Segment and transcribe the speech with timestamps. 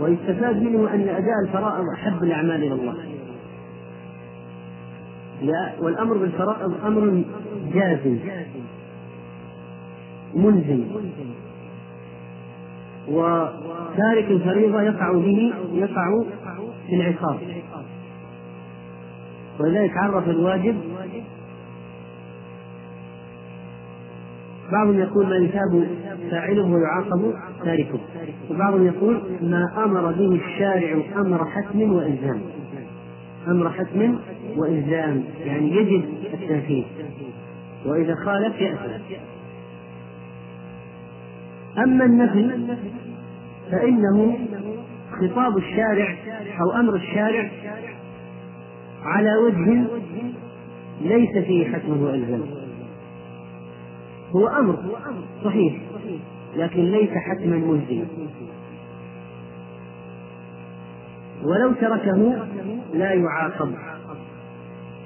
[0.00, 2.94] ويستفاد منه أن أداء الفرائض أحب الأعمال إلى الله.
[5.80, 7.22] والأمر بالفرائض أمر
[7.74, 8.18] جازم
[10.34, 10.84] ملزم.
[13.08, 16.22] وتارك الفريضة يقع به يقع
[16.86, 17.38] في العقاب.
[19.60, 20.76] ولذلك عرف الواجب
[24.72, 25.88] بعضهم يقول ما يثاب
[26.30, 28.00] فاعله ويعاقب تاركه.
[28.50, 32.40] وبعضهم يقول ما أمر به الشارع أمر حتم وإلزام.
[33.48, 34.18] أمر حتم
[34.56, 35.24] وإلزام.
[35.44, 36.04] يعني يجب
[36.34, 36.84] التنفيذ.
[37.86, 39.14] وإذا خالف يأثم.
[41.78, 42.76] أما النفي
[43.70, 44.38] فإنه
[45.20, 46.16] خطاب الشارع
[46.60, 47.50] أو أمر الشارع
[49.02, 49.84] على وجه
[51.00, 52.57] ليس فيه حتم والزام
[54.36, 54.78] هو أمر
[55.44, 55.74] صحيح
[56.56, 58.06] لكن ليس حتما ملزما
[61.42, 62.46] ولو تركه
[62.94, 63.72] لا يعاقب.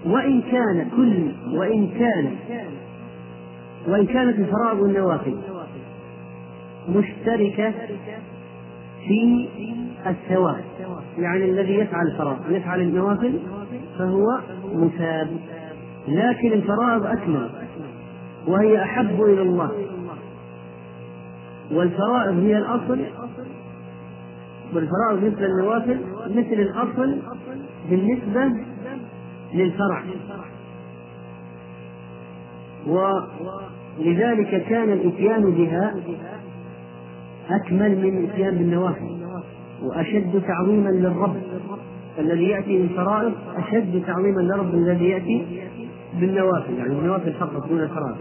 [0.07, 2.37] وإن كان كل وإن كان
[3.89, 5.37] وإن كانت الفرائض والنوافل
[6.89, 7.73] مشتركة
[9.09, 9.49] في
[10.07, 10.65] الثواب
[11.19, 13.41] يعني الذي يفعل الفرائض يفعل النوافل
[13.99, 14.25] فهو
[14.75, 15.29] مثاب
[16.09, 17.51] لكن الفرائض أكمل.
[18.47, 19.71] وهي أحب إلى الله.
[21.73, 23.01] والفرائض هي الأصل.
[24.75, 27.19] والفرائض مثل النوافل مثل الأصل
[27.91, 28.65] بالنسبة
[29.55, 30.03] للفرع.
[32.87, 35.95] ولذلك كان الإتيان بها
[37.51, 39.23] أكمل من الإتيان بالنوافل.
[39.83, 41.37] وأشد تعظيما للرب
[42.19, 45.47] الذي يأتي بالفرائض أشد تعظيما للرب الذي يأتي
[46.21, 48.17] بالنوافل يعني النوافل فقط دون الفرائض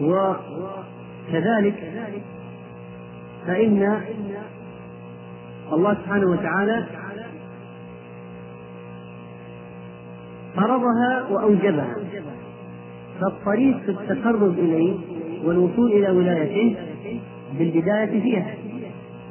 [0.00, 1.74] وكذلك
[3.46, 4.00] فإن
[5.72, 6.84] الله سبحانه وتعالى
[10.56, 11.96] فرضها وأوجبها.
[13.20, 14.96] فالطريق في التقرب إليه
[15.44, 16.76] والوصول إلى ولايته
[17.58, 18.54] بالبداية فيها.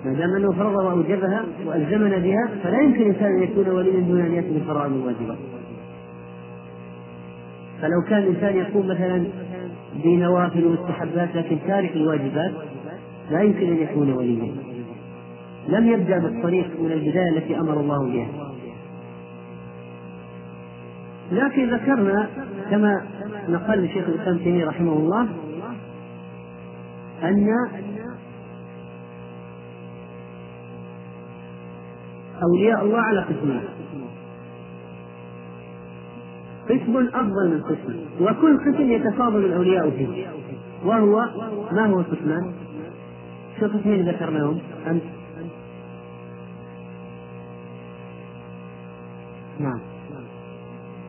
[0.06, 4.34] ما دام أنه فرض وأوجبها وألزمنا بها فلا يمكن الإنسان أن يكون وليا دون أن
[4.34, 5.38] يأتي بفرائض الواجبات
[7.82, 9.28] فلو كان الإنسان يقوم مثلا
[10.04, 12.52] بنوافل ومستحبات لكن تارك الواجبات
[13.32, 14.54] لا يمكن أن يكون وليا.
[15.68, 18.28] لم يبدأ بالطريق من البداية التي أمر الله بها.
[21.32, 22.30] لكن ذكرنا
[22.70, 23.06] كما
[23.50, 25.28] نقل شيخ الإسلام تيمية رحمه الله
[27.24, 27.48] أن
[32.44, 33.62] أولياء الله على قسمين.
[36.72, 40.28] قسم أفضل من قسم وكل قسم يتفاضل الأولياء فيه.
[40.86, 41.26] وهو
[41.72, 42.54] ما هو القسمان؟
[43.60, 45.02] شو القسمين ذكرناهم؟ أمس؟
[49.60, 49.80] نعم.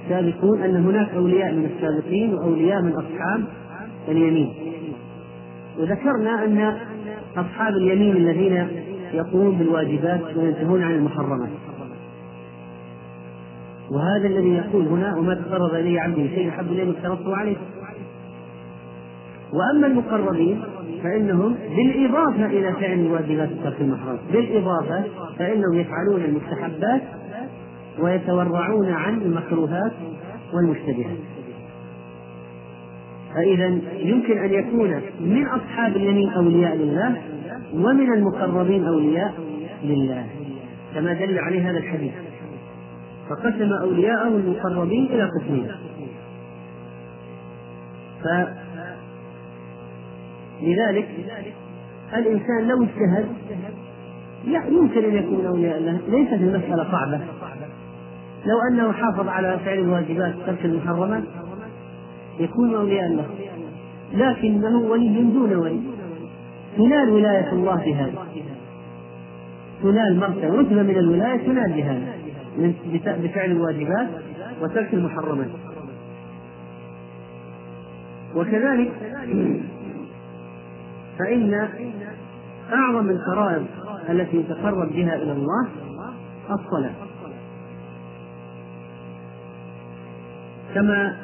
[0.04, 3.44] السابقون أن هناك أولياء من السابقين وأولياء من أصحاب
[4.08, 4.54] اليمين.
[5.78, 6.76] وذكرنا أن
[7.36, 8.68] أصحاب اليمين الذين
[9.12, 11.50] يقومون بالواجبات وينتهون عن المحرمات.
[13.92, 17.56] وهذا الذي يقول هنا وما تقرب إلي عبدي شيء أحب إليه افترضته عليه.
[19.52, 20.62] وأما المقربين
[21.02, 25.04] فإنهم بالإضافة إلى فعل الواجبات وترك المحرمات بالإضافة
[25.38, 27.02] فإنهم يفعلون المستحبات
[27.98, 29.92] ويتورعون عن المكروهات
[30.54, 31.18] والمشتبهات.
[33.34, 37.16] فإذا يمكن أن يكون من أصحاب اليمين أولياء لله
[37.74, 39.34] ومن المقربين أولياء
[39.84, 40.26] لله.
[40.94, 42.12] كما دل عليه هذا الحديث.
[43.28, 45.68] فقسم أولياءه المقربين إلى قسمين.
[50.60, 51.08] فلذلك
[52.16, 53.26] الإنسان لو اجتهد
[54.44, 57.20] لا يمكن أن يكون أولياء الله ليست المسألة صعبة.
[58.46, 61.22] لو أنه حافظ على فعل الواجبات ترك المحرمات
[62.40, 63.26] يكون أولياء الله.
[64.14, 65.80] لكنه ولي دون ولي.
[66.76, 68.26] تنال ولاية الله بهذا.
[69.82, 70.48] تنال مرتبة.
[70.48, 72.21] رتبة من الولاية تنال بهذا.
[73.06, 74.08] بفعل الواجبات
[74.62, 75.50] وترك المحرمات.
[78.36, 78.92] وكذلك
[81.18, 81.68] فإن
[82.72, 83.66] أعظم الفرائض
[84.10, 85.68] التي يتقرب بها إلى الله
[86.50, 86.94] الصلاة.
[90.74, 91.16] كما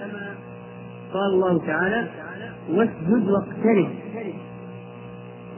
[1.12, 2.06] قال الله تعالى
[2.70, 3.88] واسجد واقترب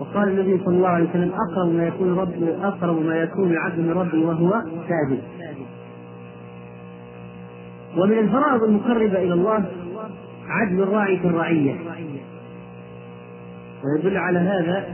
[0.01, 3.91] وقال النبي صلى الله عليه وسلم أقرب ما يكون رب أقرب ما يكون العبد من
[3.91, 5.23] ربه وهو ساجد
[7.97, 9.65] ومن الفرائض المقربة إلى الله
[10.49, 11.75] عدل الراعي في الرعية.
[13.85, 14.85] ويدل على هذا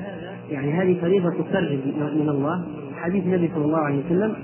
[0.50, 2.66] يعني هذه فريضة تقرب من الله.
[2.96, 4.36] حديث النبي صلى الله عليه وسلم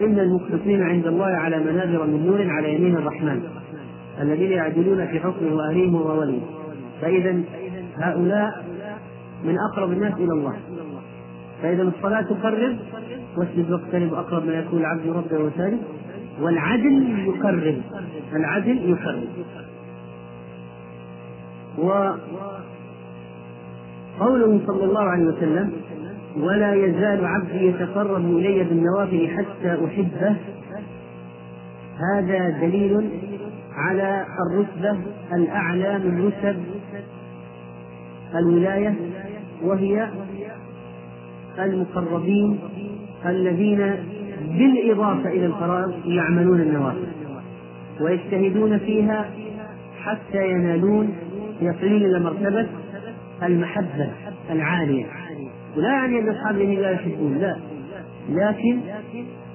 [0.00, 3.42] إن المقسطين عند الله على منابر من نور على يمين الرحمن
[4.20, 6.40] الذين يعدلون في حكمه وأهليهم ووليه
[7.00, 7.40] فإذا
[7.98, 8.64] هؤلاء
[9.44, 10.56] من أقرب الناس إلى الله.
[11.62, 12.76] فإذا الصلاة تقرب
[13.36, 15.80] واسجد واقترب أقرب ما يكون العبد ربه وسالم.
[16.40, 17.82] والعدل يقرب
[18.32, 19.28] العدل يقرب
[24.18, 25.72] وقوله صلى الله عليه وسلم
[26.36, 30.36] ولا يزال عبدي يتقرب إلي بالنوافل حتى أحبه.
[32.14, 33.10] هذا دليل
[33.74, 34.96] على الرتبة
[35.32, 36.56] الأعلى من رتب
[38.34, 38.94] الولاية
[39.62, 40.08] وهي
[41.58, 42.58] المقربين
[43.26, 43.96] الذين
[44.48, 47.06] بالإضافة إلى الفرائض يعملون النوافل
[48.00, 49.30] ويجتهدون فيها
[50.02, 51.14] حتى ينالون
[51.60, 52.66] يصلون إلى مرتبة
[53.42, 54.10] المحبة
[54.50, 55.06] العالية.
[55.76, 57.56] ولا يعني أن أصحاب لا يحبون لا.
[58.28, 58.78] لكن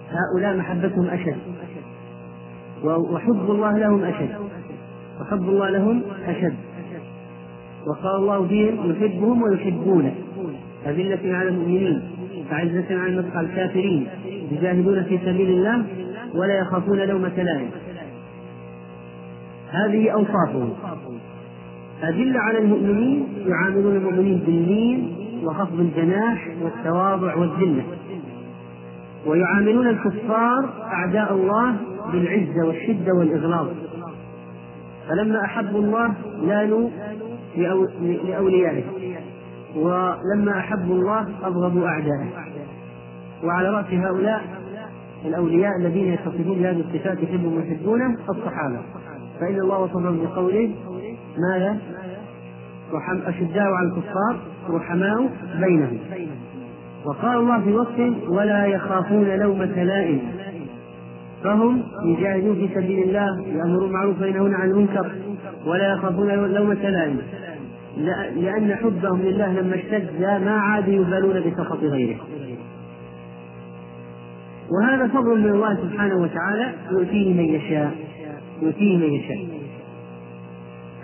[0.10, 1.38] هؤلاء محبتهم أشد
[2.84, 4.36] وحب الله لهم أشد
[5.22, 6.56] وحب الله لهم أشد.
[7.88, 10.16] وقال الله فيهم يحبهم ويحبونه.
[10.86, 12.02] أذلة على المؤمنين
[12.52, 14.08] أعزة على الكافرين.
[14.52, 15.86] يجاهدون في سبيل الله
[16.34, 17.70] ولا يخافون لومة لائم
[19.72, 20.74] هذه أوصافهم
[22.04, 25.14] أدلة على المؤمنين يعاملون المؤمنين باللين
[25.44, 27.84] وخفض الجناح والتواضع والذلة.
[29.26, 31.76] ويعاملون الكفار أعداء الله
[32.12, 33.68] بالعزة والشدة والإغلاظ.
[35.10, 36.90] فلما أحبوا الله لانوا
[38.28, 38.84] لأوليائه.
[39.76, 42.57] ولما أحبوا الله أبغضوا أعدائه
[43.44, 44.42] وعلى رأس هؤلاء
[45.26, 48.80] الأولياء الذين يتصفون بهذه الصفات يحبهم ويحبونه الصحابة.
[49.40, 50.72] فإن الله وصفهم بقوله
[51.52, 51.78] ماذا؟
[52.94, 54.40] رحم أشداء على الكفار
[54.70, 55.30] رحماء
[55.60, 55.98] بينهم.
[57.06, 60.20] وقال الله في وصف ولا يخافون لومة لائم
[61.44, 65.12] فهم يجاهدون في سبيل الله يأمرون بالمعروف وينهون عن المنكر.
[65.66, 67.22] ولا يخافون لومة لائم
[68.36, 72.18] لأن حبهم لله لما اشتد ما عادوا يبالون بسخط غيره.
[74.72, 77.92] وهذا فضل من الله سبحانه وتعالى يؤتيه من يشاء
[78.62, 79.48] يؤتيه من يشاء.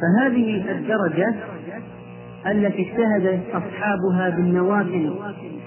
[0.01, 1.36] فهذه الدرجة
[2.48, 5.13] التي اجتهد أصحابها بالنوافل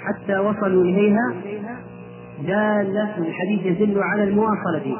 [0.00, 1.34] حتى وصلوا إليها
[2.46, 4.96] دالة الحديث يدل على المواصلة.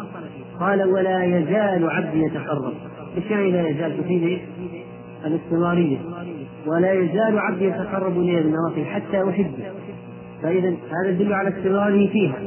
[0.60, 2.74] قال ولا يزال عبدي يتقرب
[3.16, 4.38] إيش يعني لا يزال تفيد؟
[5.24, 5.98] الاستمرارية.
[6.66, 9.72] ولا يزال عبدي يتقرب إلي بالنوافل حتى أحبه.
[10.42, 12.38] فإذا هذا يدل على استمراره فيها.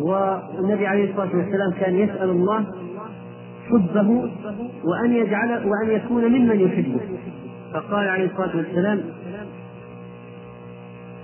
[0.00, 2.66] والنبي عليه الصلاة والسلام كان يسأل الله
[3.68, 4.30] حبه
[4.84, 7.00] وأن يجعل وأن يكون ممن يحبه.
[7.72, 9.00] فقال عليه الصلاة والسلام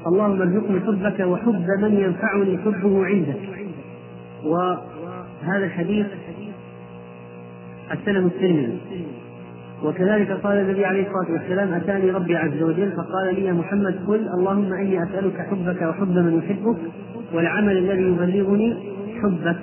[0.07, 3.69] اللهم ارزقني حبك وحب من ينفعني حبه عندك.
[4.45, 6.07] وهذا الحديث
[7.89, 8.79] حسنه الترمذي.
[9.85, 14.29] وكذلك قال النبي عليه الصلاة والسلام أتاني ربي عز وجل؟ فقال لي يا محمد قل
[14.29, 16.79] اللهم إني أسألك حبك وحب من يحبك
[17.33, 18.77] والعمل الذي يبلغني
[19.23, 19.59] حبك.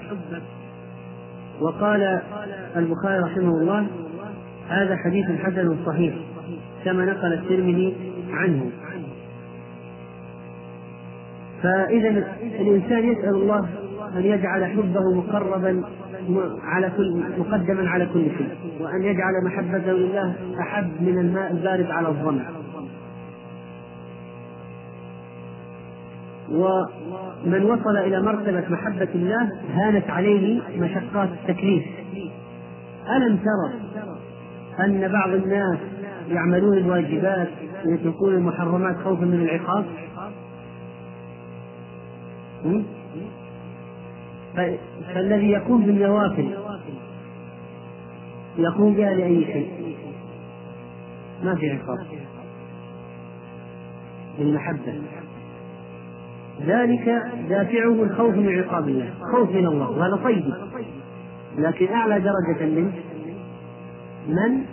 [1.61, 2.21] وقال
[2.75, 3.87] البخاري رحمه الله
[4.69, 6.15] هذا حديث حسن صحيح
[6.85, 7.95] كما نقل الترمذي
[8.31, 8.71] عنه.
[11.63, 12.09] فإذا
[12.59, 13.69] الإنسان يسأل الله
[14.15, 15.83] أن يجعل حبه مقربا
[16.63, 22.07] على كل مقدما على كل شيء وأن يجعل محبته لله أحب من الماء البارد على
[22.07, 22.45] الظمأ
[26.51, 31.83] ومن وصل إلى مرتبة محبة الله هانت عليه مشقات التكليف.
[33.17, 33.73] ألم ترى
[34.85, 35.79] أن بعض الناس
[36.29, 37.49] يعملون الواجبات
[37.85, 39.85] ويتركون المحرمات خوفا من العقاب؟
[45.13, 46.57] فالذي يقوم بالنوافل
[48.57, 49.95] يقوم بها لأي شيء
[51.43, 51.97] ما في عقاب
[54.39, 54.93] بالمحبة
[56.61, 59.13] ذلك دافعه الخوف من عقاب الله.
[59.31, 59.89] خوف من الله.
[59.89, 60.53] وهذا طيب.
[61.57, 62.91] لكن أعلى درجة منه
[64.27, 64.65] من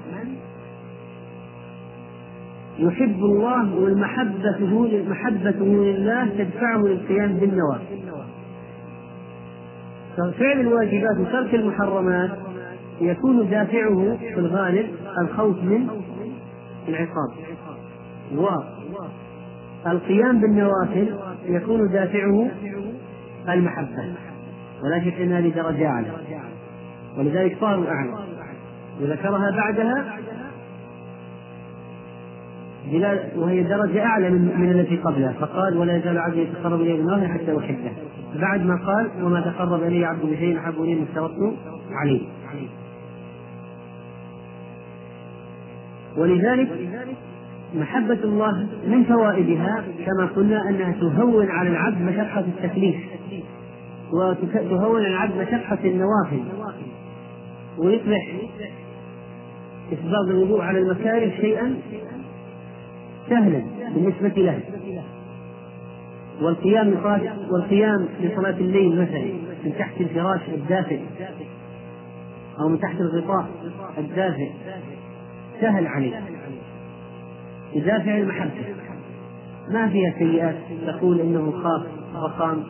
[2.78, 4.58] يحب الله والمحبة
[5.08, 8.11] محبته لله تدفعه للقيام بالنوافل.
[10.16, 12.30] ففعل الواجبات وترك المحرمات
[13.00, 14.86] يكون دافعه في الغالب
[15.18, 15.88] الخوف من
[16.88, 17.30] العقاب.
[19.86, 21.14] والقيام بالنوافل
[21.46, 22.50] يكون دافعه
[23.48, 24.14] المحبة.
[24.84, 26.10] ولا شك أن هذه درجة أعلى.
[27.18, 28.12] ولذلك صاروا أعلى
[29.00, 30.18] وذكرها بعدها
[33.36, 35.32] وهي درجة أعلى من, من التي قبلها.
[35.32, 37.92] فقال ولا يزال عبدي يتقرب إلي حتى أحبه.
[38.40, 41.56] بعد ما قال وما تقرب إلي عبد بشيء أحب إلي من افترضت
[41.90, 42.20] عليه.
[46.16, 46.68] ولذلك
[47.74, 52.96] محبة الله من فوائدها كما قلنا أنها تهون على العبد مشقة التكليف.
[54.12, 56.42] وتهون على العبد مشقة النوافل
[57.78, 58.32] ويصبح
[59.92, 61.74] إسباغ الوضوء على المكاره شيئا
[63.28, 63.62] سهلا
[63.94, 64.60] بالنسبة له.
[66.42, 66.94] والقيام
[67.50, 69.24] والقيام لصلاة الليل مثلا
[69.64, 71.00] من تحت الفراش الدافئ
[72.60, 73.46] أو من تحت الغطاء
[73.98, 74.50] الدافئ
[75.60, 76.20] سهل عليه
[77.74, 78.64] بدافع المحبة
[79.68, 80.56] ما فيها سيئات
[80.86, 81.82] تقول إنه خاف
[82.14, 82.64] وقام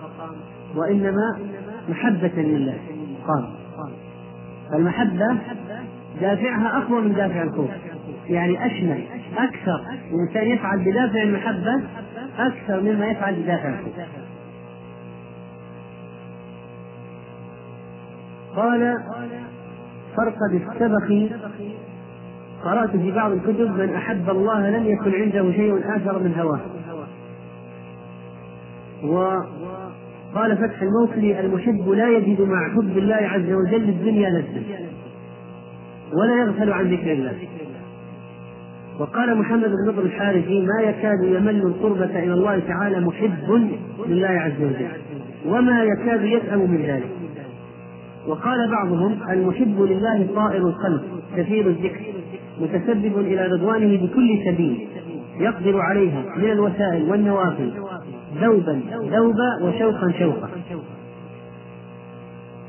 [0.77, 1.39] وإنما
[1.89, 2.79] محبة لله.
[3.27, 3.55] قام
[4.75, 5.39] المحبة
[6.21, 7.71] دافعها أقوى من دافع الخوف.
[8.29, 9.05] يعني أشمل
[9.39, 9.81] أكثر.
[10.13, 11.83] الإنسان يفعل بدافع المحبة
[12.39, 13.95] أكثر مما يفعل بدافع الخوف.
[18.57, 18.99] قال
[20.17, 21.31] فرقد السبخي
[22.65, 26.61] قرأت في بعض الكتب من أحب الله لم يكن عنده شيء آثر من هواه.
[29.05, 34.63] وقال فتح الموصلي المحب لا يجد مع حب الله عز وجل الدنيا لذة
[36.13, 37.39] ولا يغفل عن ذكر الله.
[38.99, 43.71] وقال محمد بن نضر الحارثي ما يكاد يمل القربة إلى الله تعالى محب
[44.09, 44.89] لله عز وجل
[45.47, 47.11] وما يكاد يسأم من ذلك.
[48.27, 51.03] وقال بعضهم المحب لله طائر القلب
[51.37, 52.01] كثير الذكر
[52.61, 54.89] متسبب إلى رضوانه بكل سبيل
[55.41, 57.73] يقدر عليها من الوسائل والنوافل
[58.41, 58.81] ذوبا
[59.11, 60.49] ذوبا وشوقا شوقا.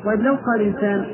[0.06, 1.06] طيب لو قال إنسان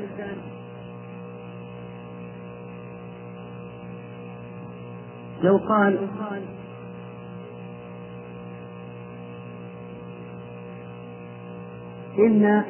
[5.42, 5.98] لو قال
[12.18, 12.64] إن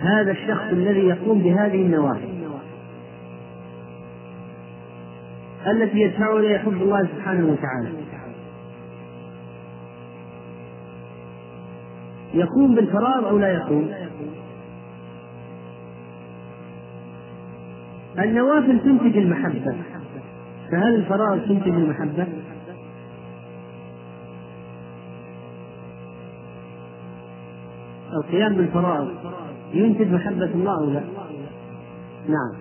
[0.00, 2.32] هذا الشخص الذي يقوم بهذه النوافل
[5.66, 8.02] التي يدفعه إلى حب الله سبحانه وتعالى
[12.34, 13.90] يقوم بالفراغ أو لا يقوم؟
[18.18, 19.76] النوافل تنتج المحبة
[20.72, 22.26] فهل الفراغ تنتج المحبة
[28.12, 29.08] القيام بالفرائض
[29.74, 31.02] ينتج محبة الله أو لا؟
[32.28, 32.52] نعم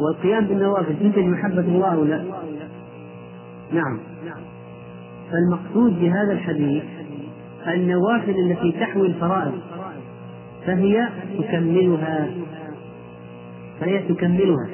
[0.00, 2.24] والقيام بالنوافل تنتج محبة الله أو لا؟
[3.72, 3.98] نعم
[5.30, 6.84] فالمقصود بهذا الحديث
[7.66, 9.60] النوافل التي تحوي الفرائض
[10.66, 12.30] فهي تكملها
[13.80, 14.68] فهي تكملها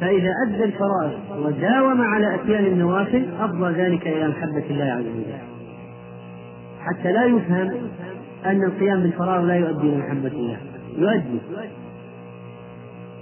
[0.00, 5.38] فإذا أدى الفرائض وداوم على أتيان النوافل أفضى ذلك إلى محبة الله عز وجل.
[6.80, 7.70] حتى لا يفهم
[8.46, 10.58] أن القيام بالفراغ لا يؤدي إلى محبة الله.
[10.96, 11.38] يؤدي.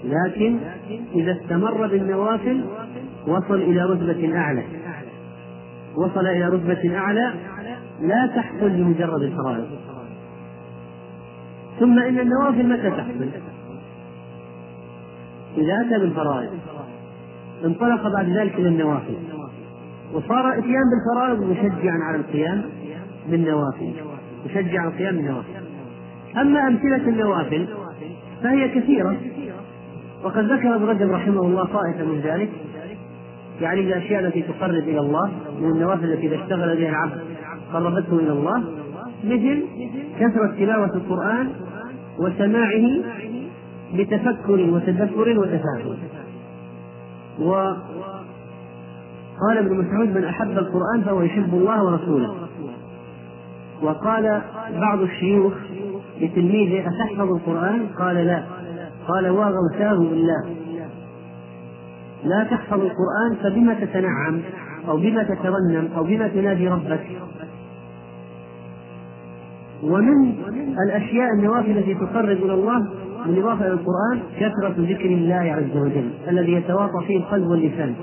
[0.05, 0.59] لكن
[1.15, 2.65] إذا استمر بالنوافل
[3.27, 4.63] وصل إلى رتبة أعلى.
[5.97, 7.33] وصل إلى رتبة أعلى
[8.01, 9.67] لا تحصل بمجرد الفرائض.
[11.81, 13.29] ثم إن النوافل متى تحصل؟
[15.57, 16.51] إذا أتى بالفرائض
[17.65, 19.15] انطلق بعد ذلك إلى النوافل.
[20.15, 22.63] وصار إتيان بالفرائض مشجعا على القيام
[23.29, 23.93] بالنوافل
[24.47, 25.49] يشجع القيام بالنوافل
[26.37, 27.69] أما أمثلة النوافل
[28.43, 29.17] فهي كثيرة.
[30.25, 32.51] وقد ذكر ابن رجب رحمه الله طائفة من ذلك.
[33.61, 35.31] يعني الأشياء التي تقرب إلى الله
[35.61, 37.21] من النوافل التي إذا اشتغل بها العبد
[37.73, 38.65] قربته إلى الله
[39.25, 39.63] مثل
[40.21, 41.51] كثرة تلاوة القرآن
[42.19, 42.87] وسماعه
[43.95, 45.97] بتفكر وتدبر وتفاهم
[47.39, 47.77] وقال
[49.59, 52.35] ابن مسعود من أحب القرآن فهو يحب الله ورسوله.
[53.83, 54.43] وقال
[54.81, 55.53] بعض الشيوخ
[56.21, 58.43] لتلميذه أتحفظ القرآن؟ قال لا.
[59.09, 60.45] قال وغوثاه بالله.
[62.25, 64.41] لا تحفظ القرآن فبما تتنعم
[64.89, 67.07] أو بما تترنم أو بما تنادي ربك.
[69.83, 70.35] ومن
[70.87, 72.87] الأشياء النوافل التي تقرب إلى الله
[73.27, 77.95] بالإضافة إلى القرآن كثرة ذكر الله عز وجل الذي يتواطى فيه القلب واللسان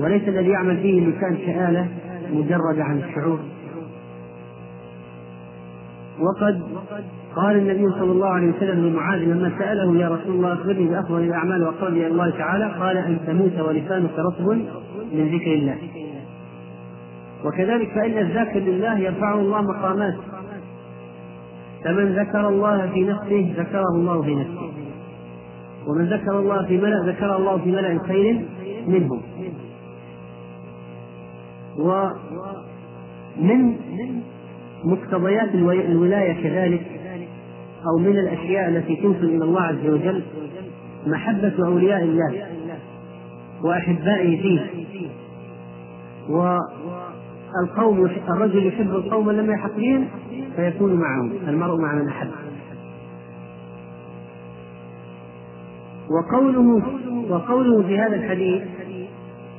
[0.00, 1.88] وليس الذي يعمل فيه اللسان كآلة
[2.32, 3.38] مجردة عن الشعور.
[6.20, 6.62] وقد
[7.36, 11.62] قال النبي صلى الله عليه وسلم لمعاذ لما سأله يا رسول الله أخبرني بأفضل الأعمال
[11.62, 12.72] وأقرب إلى الله تعالى.
[12.80, 14.48] قال أن تموت ولسانك رطب
[15.12, 15.76] من ذكر الله.
[17.44, 20.14] وكذلك فإن الذاكر لله يرفعه الله مقامات.
[21.84, 24.72] فمن ذكر الله في نفسه ذكره الله في نفسه.
[25.86, 28.44] ومن ذكر الله في ملأ ذكره الله في ملأ خير
[28.86, 29.22] منهم.
[31.78, 33.76] ومن
[34.84, 36.86] مقتضيات الولاية كذلك
[37.86, 40.22] أو من الأشياء التي توصل إلى الله عز وجل
[41.06, 42.46] محبة أولياء الله
[43.64, 44.60] وأحبائه فيه.
[46.28, 50.08] والقوم الرجل يحب القوم لما يحقهم
[50.56, 52.30] فيكون معهم المرء مع من أحب.
[56.10, 56.82] وقوله
[57.30, 58.62] وقوله في هذا الحديث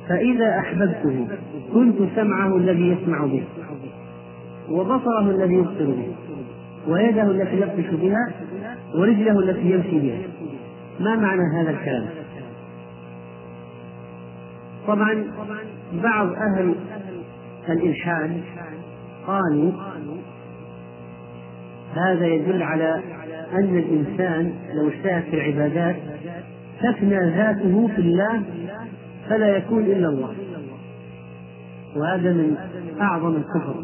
[0.08, 1.28] فإذا أحببته
[1.74, 3.44] كنت سمعه الذي يسمع به
[4.70, 6.14] وبصره الذي يبصر به
[6.88, 8.32] ويده التي يبطش بها
[8.94, 10.18] ورجله التي يمشي بها.
[11.00, 12.08] ما معنى هذا الكلام؟
[14.86, 15.24] طبعا
[16.02, 16.74] بعض أهل
[17.68, 18.40] الإلحاد
[19.26, 19.72] قالوا
[21.98, 23.02] هذا يدل على
[23.52, 25.96] أن الإنسان لو اجتهد في العبادات
[26.82, 28.42] تفنى ذاته في الله
[29.28, 30.34] فلا يكون إلا الله.
[31.96, 32.56] وهذا من
[33.00, 33.74] أعظم الكفر.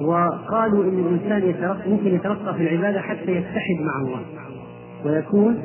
[0.00, 4.20] وقالوا إن الإنسان يترقى ممكن يترقى في العبادة حتى يتحد مع الله.
[5.04, 5.62] ويكون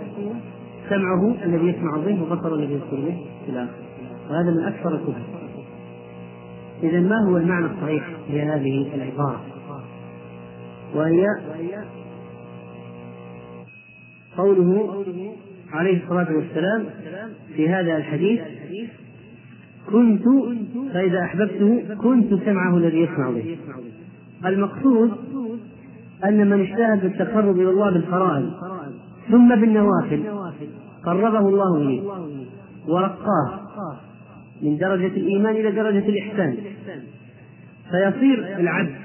[0.90, 3.84] سمعه الذي يسمع به وبصره الذي يبصر به إلى اخره
[4.30, 5.22] وهذا من أكثر الكفر.
[6.84, 9.42] اذا ما هو المعنى الصحيح لهذه العبارة؟
[10.96, 11.26] وهي
[14.38, 15.04] قوله
[15.72, 16.86] عليه الصلاة والسلام
[17.56, 18.42] في هذا الحديث
[19.92, 20.24] كنت
[20.94, 23.58] فإذا أحببته كنت سمعه الذي يسمع به.
[24.46, 25.12] المقصود
[26.26, 28.52] أن من اجتهد بالتقرب إلى الله بالفرائض
[29.32, 30.24] ثم بالنوافل
[31.06, 32.02] قربه الله إليه
[32.88, 33.60] ورقاه
[34.62, 36.58] من درجة الإيمان إلى درجة الإحسان
[37.92, 38.96] فيصير العبد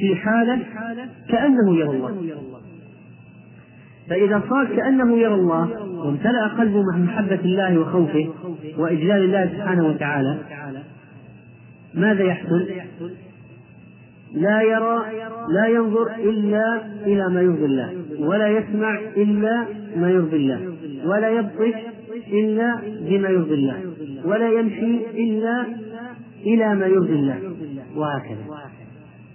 [0.00, 0.58] في حالة
[1.28, 2.14] كأنه يرى الله
[4.10, 8.28] فإذا صار كأنه يرى الله وامتلأ قلبه مع محبة الله وخوفه
[8.78, 10.38] وإجلال الله سبحانه وتعالى
[11.94, 12.66] ماذا يحصل؟
[14.34, 15.04] لا يرى
[15.48, 19.64] لا ينظر إلا إلى ما يرضي الله ولا يسمع إلا
[19.96, 20.74] ما يرضي الله
[21.04, 21.74] ولا يبطش
[22.32, 23.76] إلا بما يرضي الله
[24.24, 25.66] ولا يمشي إلا
[26.46, 27.38] إلى ما يرضي الله
[27.96, 28.49] وهكذا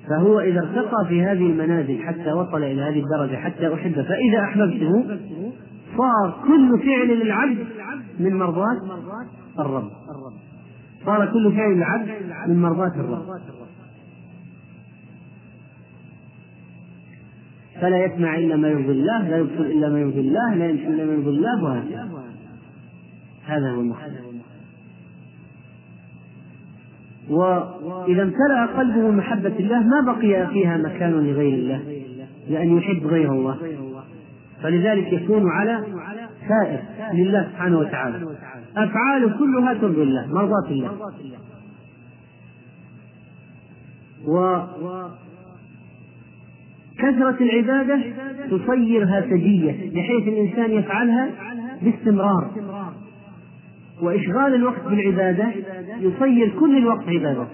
[0.10, 5.06] فهو إذا ارتقى في هذه المنازل حتى وصل إلى هذه الدرجة حتى أحبه فإذا أحببته
[5.98, 7.68] صار كل فعل للعبد
[8.20, 8.78] من مرضاة
[9.60, 9.91] الرب.
[11.06, 12.10] صار كل فعل للعبد
[12.48, 13.26] من مرضاة الرب.
[17.82, 21.06] فلا يسمع إلا ما يرضي الله لا يبصر إلا ما يرضي الله لا يمشي إلا
[21.06, 22.10] ما يرضي الله وهكذا.
[23.46, 24.35] هذا هو المقصود.
[27.30, 31.82] وإذا امتلأ قلبه محبة الله ما بقي فيها مكان لغير الله
[32.50, 33.58] لأن يحب غير الله.
[34.64, 35.84] فلذلك يكون على
[36.48, 36.80] سائر
[37.14, 38.18] لله سبحانه وتعالى.
[38.78, 40.92] أفعاله كلها ترضي الله مرضاة الله.
[44.28, 44.60] و
[46.98, 48.00] كثرة العبادة
[48.52, 51.30] تصيرها سجية بحيث الإنسان يفعلها
[51.82, 52.52] باستمرار.
[54.02, 55.48] وإشغال الوقت بالعبادة
[56.00, 57.48] يصير كل الوقت عبادة.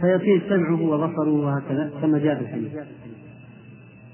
[0.00, 2.72] فيصير سمعه وبصره وهكذا كما جاء في الحديث.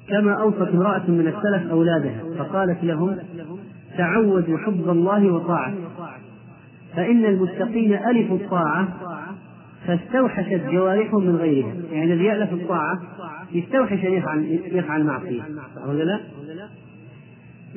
[0.09, 3.19] كما أوصت امرأة من السلف أولادها فقالت لهم
[3.99, 5.79] تعودوا حب الله وطاعته.
[6.97, 8.89] فإن المتقين ألفوا الطاعة
[9.87, 11.75] فاستوحشت جوارحهم من غيرها.
[11.93, 13.01] يعني الذي يألف الطاعة
[13.53, 15.43] يستوحش أن يفعل يفعل معصية
[15.87, 16.21] ولا لا؟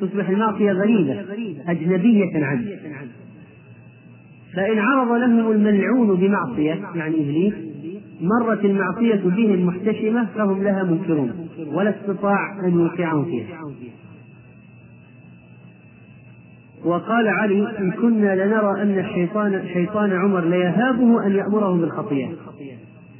[0.00, 1.24] تصبح المعصية غريبة
[1.68, 2.64] أجنبية عنه.
[4.56, 7.54] فإن عرض لهم الملعون بمعصية يعني إبليس
[8.20, 13.60] مرت المعصية بهم محتشمة فهم لها منكرون ولا استطاع أن يوقعهم فيها.
[16.84, 22.28] وقال علي إن كنا لنرى أن الشيطان شيطان عمر ليهابه أن يأمره بالخطيئة.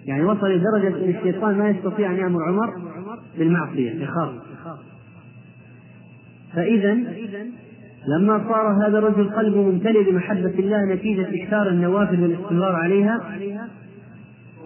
[0.06, 2.70] يعني وصل لدرجة أن الشيطان ما يستطيع أن يأمر عمر
[3.38, 4.47] بالمعصية يخاف.
[6.54, 6.94] فإذا
[8.08, 13.20] لما صار هذا الرجل قلبه ممتلئ بمحبة الله نتيجة إكثار النوافل والاستمرار عليها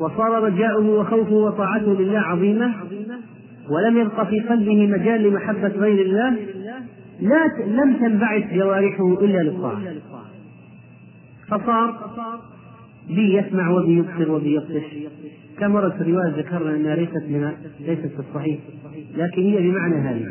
[0.00, 2.74] وصار رجاؤه وخوفه وطاعته لله عظيمة
[3.70, 6.36] ولم يبق في قلبه مجال لمحبة غير الله
[7.20, 9.82] لا لم تنبعث جوارحه إلا للطاعة
[11.48, 12.10] فصار
[13.08, 14.84] بي يسمع وبي يبصر وبي يبطش
[15.58, 17.22] كما في الرواية ذكرنا أنها ليست
[17.80, 18.58] ليست في الصحيح
[19.16, 20.28] لكن هي بمعنى هذه.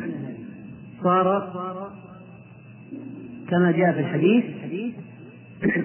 [1.04, 1.52] صار
[3.50, 4.46] كما جاء في الحديث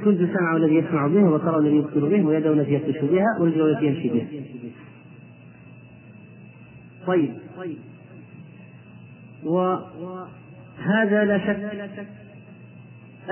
[0.04, 3.86] كنت سمعه الذي يسمع به وبصره الذي يبصر به ويده التي يبطش بها ورجله التي
[3.86, 4.26] يمشي بها.
[7.06, 7.32] طيب.
[9.44, 11.60] وهذا لا شك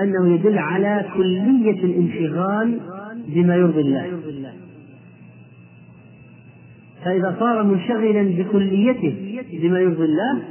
[0.01, 2.79] أنه يدل على كلية الانشغال
[3.27, 4.19] بما يرضي الله.
[7.05, 10.41] فإذا صار منشغلا بكليته بما يرضي الله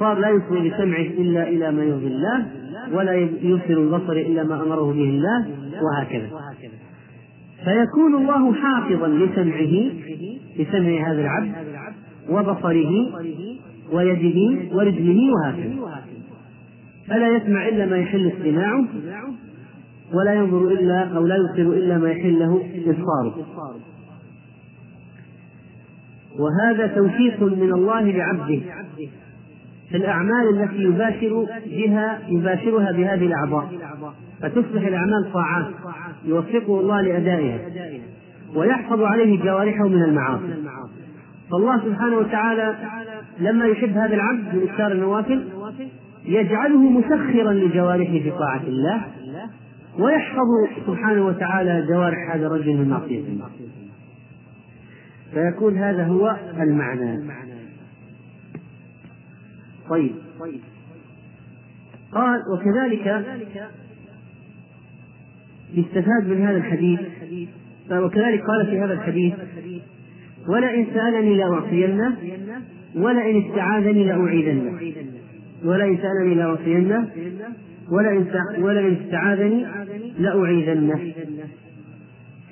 [0.00, 2.46] صار لا يصغي بسمعه إلا إلى ما يرضي الله
[2.92, 5.46] ولا يبصر البصر إلا ما أمره به الله
[5.82, 6.30] وهكذا.
[7.64, 9.90] فيكون الله حافظا لسمعه
[10.58, 11.52] لسمع هذا العبد
[12.30, 12.92] وبصره
[13.92, 16.02] ويده ورجله وهكذا.
[17.08, 18.84] فلا يسمع إلا ما يحل استماعه
[20.14, 23.46] ولا ينظر إلا أو لا يبصر إلا ما يحل له إبصاره.
[26.38, 28.60] وهذا توفيق من الله لعبده.
[29.90, 33.68] في الأعمال التي يباشر بها يباشرها بهذه الأعضاء.
[34.42, 35.66] فتصبح الأعمال طاعات
[36.24, 37.60] يوفقه الله لأدائها
[38.54, 40.54] ويحفظ عليه جوارحه من المعاصي.
[41.50, 42.74] فالله سبحانه وتعالى
[43.40, 45.44] لما يحب هذا العبد من إكثار النوافل
[46.24, 49.02] يجعله مسخرا لجوارحه في طاعة الله
[49.98, 50.46] ويحفظ
[50.86, 53.48] سبحانه وتعالى جوارح هذا الرجل من معصية الله.
[55.34, 57.45] فيكون هذا هو المعنى.
[59.90, 60.12] طيب.
[62.12, 63.24] قال وكذلك
[65.74, 67.00] يستفاد من هذا الحديث.
[67.90, 69.34] وكذلك قال في هذا الحديث
[70.48, 72.16] ولئن سألني لأعطينه
[72.94, 74.92] ولئن استعاذني لأعيذنه.
[75.64, 77.08] ولئن سألني لأعطينه
[77.90, 78.26] ولئن
[78.58, 79.66] ولئن استعاذني
[80.18, 81.12] لأعيذنه.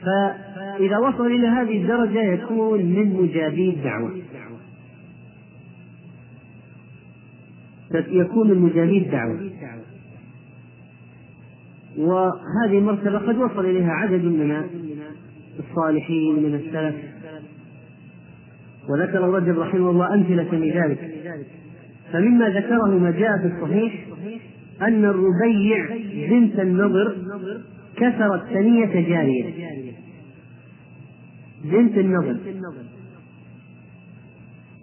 [0.02, 4.23] فإذا وصل إلى هذه الدرجة يكون من مجابي الدعوة.
[7.94, 9.50] يكون من مجابي الدعوة
[11.98, 14.62] وهذه المرتبة قد وصل إليها عدد من
[15.58, 16.94] الصالحين من السلف.
[18.88, 21.14] وذكر رجب رحمه الله أمثلة من ذلك.
[22.12, 24.06] فمما ذكره ما جاء في الصحيح
[24.82, 25.96] أن الربيع
[26.30, 27.16] بنت النضر
[27.96, 29.44] كسرت ثنية جارية.
[31.64, 32.36] بنت النضر.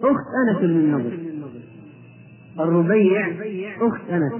[0.02, 1.12] أخت أنس بن النضر.
[2.60, 3.28] الربيع
[3.80, 4.32] أخت أنس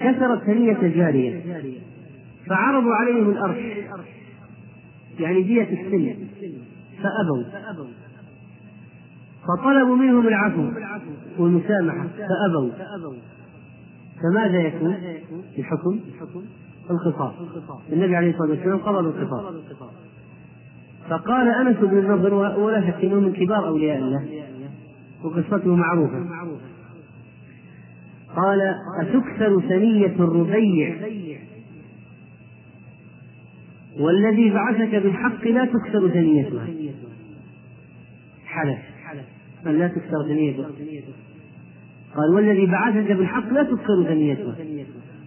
[0.00, 1.40] كسرت ثنية جارية.
[2.46, 3.56] فعرضوا عليهم الأرش.
[5.18, 6.16] يعني دية السن.
[7.02, 7.44] فأبوا.
[9.48, 10.70] فطلبوا منهم العفو
[11.38, 12.06] والمسامحة.
[12.06, 12.70] فأبوا.
[14.22, 14.96] فماذا يكون؟
[15.58, 16.00] الحكم؟
[16.90, 17.34] القصاص
[17.92, 19.54] النبي عليه الصلاة والسلام قضى بالقصاص
[21.08, 24.49] فقال أنس بن النضر ولا شك أنه من كبار أولياء الله.
[25.24, 26.24] وقصته معروفة.
[28.36, 28.60] قال
[29.00, 30.96] أتكسر ثنية الربيع؟
[34.00, 36.66] والذي بعثك بالحق لا تكسر ثنيتها
[38.46, 38.78] حلف.
[39.64, 40.64] قال لا تكسر ثنيته
[42.16, 44.54] قال والذي بعثك بالحق لا تكسر ثنيته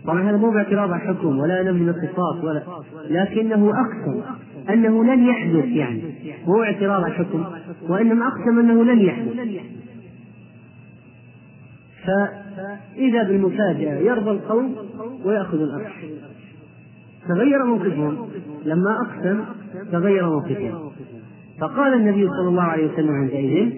[0.06, 2.64] طبعا هذا مو باعتراض على الحكم ولا نبي القصاص ولا
[3.10, 4.22] لكنه أقسم
[4.70, 6.02] أنه لن يحدث يعني.
[6.48, 7.46] مو اعتراض على الحكم
[7.90, 9.34] وإنما أقسم أنه لن يحدث.
[12.06, 14.76] فإذا بالمفاجأة يرضى القوم
[15.26, 15.94] ويأخذ الارش
[17.28, 18.28] تغير موقفهم.
[18.66, 19.44] لما أقسم
[19.92, 20.92] تغير موقفهم.
[21.62, 23.72] فقال النبي صلى الله عليه وسلم عندئذ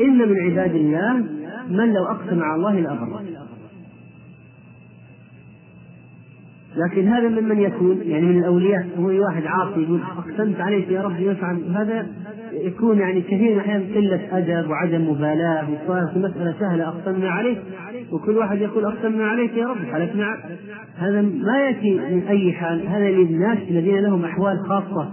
[0.00, 1.24] إن من عباد الله
[1.68, 3.22] من لو أقسم على الله لأبره.
[6.76, 11.20] لكن هذا ممن يكون يعني من الأولياء هو واحد عاصي يقول أقسمت عليك يا رب
[11.20, 11.62] يفعل.
[11.76, 12.06] هذا
[12.52, 17.58] يكون يعني كثير من الأحيان قلة أدب وعدم مبالاة وصارت مسألة سهلة أقسمنا عليك.
[18.12, 20.36] وكل واحد يقول أقسمنا عليك يا رب حلفنا
[20.96, 25.08] هذا ما يأتي من أي حال هذا للناس الذين لهم أحوال خاصة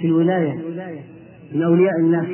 [0.00, 0.54] في الولاية
[1.54, 2.26] من أولياء الله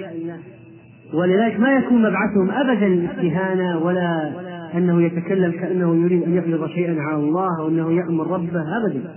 [1.15, 4.33] ولذلك ما يكون مبعثهم ابدا الاستهانه ولا
[4.75, 9.11] أنه يتكلم كأنه يريد أن يفرض شيئا على الله وانه يأمر ربه ابدا.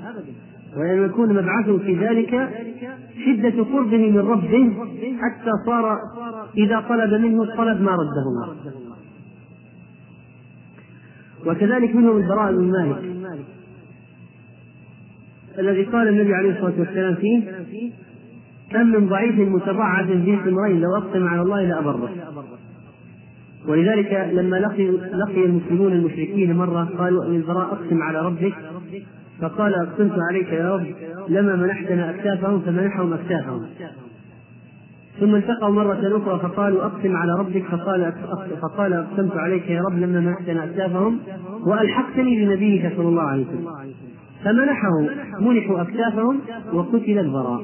[0.78, 2.50] وإن يكون مبعثه في ذلك
[3.26, 4.74] شدة قربه من ربه
[5.22, 6.00] حتى صار
[6.58, 8.56] إذا طلب منه الطلب ما رده الله.
[11.46, 13.04] وكذلك منهم البراء بن مالك
[15.60, 17.42] الذي قال النبي عليه الصلاة والسلام فيه
[18.72, 22.10] كم من ضعيف متضعف في امرين لو أقسم على الله لأبره.
[23.68, 28.54] ولذلك لما لقي لقي المسلمون المشركين مرة قالوا للبراء أقسم على ربك
[29.42, 30.86] فقال أقسمت عليك يا رب
[31.30, 33.66] لما منحتنا أكتافهم فمنحهم أكتافهم.
[35.20, 38.14] ثم التقوا مرة أخرى فقالوا أقسم على ربك فقال
[38.62, 41.20] فقال أقسمت عليك يا رب لما منحتنا أكتافهم
[41.66, 43.68] وألحقتني بنبيك صلى الله عليه وسلم.
[44.44, 46.40] فمنحهم منحوا أكتافهم
[46.74, 47.64] وقتل البراء.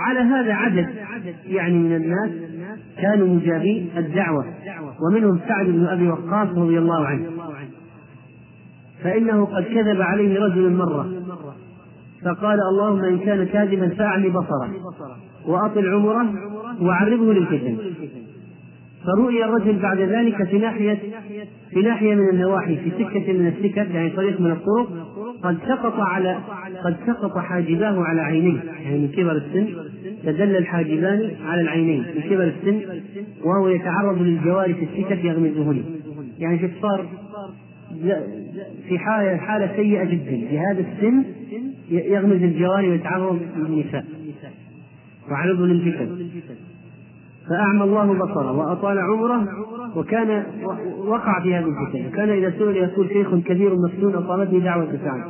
[0.00, 0.86] وعلى هذا عدد
[1.46, 2.30] يعني من الناس
[3.02, 4.44] كانوا مجابي الدعوة
[5.00, 7.26] ومنهم سعد بن أبي وقاص رضي الله عنه.
[9.02, 11.12] فإنه قد كذب عليه رجل مرة
[12.24, 14.70] فقال اللهم إن كان كاذبا فأعمي بصره
[15.46, 16.34] وأطل عمره
[16.80, 17.76] وعرضه للفتن.
[19.04, 20.98] فرؤي الرجل بعد ذلك في ناحية
[21.70, 24.88] في ناحية من النواحي في سكة من السكك يعني طريق من الطرق
[25.42, 26.38] قد سقط على
[26.84, 28.60] قد سقط حاجباه على عينيه.
[28.84, 29.66] يعني من كبر السن
[30.24, 32.04] تدل الحاجبان على العينين.
[32.16, 33.02] من كبر السن
[33.44, 35.84] وهو يتعرض للجوار في السكك يغمزهن.
[36.38, 37.06] يعني شوف صار
[38.88, 40.48] في حالة حالة سيئة جدا.
[40.48, 41.24] في هذا السن
[41.90, 44.04] يغمز الجواري ويتعرض للنساء
[45.30, 46.28] وعرضه للفتن
[47.50, 49.46] فأعمى الله بصره وأطال عمره
[49.96, 50.44] وكان
[50.98, 55.22] وقع في هذه الفتن وكان إذا سئل يقول شيخ كبير مفتون أصابته دعوة سعد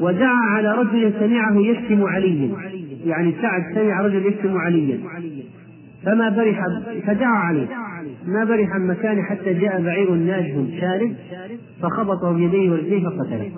[0.00, 2.56] ودعا على رجل سمعه يشتم عليا.
[3.06, 4.98] يعني سعد سمع رجل يشتم عليا.
[6.04, 6.64] فما برح
[7.06, 7.66] فدعا عليه.
[8.26, 11.16] ما برح المكان حتى جاء بعير ناجه شارد
[11.82, 13.50] فخبطه بيديه ورجليه فقتله.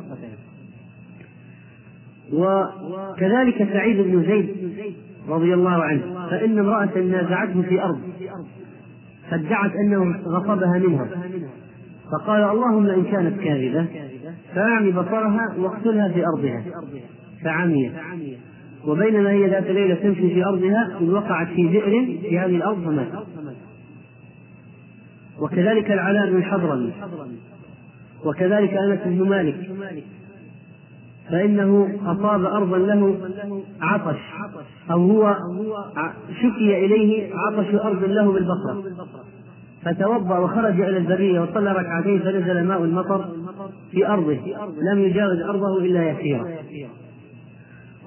[2.32, 4.48] وكذلك سعيد بن زيد
[5.28, 8.00] رضي الله عنه فإن امرأة نازعته في أرض
[9.30, 11.08] فادعت أنه غصبها منها.
[12.12, 13.86] فقال اللهم إن كانت كاذبة
[14.54, 16.64] فأعمي بصرها واقتلها في أرضها.
[17.44, 17.92] فعميت.
[18.86, 23.26] وبينما هي ذات ليلة تمشي في أرضها إذ وقعت في بئر في هذه الأرض فماتت.
[25.40, 26.92] وكذلك العلاء بن الحضرمي
[28.24, 29.70] وكذلك أنس بن مالك.
[31.30, 33.16] فإنه أصاب أرضا له
[33.80, 34.18] عطش
[34.90, 35.36] أو هو
[36.34, 38.82] شكي إليه عطش أرض له بالبصرة.
[39.84, 43.28] فتوضأ وخرج إلى البرية وصلى ركعتين فنزل ماء المطر
[43.90, 44.38] في أرضه.
[44.92, 46.44] لم يجاوز أرضه إلا يسيرا.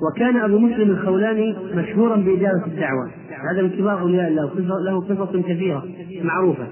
[0.02, 3.12] وكان أبو مسلم الخولاني مشهورا بإجابة الدعوة.
[3.52, 5.84] هذا من كبار أولياء الله له قصص كثيرة
[6.24, 6.68] معروفة.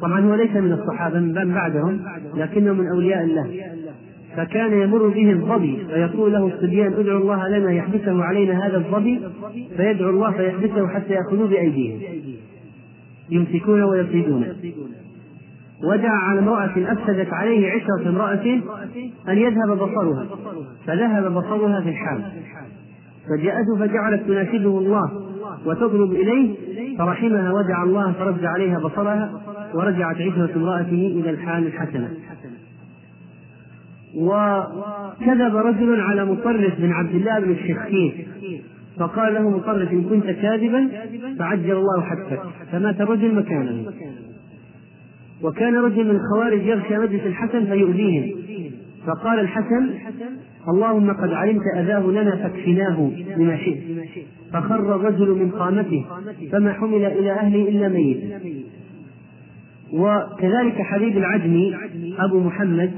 [0.00, 2.00] طبعا هو ليس من الصحابة من بعدهم
[2.34, 3.50] لكنه من أولياء الله.
[4.36, 9.20] فكان يمر به الظبي فيقول له الصبيان ادعوا الله لنا يحبسه علينا هذا الظبي.
[9.76, 12.00] فيدعو الله فيحبسه حتى يأخذوه بأيديهم.
[13.30, 14.44] يمسكون ويصيدون.
[15.84, 18.60] ودعا على امرأة أفسدت عليه عشرة امرأة
[19.28, 20.26] أن يذهب بصرها.
[20.86, 22.22] فذهب بصرها في الحال.
[23.28, 25.10] فجاءته فجعلت تناشده الله
[25.66, 26.54] وتطلب إليه.
[26.98, 29.30] فرحمها ودعا الله فرد عليها بصرها
[29.74, 32.10] ورجعت عشرة امرأته إلى الحال الحسنة.
[34.16, 38.26] وكذب رجل على مطرف بن عبد الله بن الشخير.
[38.98, 40.88] فقال له مطرف إن كنت كاذبا
[41.38, 43.92] فعجل الله حتفك فمات الرجل مكانه.
[45.42, 48.36] وكان رجل من الخوارج يغشى مجلس الحسن فيؤذيهم.
[49.06, 49.90] فقال الحسن
[50.68, 53.78] اللهم قد علمت أذاه لنا فاكفناه بما شئت.
[54.52, 56.04] فخر الرجل من قامته
[56.52, 58.18] فما حمل إلى أهله إلا ميت.
[59.92, 61.76] وكذلك حبيب العجمي
[62.18, 62.92] أبو محمد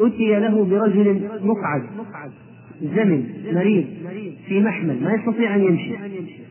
[0.00, 1.82] أتي له برجل مقعد
[2.82, 3.84] زمن مريض
[4.46, 5.96] في محمل ما يستطيع أن يمشي.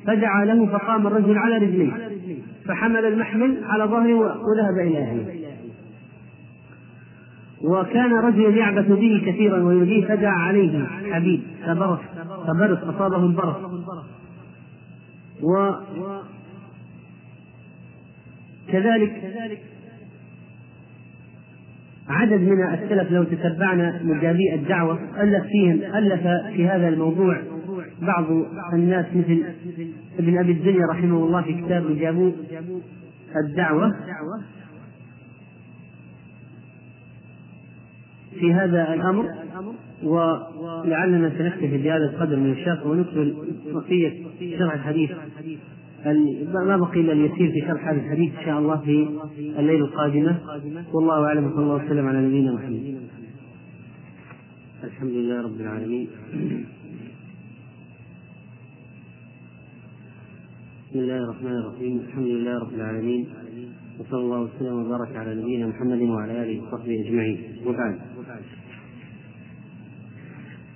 [0.08, 1.92] فدعا له فقام الرجل على رجليه
[2.66, 5.26] فحمل المحمل على ظهره وذهب إلى أهله.
[7.62, 12.00] وكان رجل يعبث به كثيرا ويؤذيه فدعا عليه حبيب فبرص
[12.48, 13.56] فبرص أصابه البرص
[18.68, 19.14] وكذلك
[22.10, 26.22] عدد من السلف لو تتبعنا مجابي الدعوة ألف فيهم ألف
[26.56, 27.42] في هذا الموضوع.
[28.02, 28.26] بعض
[28.74, 29.44] الناس مثل
[30.20, 32.32] ابن أبي الدنيا رحمه الله في كتاب مجابو
[33.46, 33.96] الدعوة.
[38.40, 39.26] في هذا الأمر
[40.04, 43.36] ولعلنا سنكتفي بهذا القدر من الشرح ونكمل
[43.74, 44.24] بقية
[44.60, 45.12] شرح الحديث.
[46.06, 49.10] ما بقي إلا اليسير في شرح هذا الحديث إن شاء الله في
[49.60, 50.40] الليلة القادمة.
[50.94, 52.98] والله أعلم وصلى الله وسلم على نبينا محمد.
[54.84, 56.08] الحمد لله رب العالمين.
[60.90, 61.98] بسم الله الرحمن الرحيم.
[61.98, 63.28] الحمد لله رب العالمين.
[64.00, 67.40] وصلى الله وسلم وبارك على نبينا محمد وعلى آله وصحبه أجمعين.
[67.66, 68.00] وبعد.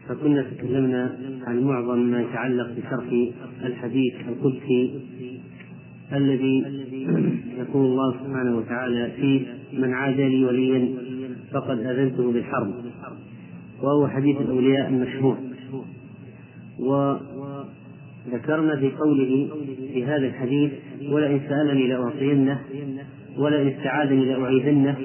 [0.09, 1.17] فكنا تكلمنا
[1.47, 3.05] عن معظم ما يتعلق بشرح
[3.65, 5.01] الحديث القدسي
[6.13, 6.65] الذي
[7.57, 9.41] يقول الله سبحانه وتعالى فيه
[9.73, 10.89] من عاد لي وليا
[11.51, 12.73] فقد أذنته بالحرب.
[13.81, 15.37] وهو حديث الأولياء المشهور.
[16.79, 19.49] وذكرنا في قوله
[19.93, 20.71] في هذا الحديث
[21.11, 22.59] ولئن سألني لأعطينه
[23.37, 24.97] ولئن استعاذني لأعيذنه.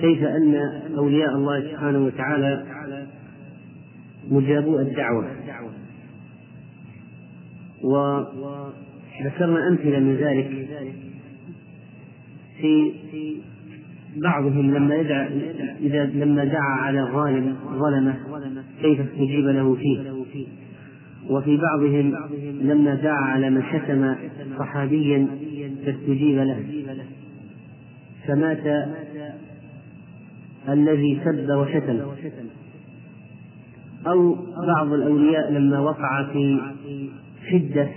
[0.00, 0.54] كيف أن
[0.98, 2.77] أولياء الله سبحانه وتعالى
[4.30, 5.26] مجابو الدعوة.
[7.84, 10.68] وذكرنا أمثلة من ذلك
[12.60, 12.92] في
[14.16, 15.28] بعضهم لما يدعى
[15.80, 18.16] إذا لما دعا على ظالم ظلمه
[18.82, 19.98] كيف استجيب له فيه؟
[21.30, 22.14] وفي بعضهم
[22.62, 24.14] لما دعا على من شتم
[24.58, 25.28] صحابيا
[25.86, 26.64] فاستجيب له.
[28.26, 28.64] فمات
[30.68, 31.98] الذي سب وشتم.
[34.08, 36.60] أو بعض الأولياء لما وقع في
[37.50, 37.88] شدة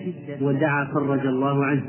[0.42, 1.84] ودعا فرج الله عنه.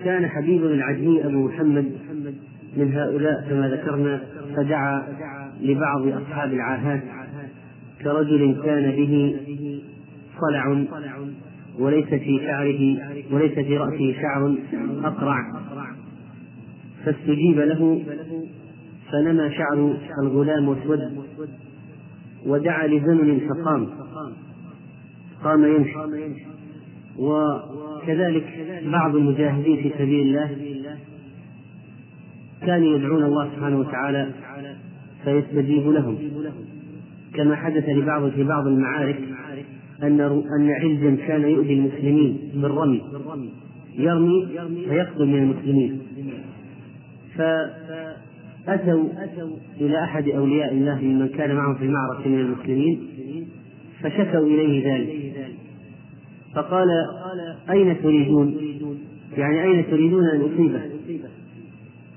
[0.00, 1.92] وكان حبيب العجمي أبو محمد
[2.76, 4.20] من هؤلاء كما ذكرنا
[4.56, 5.02] فدعا
[5.60, 7.02] لبعض أصحاب العاهات
[8.02, 9.36] كرجل كان به
[10.40, 10.84] صلع
[11.78, 12.98] وليس في شعره
[13.32, 14.56] وليس في رأسه شعر
[15.04, 15.38] أقرع
[17.04, 18.02] فاستجيب له
[19.14, 21.00] فنمى شعر الغلام واسود
[22.46, 23.88] ودعا لزمن فقام.
[25.44, 25.94] قام يمشي.
[27.18, 28.44] وكذلك
[28.84, 30.50] بعض المجاهدين في سبيل الله
[32.66, 34.32] كانوا يدعون الله سبحانه وتعالى
[35.24, 36.18] فيستجيب لهم.
[37.34, 39.20] كما حدث لبعض في بعض المعارك
[40.02, 43.02] أن أن علجا كان يؤذي المسلمين بالرمي.
[43.98, 44.46] يرمي
[44.88, 46.00] فيقتل من المسلمين.
[48.66, 49.04] فأتوا
[49.80, 53.08] إلى أحد أولياء الله ممن كان معهم في المعركة من المسلمين
[54.00, 55.34] فشكوا إليه ذلك
[56.54, 56.88] فقال
[57.70, 58.56] أين تريدون؟
[59.36, 60.80] يعني أين تريدون أن أصيبه؟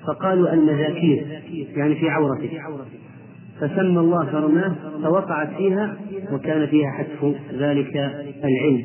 [0.07, 1.27] فقالوا المذاكير
[1.75, 2.49] يعني في عورته
[3.59, 5.97] فسمى الله فرماه فوقعت فيها
[6.31, 7.95] وكان فيها حتف ذلك
[8.43, 8.83] العلم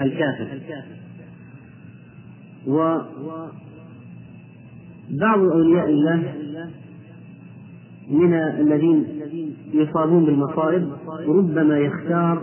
[0.00, 0.60] الكافر
[5.14, 6.34] وبعض أولياء الله
[8.10, 9.06] من الذين
[9.72, 10.92] يصابون بالمصائب
[11.28, 12.42] ربما يختار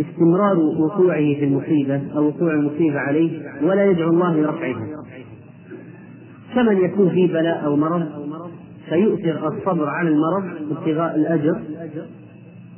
[0.00, 4.86] استمرار وقوعه في المصيبة أو وقوع المصيبة عليه ولا يدعو الله لرفعها
[6.54, 8.08] كمن يكون في بلاء أو مرض
[8.88, 11.60] فيؤثر الصبر على المرض ابتغاء الأجر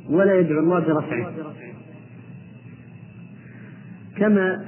[0.09, 1.31] ولا يدعو الله برفعه.
[4.17, 4.65] كما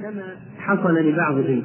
[0.57, 1.63] حصل لبعضهم.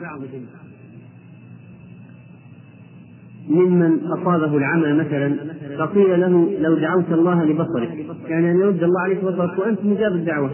[3.53, 5.37] ممن أصابه العمى مثلا
[5.79, 8.07] فقيل له لو دعوت الله لبصرك.
[8.27, 10.51] يعني أن يرد الله عليك بصرك وأنت مجاب الدعوة.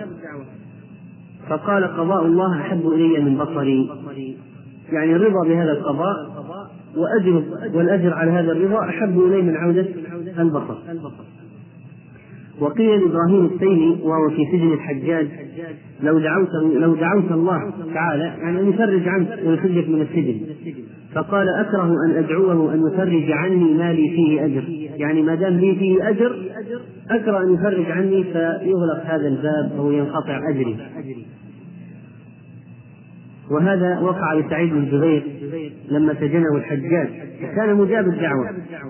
[1.48, 3.90] فقال قضاء الله أحب إلي من بصري.
[4.92, 6.16] يعني الرضا بهذا القضاء
[6.96, 7.42] وأجر
[7.74, 9.86] والأجر على هذا الرضا أحب إلي من عودة
[10.38, 10.76] البصر.
[12.60, 15.28] وقيل لابراهيم التيمي وهو في سجن الحجاج
[16.02, 20.40] لو دعوت لو دعوت الله تعالى يعني أن يفرج عنك ويخرجك من السجن.
[21.14, 24.64] فقال أكره أن أدعوه أن يفرج عني ما لي فيه أجر.
[24.96, 26.36] يعني ما دام لي فيه أجر
[27.10, 30.76] أكره أن يفرج عني فيغلق هذا الباب أو ينقطع أجري.
[33.50, 35.22] وهذا وقع لسعيد بن جبير
[35.90, 37.08] لما سجنه الحجاج
[37.42, 38.46] فكان مجاب الدعوة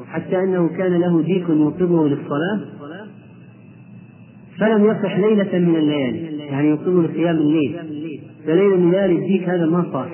[0.06, 2.60] حتى أنه كان له ديك يوقظه للصلاة
[4.60, 7.76] فلم يصح ليلة من الليالي يعني يوقظه لقيام الليل.
[8.46, 10.08] فليلة من الليالي الديك هذا ما صاح.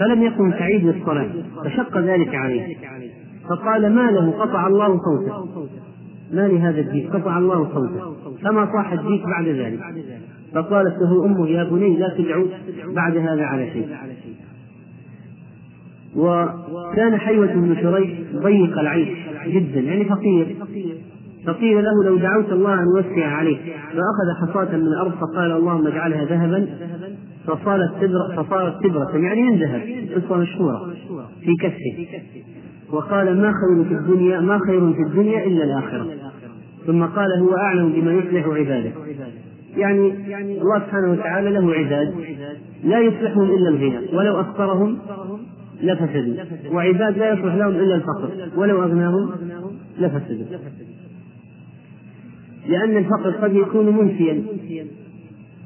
[0.00, 1.28] فلم يقم سعيد للصلاة
[1.64, 2.76] فشق ذلك عليه.
[3.48, 5.68] فقال ما له؟ قطع الله صوته.
[6.32, 8.14] ما لهذا الديك؟ قطع الله صوته.
[8.42, 9.80] فما صاح الديك بعد ذلك.
[10.54, 12.46] فقالت له أمه يا بني لا تدعو
[12.94, 13.88] بعد هذا على شيء.
[16.16, 19.08] وكان حيوة بن شريح ضيق العيش
[19.46, 20.56] جدا يعني فقير.
[21.46, 23.60] فقيل له لو دعوت الله أن يوسع عليك.
[23.92, 26.68] فأخذ حصاة من الأرض فقال اللهم اجعلها ذهبا.
[27.48, 29.82] فصارت تبرة فصارت تبرة يعني من ذهب
[30.14, 30.94] قصة مشهورة.
[31.40, 32.08] في كفه.
[32.92, 36.06] وقال ما خير في الدنيا ما خير في الدنيا إلا الآخرة.
[36.86, 38.90] ثم قال هو أعلم بما يصلح عباده.
[39.76, 40.12] يعني
[40.60, 42.14] الله سبحانه وتعالى له عباد.
[42.84, 44.16] لا يصلحهم إلا الغنى.
[44.16, 44.98] ولو اكثرهم
[45.82, 46.34] لفسدوا.
[46.72, 48.30] وعباد لا يصلح لهم إلا الفقر.
[48.56, 49.30] ولو أغناهم
[49.98, 50.58] لفسدوا.
[52.68, 54.42] لأن الفقر قد يكون منسيا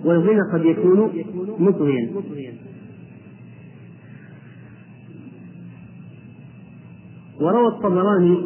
[0.04, 1.10] والغنى قد يكون
[1.58, 2.10] مطغيا.
[7.40, 8.36] وروى الطبراني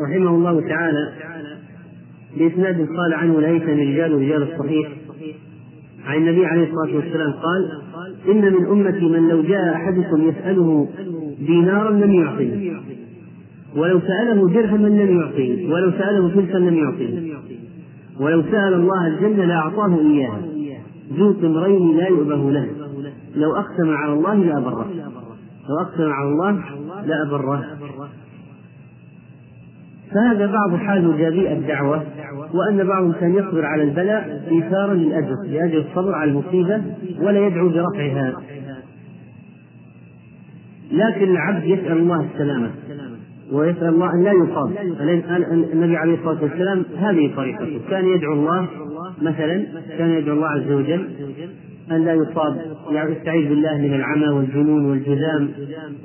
[0.00, 1.12] رحمه الله تعالى
[2.38, 4.88] بإسناد قال عنه ليس رجال رجال الصحيح.
[6.04, 7.80] عن النبي عليه الصلاة والسلام قال
[8.28, 10.88] إن من أمتي من لو جاء أحدكم يسأله
[11.38, 12.72] دينارا لم يعطيه
[13.76, 17.39] ولو سأله درهما لم يعطيه ولو سأله فلسا لم يعطيه.
[18.20, 20.40] ولو سأل الله الجنة لأعطاه إياها
[21.12, 22.66] ذو طمرين لا يؤبه له.
[23.36, 24.86] لو أقسم على الله لأبره
[25.68, 26.62] لو أقسم على الله
[27.06, 27.64] لأبره
[30.14, 32.02] فهذا بعض حال مجابي الدعوة
[32.54, 36.82] وأن بعضهم كان يصبر على البلاء إيثارا للأجر لأجل الصبر على المصيبة
[37.20, 38.32] ولا يدعو برفعها.
[40.92, 42.70] لكن العبد يسأل الله السلامة.
[43.52, 44.76] ويسأل الله أن لا يصاب.
[45.72, 47.80] النبي عليه الصلاة والسلام هذه طريقته.
[47.90, 48.68] كان يدعو الله
[49.22, 49.64] مثلا
[49.98, 51.08] كان يدعو الله عز وجل
[51.90, 52.60] أن لا يصاب.
[52.90, 55.48] يستعيذ بالله من العمى والجنون والجذام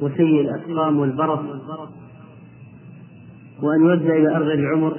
[0.01, 1.39] وسيء الأسقام والبرص.
[3.63, 4.97] وأن يودع إلى أرض العمر.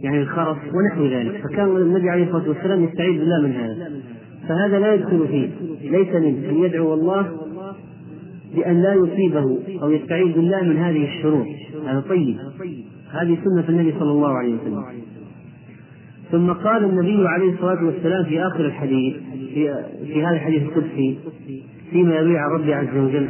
[0.00, 1.42] يعني الخرف ونحو ذلك.
[1.44, 3.90] فكان النبي عليه الصلاة والسلام يستعيذ بالله من هذا.
[4.48, 5.48] فهذا لا يدخل فيه.
[5.90, 6.50] ليس منه.
[6.50, 7.30] أن يدعو الله
[8.54, 11.46] بأن لا يصيبه أو يستعيذ بالله من هذه الشرور.
[11.86, 12.36] هذا طيب.
[13.10, 14.84] هذه سنة النبي صلى الله عليه وسلم.
[16.30, 19.14] ثم قال النبي عليه الصلاة والسلام في آخر الحديث
[19.54, 19.74] في,
[20.06, 21.18] في هذا الحديث القدسي
[21.90, 23.28] فيما يروي عن ربي عز وجل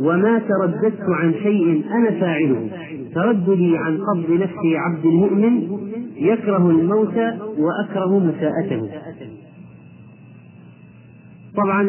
[0.00, 2.68] وما ترددت عن شيء أنا فاعله.
[3.14, 5.62] ترددي عن قبض نفس عبد المؤمن
[6.16, 7.16] يكره الموت
[7.58, 8.90] وأكره مساءته.
[11.56, 11.88] طبعا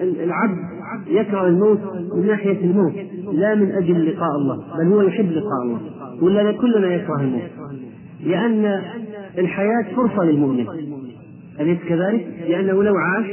[0.00, 0.58] العبد
[1.06, 1.80] يكره الموت
[2.14, 2.92] من ناحية الموت
[3.32, 5.80] لا من أجل لقاء الله بل هو يحب لقاء الله.
[6.22, 7.42] ولا كلنا يكره الموت؟
[8.24, 8.82] لأن
[9.38, 10.66] الحياة فرصة للمؤمن.
[11.60, 13.26] أليس كذلك؟ لأنه لو عاش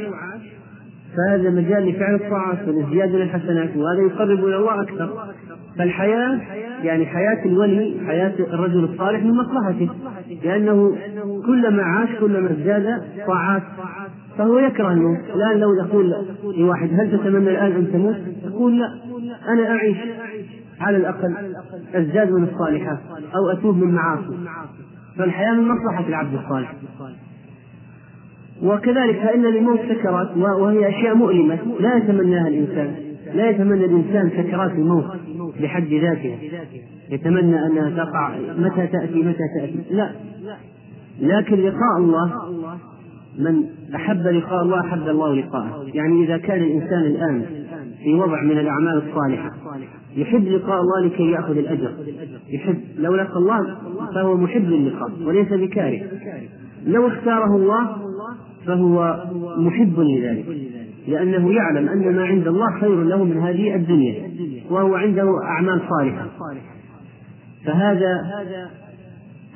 [1.18, 5.10] فهذا مجال لفعل الطاعات وللزيادة الحسنات وهذا يقرب إلى الله أكثر.
[5.78, 6.40] فالحياة
[6.84, 9.90] يعني حياة الولي حياة الرجل الصالح من مصلحته
[10.44, 10.96] لأنه
[11.46, 13.64] كلما عاش كلما ازداد طاعات
[14.38, 16.16] فهو يكره الموت الآن لو يقول
[16.58, 18.16] لواحد هل تتمنى الآن أن تموت؟
[18.46, 18.86] يقول لا.
[19.48, 19.98] أنا أعيش
[20.80, 21.36] على الأقل
[21.94, 23.00] أزداد من الصالحات
[23.36, 24.38] أو أتوب من معاصي.
[25.18, 26.76] فالحياة من مصلحة العبد الصالح.
[28.64, 31.58] وكذلك فإن للموت سكرات وهي أشياء مؤلمة.
[31.80, 32.96] لا يتمناها الإنسان.
[33.34, 35.06] لا يتمنى الإنسان سكرات الموت
[35.62, 36.38] بحد ذاتها
[37.10, 38.36] يتمنى أنها تقع.
[38.58, 40.12] متى تأتي؟ متى تأتي؟ لا.
[41.22, 42.32] لكن لقاء الله
[43.40, 43.66] من
[43.96, 45.86] أحب لقاء الله أحب الله لقاءه.
[45.94, 47.46] يعني إذا كان الإنسان الآن
[48.04, 49.52] في وضع من الأعمال الصالحة
[50.16, 51.92] يحب لقاء الله لكي يأخذ الأجر.
[52.50, 53.78] يحب لو لقى الله
[54.16, 56.02] فهو محب للقاء وليس بكاره.
[56.86, 57.98] لو اختاره الله
[58.66, 59.24] فهو
[59.58, 60.46] محب لذلك.
[61.08, 64.30] لأنه يعلم أن ما عند الله خير له من هذه الدنيا
[64.70, 66.28] وهو عنده أعمال صالحة.
[67.66, 68.22] فهذا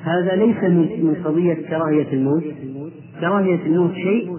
[0.02, 0.64] هذا ليس
[1.04, 2.44] من قضية كراهية الموت.
[3.20, 4.36] كراهية الموت شيء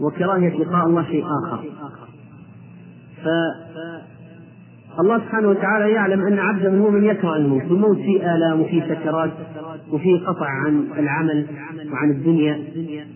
[0.00, 1.64] وكراهية لقاء الله شيء آخر.
[4.96, 9.30] فالله سبحانه وتعالى يعلم أن عبده هو من يكره الموت الموت فيه آلام وفيه سكرات
[9.92, 11.46] وفيه قطع عن العمل
[11.92, 12.60] وعن الدنيا.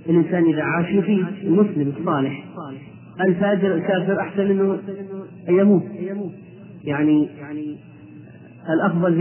[0.08, 2.44] الإنسان إذا عاش فيه المسلم الصالح.
[3.20, 4.78] الفاجر الكافر أحسن منه
[5.48, 5.82] أن يموت.
[6.84, 7.28] يعني
[8.70, 9.12] الأفضل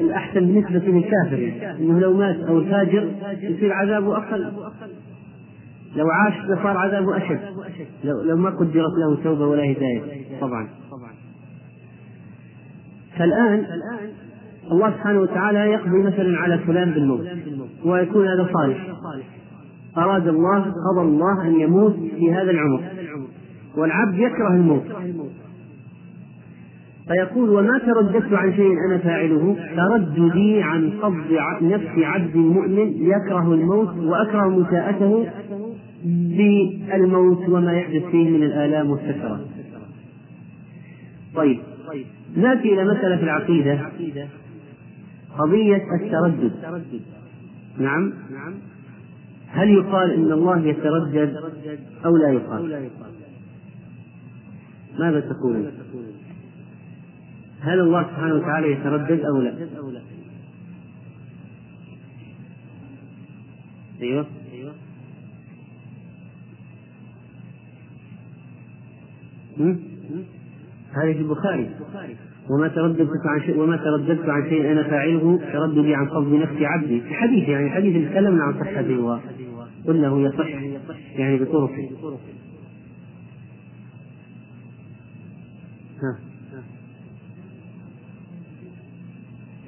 [0.00, 3.10] الأحسن بالنسبة للكافر أنه لو مات أو الفاجر
[3.42, 4.52] يصير عذابه أقل.
[5.96, 7.40] لو عاش لصار عذابه أشد.
[8.04, 10.00] لو, لو ما قدرت له توبة ولا هداية.
[10.40, 10.68] طبعا.
[13.18, 13.66] فالآن
[14.72, 17.26] الله سبحانه وتعالى يقضي مثلا على فلان بالموت.
[17.84, 18.86] ويكون هذا صالح.
[19.98, 22.82] أراد الله قضى الله أن يموت في هذا العمر.
[23.76, 24.84] والعبد يكره الموت.
[27.08, 33.96] فيقول وما ترددت عن شيء أنا فاعله؟ ترددي عن قبض نفس عبد مؤمن يكره الموت
[33.96, 35.26] وأكره مساءته
[36.04, 39.40] بالموت وما يحدث فيه من الآلام والسكرات
[41.34, 41.58] طيب
[42.36, 43.88] نأتي إلى مسألة العقيدة
[45.38, 46.52] قضية التردد.
[47.78, 48.12] نعم؟
[49.48, 51.36] هل يقال إن الله يتردد
[52.04, 52.90] أو لا يقال؟
[54.98, 55.72] ماذا تقولون
[57.60, 59.52] هل الله سبحانه وتعالى يتردد أو لا؟
[64.02, 64.26] أيوه.
[70.92, 71.70] هذه في البخاري.
[72.50, 77.00] وما ترددت عن شيء وما ترددت عن شيء أنا فاعله ترددي عن قبض نفس عبدي.
[77.00, 79.20] في حديث يعني حديث تكلمنا عن صحته
[80.08, 80.48] هو يصح.
[81.16, 81.90] يعني بطرقه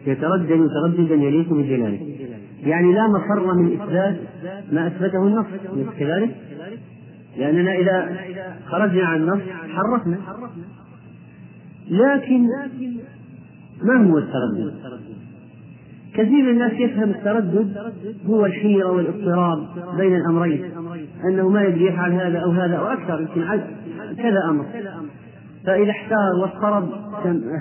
[0.06, 2.00] يتردد ترددا يليق بجلاله.
[2.62, 4.16] يعني لا مفر من إثبات
[4.72, 5.46] ما أثبته النص.
[5.98, 6.36] كذلك؟
[7.38, 8.16] لأننا إذا
[8.66, 10.18] خرجنا عن النص حرفنا.
[11.90, 12.46] لكن
[13.82, 14.74] ما هو التردد؟
[16.14, 17.76] كثير من الناس يفهم التردد
[18.26, 19.58] هو الحيرة والاضطراب
[19.96, 20.64] بين الأمرين
[21.24, 23.42] أنه ما يدري يفعل هذا أو هذا أو أكثر يمكن
[24.16, 24.64] كذا أمر.
[25.66, 26.88] فإذا احتار واضطرب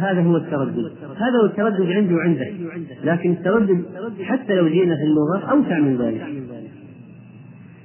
[0.01, 0.91] هذا هو التردد.
[1.15, 2.53] هذا هو التردد عندي وعندك
[3.03, 3.85] لكن التردد
[4.23, 6.50] حتى لو جينا في اللغة أوسع من ذلك.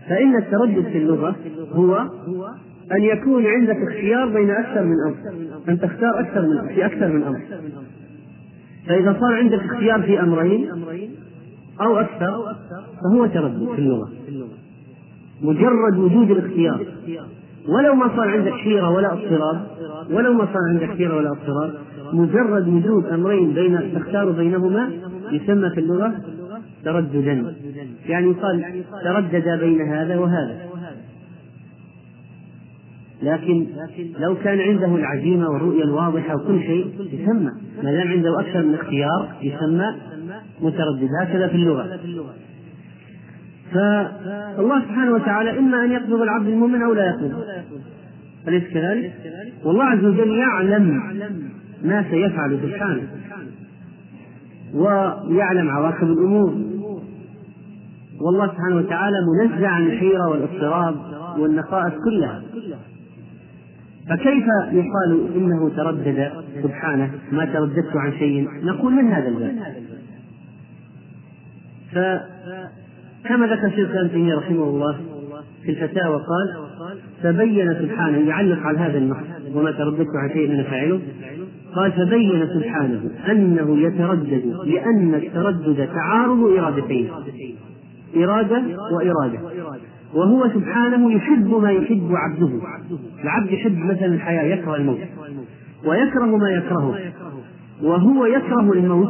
[0.08, 1.36] فإن التردد في اللغة
[1.72, 2.08] هو
[2.92, 5.16] أن يكون عندك اختيار بين أكثر من أمر
[5.68, 7.40] أن تختار أكثر من في أكثر من أمر.
[8.88, 10.70] فإذا صار عندك اختيار في أمرين
[11.80, 12.54] أو أكثر
[13.02, 14.08] فهو تردد في اللغة.
[15.42, 16.86] مجرد وجود الاختيار.
[17.68, 19.66] ولو ما صار عندك حيرة ولا اضطراب
[20.10, 21.74] ولو ما صار عندك حيرة ولا اضطراب
[22.12, 24.90] مجرد وجود أمرين بين تختار بينهما
[25.32, 26.14] يسمى في اللغة
[26.84, 27.54] ترددا.
[28.08, 30.66] يعني يقال تردد بين هذا وهذا.
[33.22, 33.66] لكن
[34.18, 37.50] لو كان عنده العزيمة والرؤية الواضحة وكل شيء يسمى.
[37.82, 39.94] ما دام عنده أكثر من اختيار يسمى
[40.60, 41.08] متردد.
[41.22, 41.98] هكذا في اللغة.
[43.72, 47.44] فالله سبحانه وتعالى إما أن يقبض العبد المؤمن أو لا يقبض.
[48.48, 49.12] أليس كذلك؟
[49.64, 51.02] والله عز وجل يعلم
[51.84, 53.02] ما سيفعل سبحانه.
[54.74, 56.65] ويعلم عواقب الأمور.
[58.20, 60.96] والله سبحانه وتعالى منزع عن الحيرة والاضطراب
[61.38, 62.42] والنقائص كلها.
[64.08, 66.30] فكيف يقال إنه تردد
[66.62, 69.54] سبحانه؟ ما ترددت عن شيء؟ نقول من هذا الباب.
[71.92, 74.96] فكما ذكر شيخ الإسلام تيمية رحمه الله
[75.62, 76.66] في الفتاوى قال
[77.22, 79.16] فبين سبحانه يعلق على هذا النص
[79.54, 81.00] وما ترددت عن شيء أنا فاعله؟
[81.74, 87.10] قال فبين سبحانه أنه يتردد لأن التردد تعارض إرادتين.
[88.16, 88.62] إرادة
[88.92, 89.38] وإرادة.
[90.14, 92.50] وهو سبحانه يحب ما يحب عبده.
[93.24, 94.98] العبد يحب مثلا الحياة يكره الموت.
[95.86, 96.98] ويكره ما يكرهه.
[97.82, 99.08] وهو يكره الموت.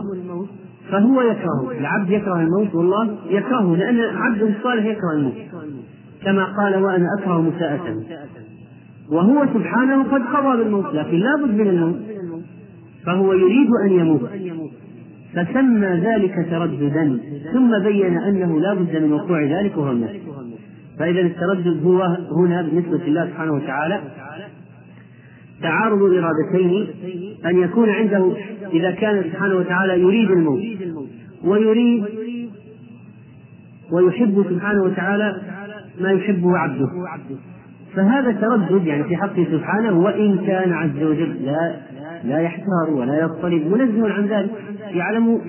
[0.90, 1.78] فهو يكره.
[1.78, 5.34] العبد يكره الموت والله يكرهه لأن العبد الصالح يكره الموت.
[6.24, 8.04] كما قال وأنا أكره مساءته
[9.10, 11.96] وهو سبحانه قد قضى بالموت لكن لا بد من الموت.
[13.06, 14.30] فهو يريد أن يموت.
[15.36, 17.20] فسمى ذلك ترددا
[17.52, 20.16] ثم بين أنه لا بد من وقوع ذلك وهو النفس
[20.98, 22.02] فإذا التردد هو
[22.36, 24.00] هنا بالنسبة لله سبحانه وتعالى.
[25.62, 26.86] تعارض الإرادتين
[27.46, 28.32] أن يكون عنده
[28.72, 30.62] إذا كان سبحانه وتعالى يريد الموت
[31.44, 32.04] ويريد
[33.92, 35.42] ويحب سبحانه وتعالى
[36.00, 36.88] ما يحبه عبده.
[37.94, 41.76] فهذا تردد يعني في حقه سبحانه وإن كان عز وجل لا
[42.24, 44.50] لا يحتار ولا يضطرب منزه عن ذلك
[44.90, 45.40] يعلم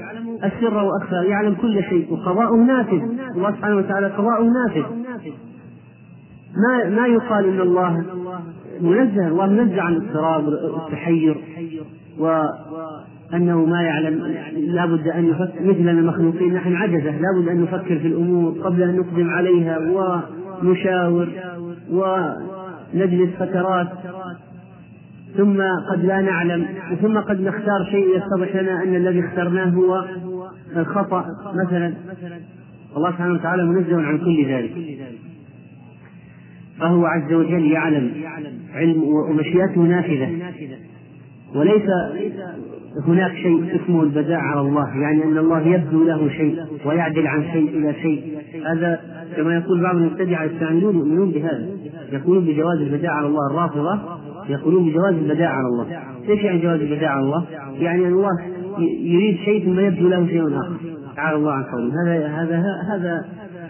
[0.44, 3.02] السر وأخفى يعلم كل شيء وقضاؤه نافذ
[3.36, 4.84] الله سبحانه وتعالى قضاؤه نافذ.
[6.58, 8.04] ما ما يقال إن الله
[8.82, 11.38] منزه الله منزه عن الاضطراب والتحير
[12.20, 18.52] وأنه ما يعلم لابد أن يفكر مثل المخلوقين نحن عجزة لابد أن نفكر في الأمور
[18.64, 19.80] قبل أن نقدم عليها
[20.62, 21.30] ونشاور
[21.92, 23.88] ونجلس فترات
[25.38, 25.62] ثم
[25.92, 26.66] قد لا نعلم
[27.02, 30.06] ثم قد نختار شيء يتضح لنا أن الذي اخترناه هو
[30.78, 31.26] الخطأ
[31.66, 31.94] مثلا.
[32.98, 34.72] الله سبحانه وتعالى منزه عن كل ذلك.
[36.80, 38.12] فهو عز وجل يعلم
[38.74, 40.30] علم ومشيئته نافذة.
[41.56, 41.90] وليس
[43.08, 47.70] هناك شيء اسمه البداء على الله يعني أن الله يبدو له شيء ويعدل عن شيء
[47.70, 48.38] إلى شيء.
[48.66, 49.00] هذا
[49.36, 51.68] كما يقول بعض المبتدعة يستعملون يؤمنون بهذا
[52.12, 54.17] يقولون بجواز البداء على الله الرافضة
[54.50, 55.86] يقولون بجواز البداء على الله.
[56.30, 57.46] إيش يعني جواز البداء على الله؟
[57.80, 58.32] يعني الله
[59.02, 60.76] يريد شيء ثم يبدو له شيء آخر.
[61.16, 63.26] تعالى الله عن قوله هذا هذا هذا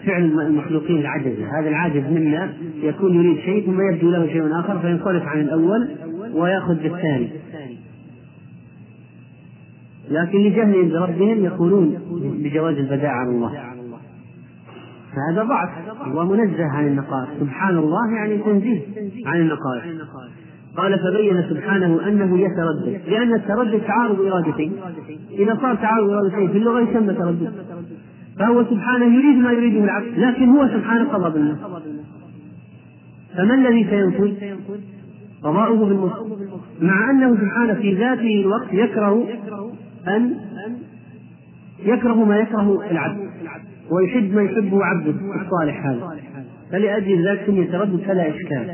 [0.06, 2.52] فعل المخلوقين العجزة هذا العاجز منا
[2.82, 5.88] يكون يريد شيء ثم يبدو له شيء آخر فينصرف عن الأول
[6.34, 7.30] ويأخذ بالثاني.
[10.10, 11.98] لكن لجهلهم بربهم يقولون
[12.42, 13.52] بجواز البداء على الله.
[15.12, 15.68] فهذا ضعف.
[16.06, 17.28] الله منزه عن النقائص.
[17.40, 18.80] سبحان الله يعني تنزيه
[19.26, 19.84] عن النقائص.
[20.78, 23.00] قال فبين سبحانه أنه يتردد.
[23.08, 24.72] لأن التردد تعارض إرادتين.
[25.38, 27.52] إذا صار تعارض إرادتين في اللغة يسمى تردد.
[28.38, 31.58] فهو سبحانه يريد ما يريده العبد لكن هو سبحانه قضى بالنص
[33.36, 34.32] فما الذي سينفذ؟
[35.42, 36.12] قضاؤه بالنص
[36.80, 39.28] مع أنه سبحانه في ذاته الوقت يكره
[40.08, 40.34] أن
[41.84, 43.30] يكره ما يكره العبد
[43.90, 46.18] ويحب ما يحبه عبده الصالح هذا.
[46.72, 48.70] فلأجل ذلك سمي تردد فلا إشكال.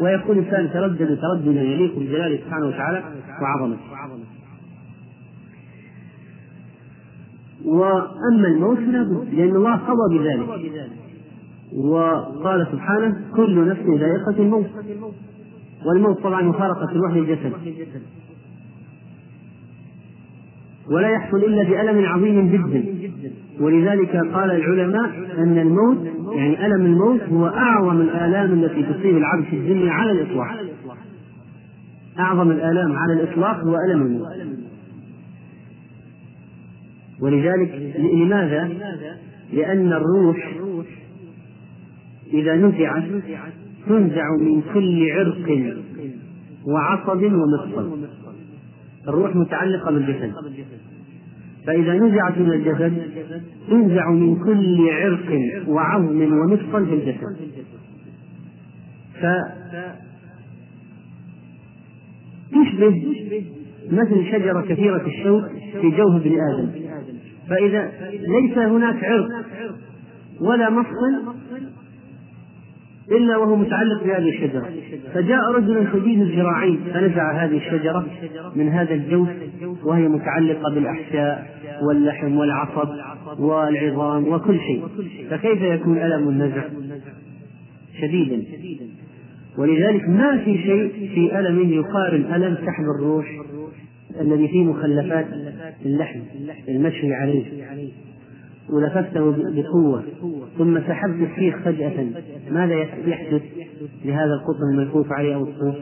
[0.00, 3.02] ويكون الإنسان تردد ترددا يليق بجلاله سبحانه وتعالى
[3.42, 3.80] وعظمته.
[7.64, 10.48] وأما الموت فلا بد لأن الله قضى بذلك.
[11.76, 14.66] وقال سبحانه كل نفس ذائقة الموت.
[15.86, 17.52] والموت طبعا مفارقة الروح للجسد
[20.90, 22.93] ولا يحصل إلا بألم عظيم جدا.
[23.60, 29.56] ولذلك قال العلماء أن الموت يعني ألم الموت هو أعظم الآلام التي تصيب العبد في
[29.56, 30.48] الدنيا على الإطلاق.
[32.18, 34.28] أعظم الآلام على الإطلاق هو ألم الموت.
[37.22, 38.70] ولذلك لماذا؟
[39.52, 40.54] لأن الروح
[42.32, 43.04] إذا نزعت
[43.88, 45.74] تنزع من كل عرق
[46.66, 47.98] وعصب ومفصل
[49.08, 50.32] الروح متعلقة بالجسد.
[51.66, 53.02] فإذا نزعت من الجسد
[53.70, 57.36] تنزع من كل عرق وعظم ومفصل في الجسد.
[59.20, 59.26] ف
[62.52, 63.02] تشبه
[63.90, 65.44] مثل شجرة كثيرة الشوك
[65.80, 66.70] في جوف ابن آدم.
[67.48, 69.28] فإذا ليس هناك عرق
[70.40, 71.34] ولا مفصل
[73.10, 74.68] إلا وهو متعلق بهذه الشجرة.
[75.14, 78.06] فجاء رجل شديد الذراعين فنزع هذه الشجرة
[78.56, 79.28] من هذا الجوف
[79.84, 82.88] وهي متعلقة بالأحشاء واللحم والعصب
[83.38, 84.82] والعظام وكل شيء.
[85.30, 86.62] فكيف يكون ألم النزع؟
[88.00, 88.42] شديدا.
[89.58, 93.26] ولذلك ما في شيء في ألم يقارن ألم سحب الروح
[94.20, 95.26] الذي فيه مخلفات
[95.84, 96.20] اللحم
[96.68, 97.44] المشوي عليه.
[98.70, 100.04] ولففته بقوة.
[100.58, 102.06] ثم سحبت السيخ فجأة.
[102.50, 102.74] ماذا
[103.06, 103.42] يحدث
[104.04, 105.74] لهذا القطن الملفوف عليه أو الصوف؟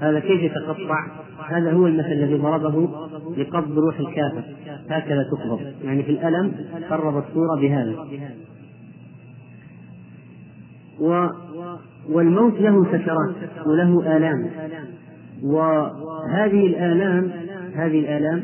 [0.00, 1.06] هذا كيف يتقطع؟
[1.48, 2.88] هذا هو المثل الذي ضربه
[3.36, 4.44] لقبض روح الكافر.
[4.90, 5.60] هكذا تقبض.
[5.84, 6.52] يعني في الألم
[6.90, 8.06] قرب الصورة بهذا.
[11.00, 11.28] و
[12.08, 14.50] والموت له سكرات وله آلام.
[15.42, 17.30] وهذه الآلام
[17.74, 18.42] هذه الآلام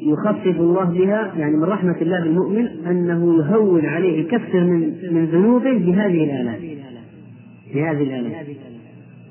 [0.00, 4.80] يخفف الله بها يعني من رحمة الله بالمؤمن أنه يهون عليه يكفر من
[5.12, 6.56] من ذنوبه بهذه الآلام
[7.74, 8.32] بهذه الآلام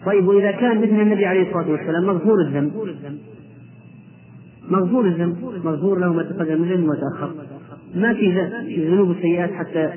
[0.06, 2.72] طيب وإذا كان مثل النبي عليه الصلاة والسلام مغفور الذنب.
[4.70, 5.38] مغفور الذنب.
[5.64, 7.32] مغفور له ما تقدم من ذنب وما تأخر.
[7.96, 9.90] ما في ذنوب السيئات حتى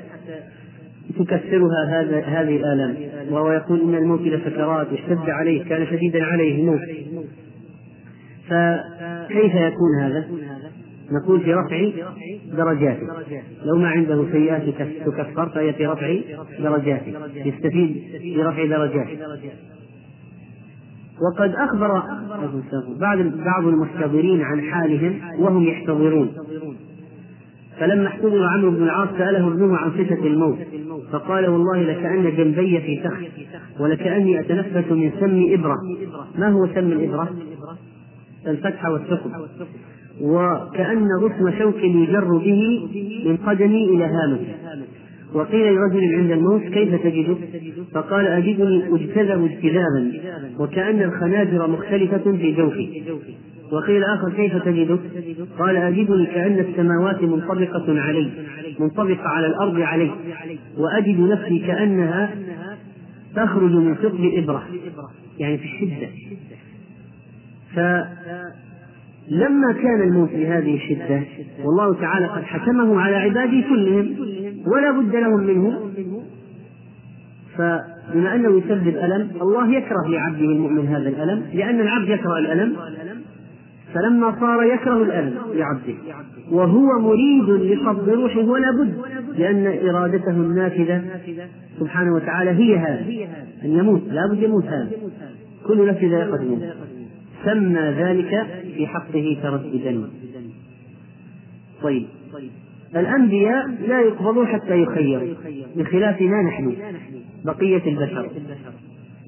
[1.19, 2.95] تكسرها هذا هذه الآلام.
[3.31, 6.79] وهو يقول إن الموت لسكرات اشتد عليه كان شديدا عليه الموت.
[8.49, 10.27] فكيف يكون هذا؟
[11.11, 11.89] نقول في رفع
[12.57, 13.07] درجاته.
[13.65, 14.61] لو ما عنده سيئات
[15.05, 16.17] تكفر فهي في رفع
[16.59, 17.13] درجاته.
[17.35, 19.17] يستفيد في رفع درجاته.
[21.21, 22.01] وقد أخبر
[22.99, 26.29] بعض بعض المحتضرين عن حالهم وهم يحتضرون.
[27.79, 30.57] فلما احتضر عمرو بن العاص سأله ابنه عن صفة الموت.
[31.11, 33.23] فقال والله لكأن جنبي في تخت
[33.79, 35.77] ولكأني أتنفس من سم إبرة.
[36.35, 37.29] ما هو سم الإبرة؟
[38.47, 39.31] الفتح والثقب
[40.21, 42.89] وكأن غصن شوك يجر به
[43.25, 44.55] من قدمي إلى هامتي
[45.33, 47.35] وقيل لرجل عند الموت كيف تجده؟
[47.93, 50.11] فقال أجدني أجتذب اجتذابا
[50.59, 53.03] وكأن الخناجر مختلفة في جوفي
[53.71, 54.99] وقيل آخر كيف تجدك؟
[55.59, 58.29] قال أجدني كأن السماوات منطبقة علي
[58.79, 60.11] منطبقة على الأرض علي
[60.77, 62.35] وأجد نفسي كأنها
[63.35, 64.63] تخرج من ثقب إبرة.
[65.39, 66.07] يعني في الشدة.
[69.29, 71.23] فلما كان الموت بهذه الشدة
[71.63, 74.15] والله تعالى قد حكمه على عباده كلهم
[74.67, 75.91] ولا بد لهم منه.
[77.57, 82.75] فبما أنه يسبب ألم الله يكره لعبده المؤمن هذا الألم لأن العبد يكره الألم.
[83.93, 85.93] فلما صار يكره الألم لعبده
[86.51, 88.93] وهو مريد لقبض روحه ولا بد
[89.37, 91.03] لأن إرادته النافذة
[91.79, 93.05] سبحانه وتعالى هي هذا
[93.65, 94.89] أن يموت لا بد يموت هذا.
[95.67, 96.63] كل نفس ذائقة الموت.
[97.45, 100.09] سمى ذلك في حقه ترددا.
[101.81, 102.05] طيب.
[102.95, 105.33] الأنبياء لا يقبضون حتى يخيروا
[105.75, 106.75] بخلافنا نحن
[107.45, 108.29] بقية البشر.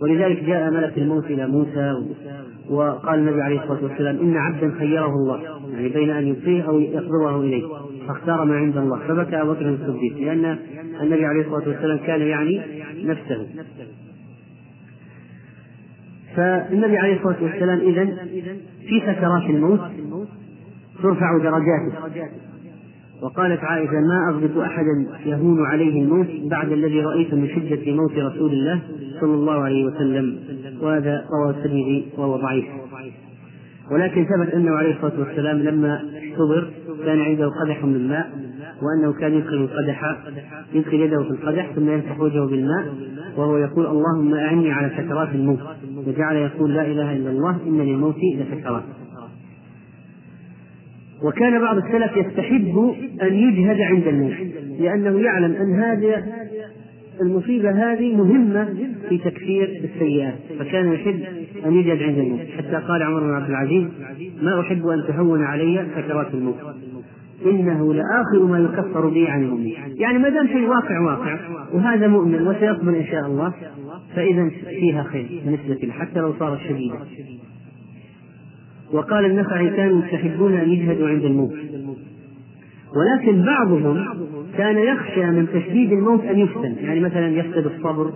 [0.02, 1.96] ولذلك جاء ملك الموت إلى موسى
[2.70, 5.42] وقال النبي عليه الصلاة والسلام إن عبدا خيره الله
[5.74, 7.64] يعني بين أن يبقيه أو يقبضه إليه
[8.08, 9.00] فاختار ما عند الله.
[9.08, 10.58] فبكى أبو بكر الصديق لأن
[11.02, 12.62] النبي عليه الصلاة والسلام كان يعني
[13.04, 13.48] نفسه.
[16.36, 18.06] فالنبي عليه الصلاة والسلام إذا
[18.88, 19.80] في سكرات الموت
[21.04, 22.26] ترفع درجاته.
[23.22, 28.52] وقالت عائشة ما أضبط أحدا يهون عليه الموت بعد الذي رأيت من شدة موت رسول
[28.54, 28.80] الله
[29.22, 30.40] صلى الله عليه وسلم
[30.82, 32.66] وهذا رواه الترمذي وهو ضعيف.
[33.92, 36.70] ولكن ثبت أنه عليه الصلاة والسلام لما احتضر
[37.06, 38.32] كان عنده قدح من ماء
[38.82, 40.18] وأنه كان يدخل القدح
[40.74, 42.94] يدخل يده في القدح ثم يمسح وجهه بالماء
[43.38, 45.60] وهو يقول اللهم أعني على سكرات الموت
[46.08, 48.84] وجعل يقول لا إله إلا الله إن للموت لسكرات
[51.24, 54.34] وكان بعض السلف يستحب أن يجهد عند الموت
[54.80, 56.24] لأنه يعلم أن هذه
[57.22, 58.66] المصيبة هذه مهمة
[59.10, 61.20] في تكفير السيئات فكان يحب
[61.66, 62.40] أن يجهد عند الموت.
[62.58, 63.88] حتى قال عمر بن عبد العزيز
[64.42, 66.56] ما أحب أن تهون علي سكرات الموت.
[67.46, 71.40] إنه لآخر ما يكفر به عن يومي يعني ما دام شيء واقع واقع.
[71.74, 73.54] وهذا مؤمن وسيقبل إن شاء الله
[74.16, 76.96] فإذا فيها خير بالنسبة له حتى لو صارت شديدة
[78.94, 81.54] وقال النخعي كانوا يستحبون أن يجهدوا عند الموت.
[82.96, 84.06] ولكن بعضهم
[84.58, 86.76] كان يخشى من تشديد الموت أن يفتن.
[86.80, 88.12] يعني مثلا يفقد الصبر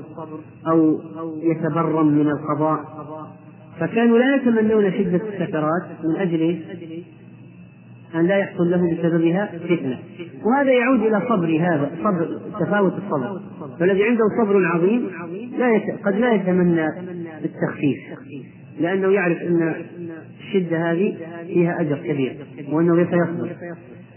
[0.67, 0.99] أو
[1.43, 2.79] يتبرم من القضاء.
[3.79, 6.59] فكانوا لا يتمنون شدة السكرات من أجل
[8.15, 9.99] أن لا يحصل له بسببها فتنة.
[10.45, 13.41] وهذا يعود إلى صبر هذا صبر تفاوت الصبر.
[13.79, 15.09] فالذي عنده صبر عظيم
[15.57, 15.83] لا يت...
[16.05, 16.87] قد لا يتمنى
[17.45, 17.99] التخفيف.
[18.79, 19.73] لأنه يعرف أن
[20.39, 22.35] الشدة هذه فيها أجر كبير
[22.71, 23.49] وأنه سيصبر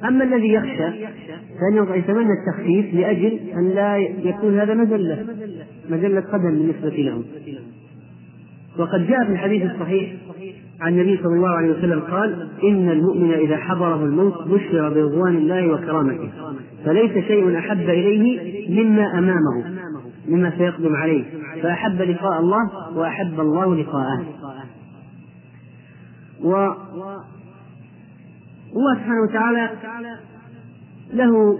[0.04, 1.06] أما الذي يخشى
[1.60, 5.26] فإنه يتمنى التخفيف لأجل أن لا يكون هذا مذلة
[5.90, 7.22] مذلة قدم بالنسبة له
[8.78, 10.12] وقد جاء في الحديث الصحيح
[10.80, 15.72] عن النبي صلى الله عليه وسلم قال إن المؤمن إذا حضره الموت بشر برضوان الله
[15.72, 16.30] وكرامته
[16.84, 19.78] فليس شيء أحب إليه مما أمامه
[20.28, 21.24] مما سيقدم عليه
[21.62, 24.24] فأحب لقاء الله وأحب الله لقاءه.
[26.42, 26.54] و
[28.76, 29.70] الله سبحانه وتعالى
[31.12, 31.58] له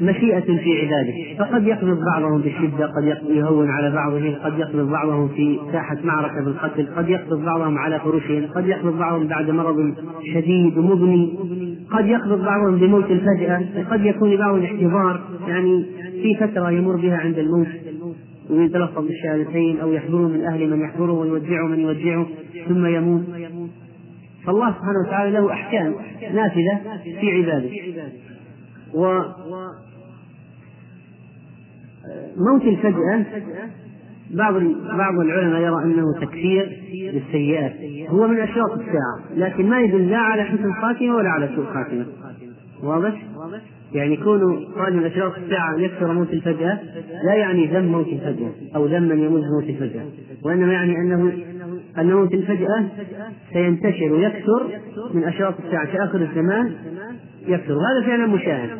[0.00, 1.38] مشيئة في عباده.
[1.38, 6.86] فقد يقبض بعضهم بالشدة قد يهون على بعضهم قد يقبض بعضهم في ساحة معركة بالقتل
[6.96, 9.94] قد يقبض بعضهم على فرشهم قد يقبض بعضهم بعد مرض
[10.34, 11.38] شديد ومبني
[11.90, 15.84] قد يقبض بعضهم بموت الفجأة وقد يكون لبعضهم احتضار يعني
[16.22, 17.68] في فترة يمر بها عند الموت
[18.50, 22.26] ويتلفظ بالشهادتين أو يحضره من أهل من يحضره ويودعه من يودعه
[22.68, 23.22] ثم يموت.
[24.46, 25.94] فالله سبحانه وتعالى له أحكام
[26.34, 26.80] نافذة
[27.20, 27.70] في عباده.
[28.94, 29.22] و
[32.36, 33.24] موت الفجأة
[34.30, 34.54] بعض
[34.98, 37.72] بعض العلماء يرى أنه تكفير للسيئات.
[38.08, 42.06] هو من أشراط الساعة لكن ما يدل لا على حسن خاتمه ولا على سوء خاتمه
[42.82, 43.22] واضح؟
[43.92, 46.78] يعني كونه قال من أشراط الساعة ان يكثر موت الفجأة
[47.24, 50.02] لا يعني ذم موت الفجأة أو ذم من يموت موت الفجأة.
[50.44, 51.32] وإنما يعني انه
[51.98, 52.88] أن موت الفجأة
[53.52, 54.68] سينتشر ويكثر
[55.14, 56.72] من أشراط الساعة في اخر الزمان
[57.46, 57.72] يكثر.
[57.72, 58.70] وهذا فعلا مشاهد.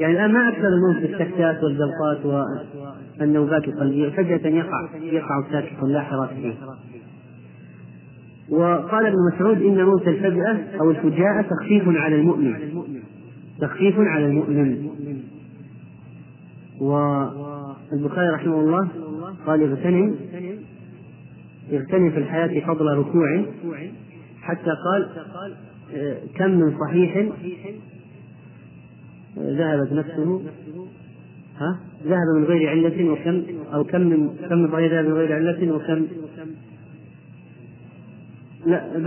[0.00, 2.50] يعني الآن ما أكثر الموت بالسكتات والجلطات
[3.20, 6.54] والنوبات القلبية فجأة يقع يقع ساكت لا حراك فيه.
[8.50, 12.54] وقال ابن مسعود إن موت الفجأة أو الفجاءة تخفيف على المؤمن.
[13.60, 14.88] تخفيف على المؤمن.
[16.80, 18.88] والبخاري رحمه الله
[19.46, 20.14] قال اغتنم.
[21.72, 23.44] اغتنم في الحياة فضل ركوع.
[24.42, 25.08] حتى قال
[26.36, 27.28] كم من صحيح
[29.42, 30.42] ذهبت نفسه
[31.58, 33.42] ها؟ ذهب من غير علة وكم
[33.74, 36.06] أو كم من كم من ذهب من غير علة وكم
[38.66, 38.98] لا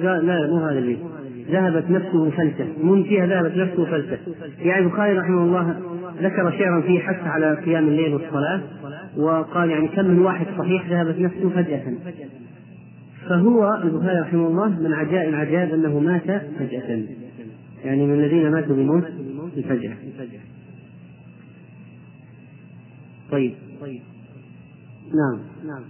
[0.00, 0.96] لا, لا مو هذا اللي.
[1.50, 2.66] ذهبت نفسه فلسة.
[2.82, 4.18] من فيها ذهبت نفسه فلسة.
[4.58, 5.80] يعني البخاري رحمه الله
[6.22, 8.60] ذكر شعرا فيه حث على قيام الليل والصلاة
[9.16, 11.82] وقال يعني كم من واحد صحيح ذهبت نفسه فجأة.
[13.28, 17.00] فهو البخاري رحمه الله من عجائب العجائب أنه مات فجأة.
[17.84, 19.04] يعني من الذين ماتوا بموت
[19.56, 19.96] الفجأة
[23.30, 23.54] طيب.
[25.14, 25.40] نعم.
[25.66, 25.82] نعم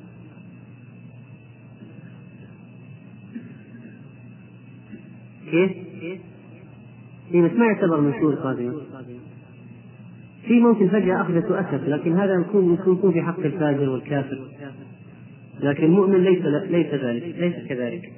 [5.50, 5.70] كيف؟
[7.32, 8.74] إيه بس ما يعتبر منشور قادما
[10.46, 14.48] في موت الفجأة أخذة أسف لكن هذا يكون يكون في حق الفاجر والكافر.
[15.60, 18.12] لكن المؤمن ليس ليس ذلك ليس كذلك.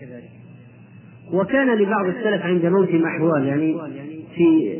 [1.32, 3.76] وكان لبعض السلف عند موتهم أحوال يعني
[4.36, 4.72] في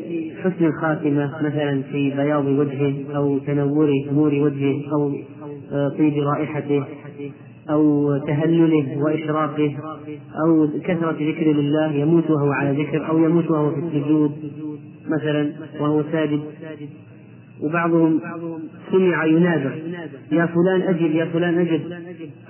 [0.43, 5.11] حسن الخاتمة مثلا في بياض وجهه أو تنوره نور وجهه أو
[5.97, 6.83] طيب رائحته
[7.69, 9.75] أو تهلله وإشراقه
[10.45, 14.31] أو كثرة ذكر لله يموت وهو على ذكر أو يموت وهو في السجود
[15.07, 16.39] مثلا وهو ساجد.
[17.63, 18.19] وبعضهم
[18.91, 19.69] سمع ينادى
[20.31, 21.81] يا فلان أجل يا فلان أجل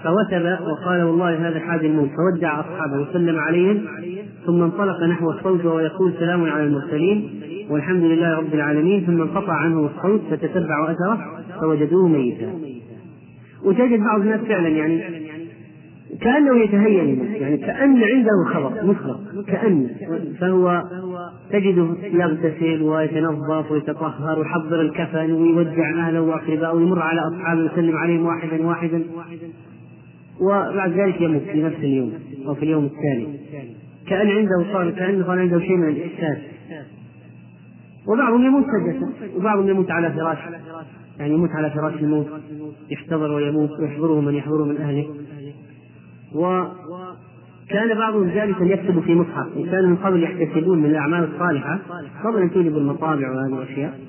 [0.03, 2.09] فوثب وقال والله هذا حاد الموت.
[2.09, 3.85] فودع أصحابه وسلم عليهم
[4.45, 7.29] ثم انطلق نحو الصوت وهو يقول سلام على المرسلين
[7.69, 9.05] والحمد لله رب العالمين.
[9.05, 12.53] ثم انقطع عنه الصوت فتتبعوا أثره فوجدوه ميتا.
[13.65, 15.22] وتجد بعض الناس فعلا يعني
[16.21, 17.03] كأنه يتهيأ
[17.39, 19.89] يعني كأن عنده خبر مخرق كأن.
[20.39, 20.83] فهو
[21.51, 28.65] تجده يغتسل ويتنظف ويتطهر ويحضر الكفن ويودع أهله وأقربائه ويمر على أصحابه ويسلم عليهم واحدا
[28.65, 29.03] واحدا.
[30.41, 32.13] وبعد ذلك يموت في نفس اليوم
[32.47, 33.27] أو في اليوم التالي
[34.07, 36.37] كأن عنده صار كأنه صار عنده شيء من الإحساس.
[38.07, 40.37] وبعضهم يموت فجأة وبعضهم يموت على فراش
[41.19, 42.27] يعني يموت على فراش الموت
[42.91, 45.05] يحتضر ويموت ويحضره من يحضره من أهله.
[46.35, 49.47] وكان بعضهم جالسا يكتب في مصحف.
[49.71, 51.79] كانوا من قبل يحتسبون من الأعمال الصالحة
[52.23, 53.99] قبل أن توجد المطابع وهذه الأشياء.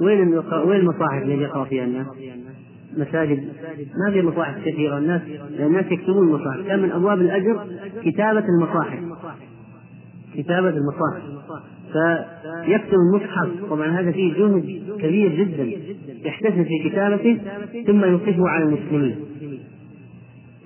[0.00, 2.06] وين وين المصاحف الذي يقرأ فيها الناس؟
[2.96, 3.48] مساجد.
[4.06, 4.98] ما في مصاحف كثيرة.
[4.98, 5.22] الناس
[5.60, 6.66] الناس يكتبون المصاحف.
[6.66, 7.66] كان من أبواب الأجر
[8.04, 8.98] كتابة المصاحف.
[10.34, 11.22] كتابة المصاحف.
[11.92, 13.48] فيكتب المصحف.
[13.70, 15.72] طبعا هذا فيه جهد كبير جدا.
[16.24, 17.38] يحتسب في كتابته
[17.86, 19.16] ثم يوقفه على المسلمين.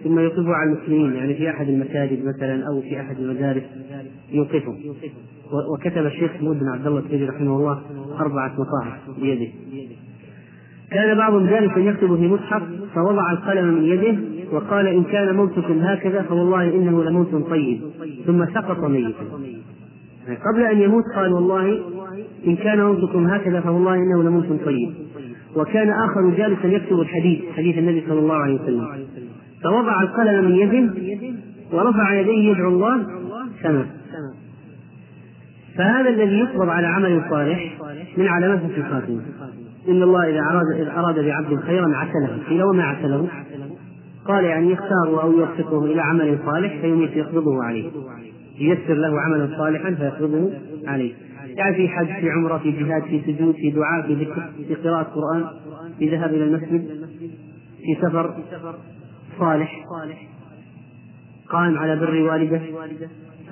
[0.05, 3.63] ثم يوقفه على المسلمين يعني في أحد المساجد مثلا أو في أحد المدارس
[4.33, 4.77] يوقفه.
[5.75, 7.83] وكتب الشيخ محمود بن عبد الله السيدي رحمه الله
[8.21, 9.53] أربعة مصاحف بيده.
[10.91, 12.63] كان بعضهم جالسا يكتب في مصحف
[12.95, 14.19] فوضع القلم من يده
[14.53, 17.81] وقال إن كان موتكم هكذا فوالله إنه لموت طيب.
[18.27, 19.25] ثم سقط ميتا.
[20.27, 21.81] يعني قبل أن يموت قال والله
[22.47, 24.91] إن كان موتكم هكذا فوالله إنه لموت طيب.
[25.57, 28.87] وكان آخر جالسا يكتب الحديث حديث النبي صلى الله عليه وسلم.
[29.65, 30.95] فوضع القلم من يده
[31.73, 33.07] ورفع يديه يدعو الله
[33.63, 33.85] سمع.
[35.79, 37.79] فهذا الذي يقبض على عمل صالح
[38.17, 39.23] من علامات حسن الخاتمة
[39.89, 43.29] إن الله إذا أراد إذا أراد بعبد خيرا عسله قيل وما عسله؟
[44.25, 47.91] قال يعني يختاره أو يوفقه إلى عمل صالح فيميت يقبضه عليه.
[48.59, 50.51] ييسر له عملا صالحا فيقبضه
[50.87, 51.13] عليه.
[51.57, 55.03] يعني في حج في عمرة في جهاد في سجود في دعاء في ذكر في قراءة
[55.03, 55.45] قرآن
[55.99, 56.85] في ذهاب إلى المسجد
[57.79, 58.35] في سفر
[59.39, 59.87] صالح.
[61.49, 62.61] قائم على بر والده.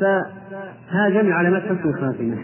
[0.01, 2.37] فهذا من علامات حسن الخاتمة.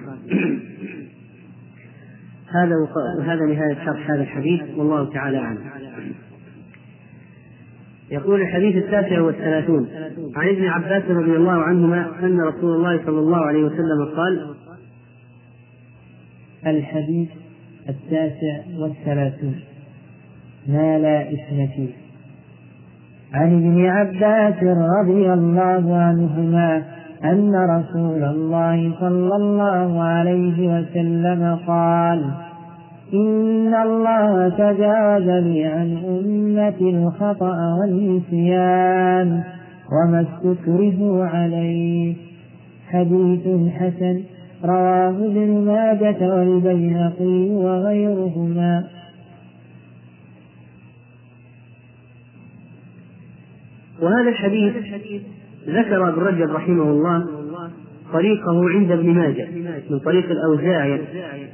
[2.49, 2.75] هذا
[3.23, 4.63] هذا نهاية شرح هذا الحديث.
[4.77, 5.59] والله تعالى أعلم.
[8.11, 9.89] يقول الحديث التاسع والثلاثون.
[10.37, 14.55] عن ابن عباس رضي الله عنهما أن رسول الله صلى الله عليه وسلم قال
[16.67, 17.29] الحديث
[17.89, 19.61] التاسع والثلاثون.
[20.69, 22.06] ما لا إثم فيه.
[23.37, 24.63] عن ابن عباس
[24.99, 26.83] رضي الله عنهما
[27.25, 32.25] أن رسول الله صلى الله عليه وسلم قال
[33.15, 39.43] إن الله تجاوز لي عن أمتي الخطأ والنسيان
[39.93, 42.15] وما استكرهوا عليه.
[42.89, 44.21] حديث حسن
[44.65, 48.85] رواه ابن ماجة والبيهقي وغيرهما.
[54.03, 54.75] وهذا الحديث
[55.69, 57.27] ذكر ابن رجب رحمه الله
[58.13, 59.49] طريقه عند ابن ماجه
[59.91, 61.01] من طريق الأوزاعي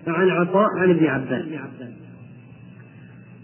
[0.07, 1.45] عن عطاء عن ابن عباس.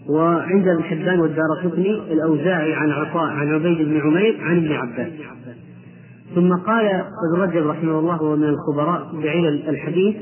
[0.09, 5.11] وعند ابن حبان والدار قطني الأوزاعي عن عطاء عن عبيد بن عمير عن ابن عباس.
[6.35, 10.15] ثم قال ابن رجب رحمه الله وهو من الخبراء بعلل الحديث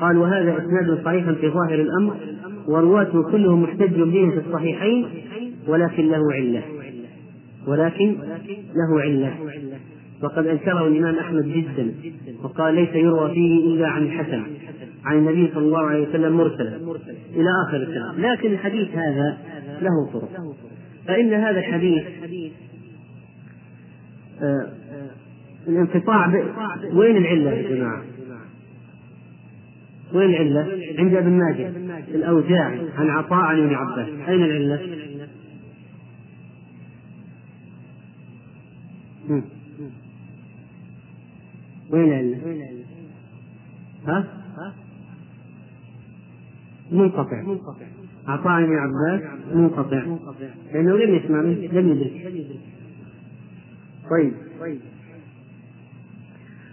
[0.00, 2.16] قال وهذا إسناد صحيح في ظاهر الأمر
[2.68, 5.06] ورواته كلهم محتج به في الصحيحين
[5.68, 6.62] ولكن له علة.
[7.66, 8.16] ولكن
[8.74, 9.34] له علة
[10.22, 11.94] وقد أنكره الإمام أحمد جدا
[12.42, 14.42] وقال ليس يروى فيه إلا عن الحسن
[15.04, 16.76] عن النبي صلى الله عليه وسلم مرسلا
[17.34, 19.38] إلى آخر الكلام لكن الحديث هذا
[19.82, 20.30] له طرق
[21.06, 22.02] فإن هذا الحديث
[24.42, 24.68] آه
[25.68, 26.26] الانقطاع
[26.92, 28.02] وين العلة يا جماعة؟
[30.14, 31.72] وين العلة؟ عند ابن ماجه
[32.14, 34.80] الأوزاعي عن عطاء عن ابن عباس أين العلة؟
[41.90, 42.64] وين العلة؟
[44.06, 44.24] ها؟
[46.92, 47.42] منقطع.
[48.26, 49.20] عطاء ابن عباس
[49.54, 50.02] منقطع.
[50.72, 52.32] لأنه لم يسمع لم يدرك.
[54.10, 54.32] طيب.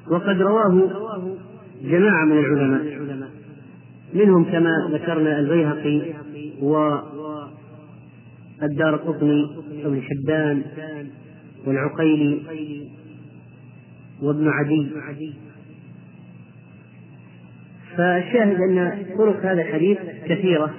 [0.07, 0.97] وقد رواه
[1.83, 2.83] جماعة من العلماء.
[4.13, 6.13] منهم كما ذكرنا البيهقي
[8.61, 9.43] والدار قطني
[9.85, 10.63] وابن حبان
[11.67, 12.41] والعقيلي
[14.21, 15.33] وابن عدي.
[17.97, 20.75] فالشاهد أن طرق هذا الحديث كثيرة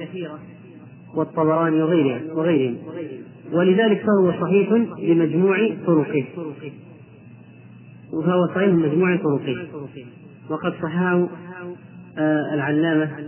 [1.14, 2.76] والطبراني وغيره وغيرهم
[3.52, 4.68] ولذلك فهو صحيح
[4.98, 6.24] بمجموع طرقه.
[8.12, 9.66] وهو صحيح بمجموع طرقه.
[10.50, 11.28] وقد صححه
[12.18, 13.18] آه العلامة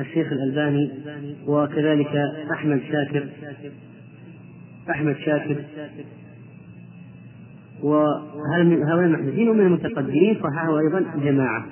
[0.00, 0.90] الشيخ الألباني
[1.46, 2.16] وكذلك
[2.52, 3.28] أحمد شاكر.
[4.90, 5.56] أحمد شاكر.
[7.82, 11.66] وهؤلاء المحدثين ومن المتقدمين صححه أيضا جماعة.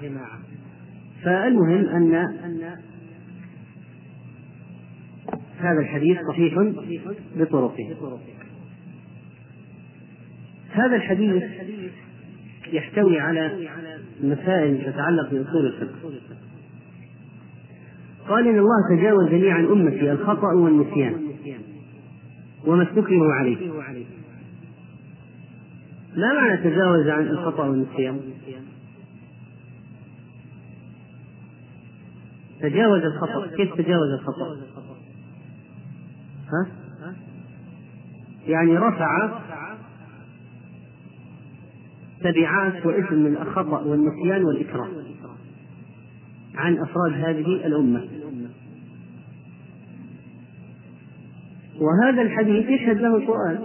[1.24, 2.14] فالمهم أن
[5.58, 6.54] هذا الحديث صحيح
[7.36, 7.96] بطرقه.
[10.72, 11.42] هذا الحديث
[12.72, 13.68] يحتوي على
[14.22, 16.10] مسائل تتعلق بأصول الفقه.
[18.28, 21.14] قال إن الله تجاوز جميع عن أمتي الخطأ والنسيان
[22.66, 23.56] وما استكرهوا عليه.
[26.16, 28.20] ما معنى تجاوز عن الخطأ والنسيان؟
[32.60, 34.56] تجاوز الخطأ كيف تجاوز الخطأ؟
[36.52, 36.80] ها؟
[38.46, 39.40] يعني رفع
[42.20, 44.88] تبعات واسم الخطأ والنسيان والإكراه
[46.54, 48.08] عن أفراد هذه الأمة
[51.80, 53.58] وهذا الحديث يشهد له القرآن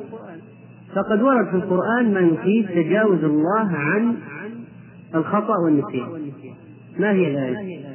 [0.95, 4.15] فقد ورد في القرآن ما يفيد تجاوز الله عن
[5.15, 6.31] الخطأ والنسيان.
[6.99, 7.85] ما هي الآية؟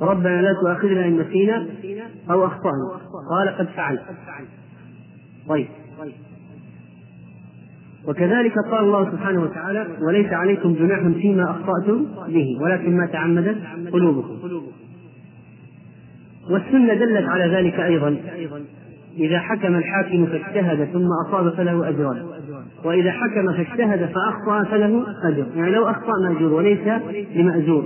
[0.00, 1.66] ربنا لا تؤاخذنا إن نسينا
[2.30, 3.00] أو أخطأنا.
[3.30, 4.02] قال قد فعلت.
[5.48, 5.68] طيب.
[8.08, 13.58] وكذلك قال الله سبحانه وتعالى وليس عليكم جناح فيما أخطأتم به ولكن ما تعمدت
[13.92, 14.38] قلوبكم.
[16.50, 18.16] والسنة دلت على ذلك أيضا.
[19.18, 22.22] إذا حكم الحاكم فاجتهد ثم أصاب فله أجران
[22.84, 25.46] وإذا حكم فاجتهد فأخطأ فله أجر.
[25.56, 26.88] يعني لو أخطأ مأجور وليس
[27.34, 27.84] لمأجور.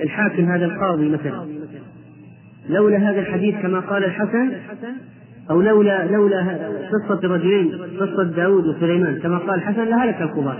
[0.00, 1.46] الحاكم هذا القاضي مثلا.
[2.68, 4.52] لولا هذا الحديث كما قال الحسن
[5.50, 10.56] أو لولا لولا قصة الرجلين قصة داود وسليمان كما قال الحسن لهلك القضاة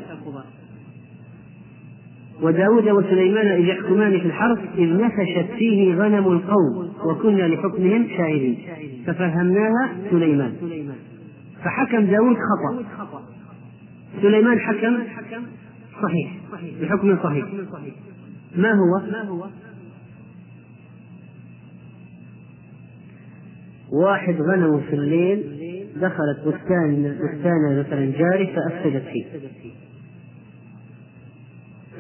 [2.45, 8.59] وداود وسليمان إذ يحكمان في الحرث إذ نفشت فيه غنم القوم وكنا لحكمهم شاهدين.
[9.07, 10.53] ففهمناها سليمان.
[11.65, 12.85] فحكم داود خطأ.
[14.23, 14.99] سليمان حكم
[16.03, 16.33] صحيح
[16.81, 17.47] بحكم صحيح.
[18.57, 19.47] ما هو؟
[23.93, 25.43] واحد غنم في الليل
[25.97, 29.25] دخلت بستان بستان مثلا جاري فأفسدت فيه.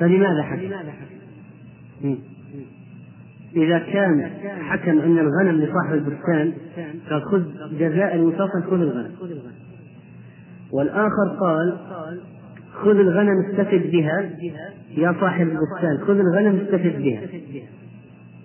[0.00, 0.70] فلماذا حكم؟
[3.56, 4.30] إذا كان
[4.60, 6.52] حكم أن الغنم لصاحب البستان
[7.08, 7.42] فخذ
[7.78, 9.10] جزاء المتصل خذ الغنم.
[10.72, 11.78] والآخر قال
[12.72, 14.30] خذ الغنم استفد بها
[14.96, 16.06] يا صاحب البستان.
[16.06, 17.20] خذ الغنم استفد بها.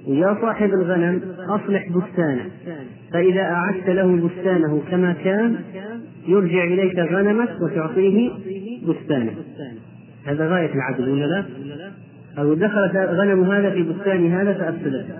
[0.07, 2.45] ويا صاحب الغنم أصلح بستانه.
[3.13, 5.55] فإذا أعدت له بستانه كما كان
[6.27, 8.29] يرجع إليك غنمك وتعطيه
[8.87, 9.31] بستانه.
[10.25, 11.45] هذا غاية العدل ولا لا؟
[12.37, 15.13] أو دخلت غنم هذا في بستان هذا فأفسدته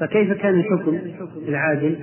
[0.00, 0.98] فكيف كان الحكم
[1.48, 1.96] العادل؟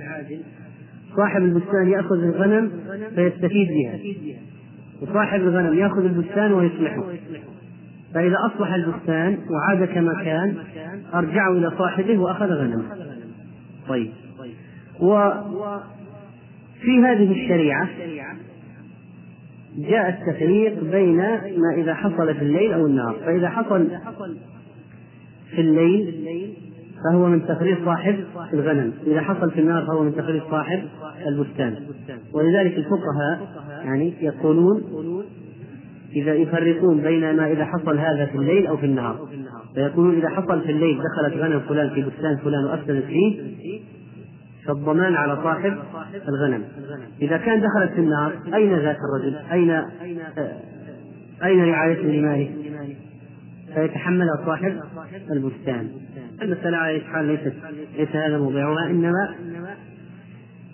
[1.16, 2.70] صاحب البستان يأخذ الغنم
[3.14, 3.98] فيستفيد بها.
[5.02, 7.04] وصاحب الغنم يأخذ البستان ويصلحه.
[8.14, 10.56] فإذا أصلح البستان وعاد كما كان
[11.14, 12.84] أرجعه إلى صاحبه وأخذ غنمه.
[13.88, 14.10] طيب.
[15.00, 17.88] وفي هذه الشريعة
[19.78, 23.16] جاء التفريق بين ما إذا حصل في الليل أو النهار.
[23.26, 23.88] فإذا حصل
[25.50, 26.14] في الليل
[27.04, 28.16] فهو من تفريط صاحب
[28.52, 28.92] الغنم.
[29.06, 30.82] إذا حصل في النهار فهو من تفريط صاحب
[31.26, 31.74] البستان.
[32.32, 33.48] ولذلك الفقهاء
[33.84, 34.82] يعني يقولون
[36.16, 39.28] إذا يفرقون بين ما إذا حصل هذا في الليل أو في النهار.
[39.74, 43.42] فيقولون إذا حصل في الليل دخلت غنم فلان في بستان فلان وأفسدت فيه
[44.68, 45.78] فالضمان على صاحب
[46.28, 46.64] الغنم.
[47.22, 49.70] إذا كان دخلت في النار أين ذاك الرجل؟ أين
[51.44, 52.50] أين رعايته لماله
[53.74, 54.80] فيتحملها صاحب
[55.30, 55.88] البستان.
[56.42, 57.52] المسألة على أي حال؟ ليست
[57.98, 59.34] ليس هذا موضوعها إنما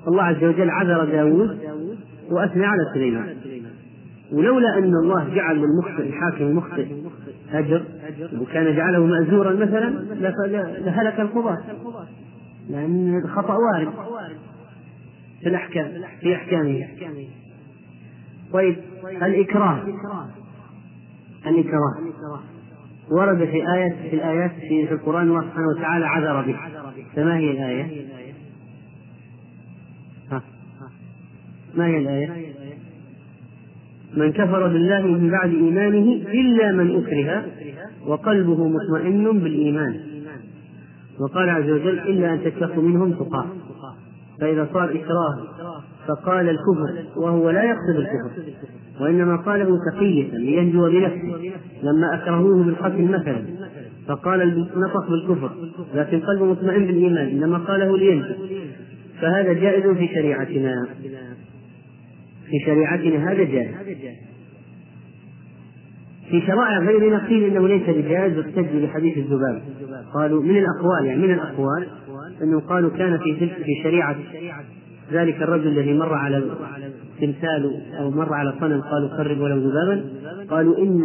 [0.08, 1.58] الله عز وجل عذر داود
[2.30, 3.36] وأثنى على سليمان.
[4.32, 6.86] ولولا أن الله جعل للمخطئ الحاكم المخطئ
[7.52, 7.82] أجر
[8.40, 9.88] وكان جعله مأزورا مثلا
[10.78, 11.58] لهلك القضاة.
[12.68, 13.92] لأن الخطأ وارد
[15.40, 15.90] في الأحكام
[16.20, 16.86] في أحكامه.
[18.52, 18.76] طيب
[19.22, 19.82] الإكراه.
[21.46, 21.94] الإكراه.
[23.10, 26.56] ورد في آية في الآيات في, في القرآن الله سبحانه وتعالى عذر به.
[27.16, 28.06] فما هي الآية؟
[30.30, 30.42] ها.
[31.74, 32.54] ما هي الآية؟
[34.16, 37.46] من كفر بالله من بعد إيمانه إلا من أكره
[38.06, 40.00] وقلبه مطمئن بالإيمان.
[41.20, 43.46] وقال عز وجل إلا أن تتقوا منهم تقاه.
[44.40, 45.38] فإذا صار إكراه
[46.06, 48.52] فقال الكفر وهو لا يقصد الكفر.
[49.00, 51.52] وإنما قاله تقية لينجو بنفسه
[51.82, 53.42] لما أكرهوه بالقتل مثلا.
[54.06, 55.50] فقال نطق بالكفر
[55.94, 58.34] لكن قلبه مطمئن بالإيمان إنما قاله لينجو.
[59.20, 60.88] فهذا جائز في شريعتنا.
[62.46, 63.74] في شريعتنا هذا جائز.
[66.30, 69.62] في شرائع غيرنا قيل إنه ليس بجائز واحتج بحديث الذباب
[70.14, 71.86] قالوا من الأقوال يعني من الأقوال
[72.42, 74.16] أنه قالوا كان في في شريعة
[75.12, 76.42] ذلك الرجل الذي مر على
[77.20, 80.04] تمثال أو مر على صنم قالوا قرب ولو ذبابا.
[80.50, 81.00] قالوا إن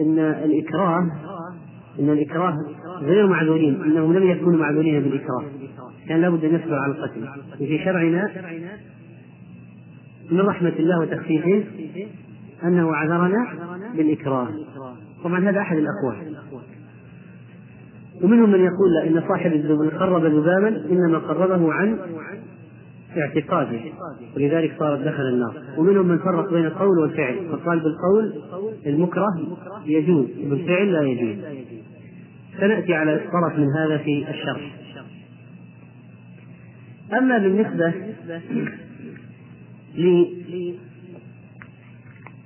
[0.00, 1.00] إن الإكراه
[2.00, 2.54] إن الإكراه
[3.00, 5.44] غير معذورين إنهم لم يكونوا معذورين بالإكراه.
[6.08, 7.28] كان لابد أن يصبر على القتل.
[7.60, 8.30] وفي شرعنا
[10.30, 11.64] من رحمة الله وتخفيفه
[12.64, 13.46] أنه عذرنا
[13.96, 14.48] بالإكراه.
[15.24, 16.36] طبعا هذا أحد الأقوال.
[18.22, 21.98] ومنهم من يقول لا إن صاحب الذباب قرب ذبابا إنما قربه عن
[23.16, 23.80] اعتقاده.
[24.36, 25.62] ولذلك صارت دخل النار.
[25.78, 27.48] ومنهم من فرق بين القول والفعل.
[27.52, 28.42] فقال بالقول
[28.86, 31.44] المكره يجوز بالفعل لا يجوز.
[32.60, 34.76] سنأتي على طرف من هذا في الشرح.
[37.12, 37.94] أما بالنسبة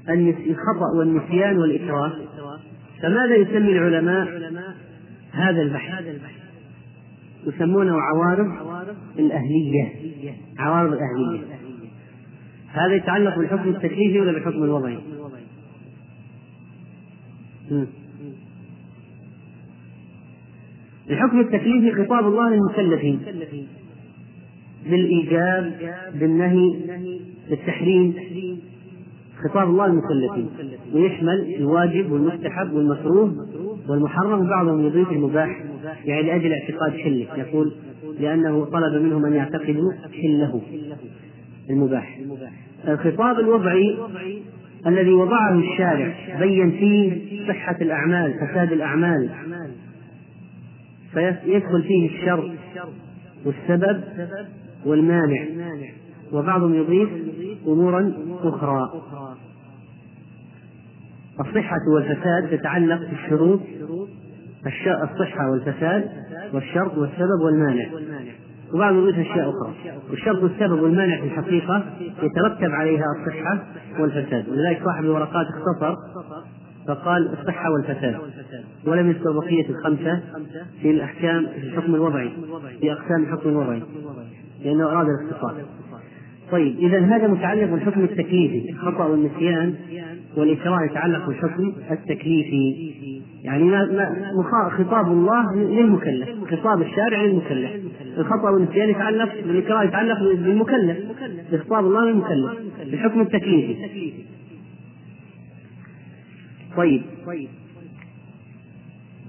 [0.08, 2.12] للخطأ والنسيان والإكراه.
[3.02, 4.28] فماذا يسمي العلماء؟
[5.32, 6.04] هذا البحث.
[7.46, 8.46] يسمونه عوارض
[9.18, 9.92] الأهلية.
[10.58, 11.54] عوارض الأهلية.
[12.68, 14.98] هذا يتعلق بالحكم التكليفي ولا بالحكم الوضعي؟
[21.10, 23.20] الحكم التكليفي خطاب الله للمكلفين.
[24.90, 26.76] بالإيجاب بالنهي
[27.50, 28.14] بالتحريم.
[29.44, 30.48] خطاب الله للمكلفين
[30.94, 33.34] ويشمل الواجب والمستحب والمكروه
[33.88, 35.64] والمحرم وبعضهم يضيف المباح
[36.04, 37.72] يعني لأجل اعتقاد حله يقول
[38.20, 39.92] لأنه طلب منهم أن يعتقدوا
[40.22, 40.60] حله
[41.70, 42.18] المباح.
[42.88, 43.98] الخطاب الوضعي
[44.86, 49.30] الذي وضعه الشارع بين فيه صحة الأعمال فساد الأعمال
[51.12, 52.54] فيدخل فيه الشر
[53.44, 54.00] والسبب
[54.86, 55.44] والمانع
[56.32, 57.08] وبعضهم يضيف
[57.66, 59.02] أمورا أخرى.
[61.40, 63.60] الصحة والفساد تتعلق بالشروط
[64.86, 66.08] الصحة والفساد
[66.52, 67.86] والشرط والسبب والمانع.
[68.74, 69.74] وبعض يضيف أشياء أخرى.
[70.10, 71.84] والشرط والسبب والمانع في الحقيقة
[72.22, 73.64] يترتب عليها الصحة
[74.00, 74.48] والفساد.
[74.48, 75.96] ولذلك صاحب الورقات اختصر
[76.88, 78.16] فقال الصحة والفساد.
[78.86, 80.20] ولم يذكر بقية الخمسة
[80.82, 82.30] في الأحكام في الحكم الوضعي
[82.80, 83.82] في أقسام الحكم الوضعي
[84.64, 85.54] لأنه أراد الاختصار.
[86.52, 89.74] طيب إذا هذا متعلق بالحكم التكليفي الخطأ والنسيان
[90.36, 92.92] والإكراه يتعلق بالحكم التكليفي.
[93.42, 93.84] يعني ما
[94.36, 97.70] ما خطاب الله للمكلف خطاب الشارع للمكلف.
[98.18, 100.98] الخطأ والنسيان يتعلق بالإكراه يتعلق بالمكلف
[101.64, 103.76] خطاب الله للمكلف الحكم التكليفي.
[106.76, 107.02] طيب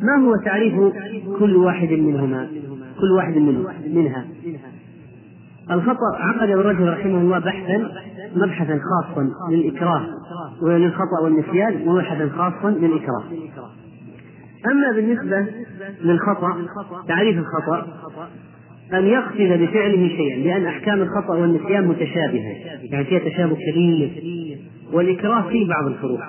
[0.01, 0.73] ما هو تعريف
[1.39, 2.49] كل واحد منهما؟
[3.01, 3.37] كل واحد
[3.87, 4.25] منها؟
[5.71, 7.91] الخطأ عقد الرجل رحمه الله بحثا
[8.35, 10.01] مبحثا خاصا للإكراه
[10.61, 13.23] وللخطأ والنسيان ومبحثا خاصا للإكراه.
[14.71, 15.45] أما بالنسبة
[16.03, 16.57] للخطأ
[17.07, 17.87] تعريف الخطأ
[18.93, 22.55] أن يقصد بفعله شيئا لأن أحكام الخطأ والنسيان متشابهة.
[22.91, 24.23] يعني فيها تشابه كبير
[24.93, 26.19] والإكراه في بعض الفروق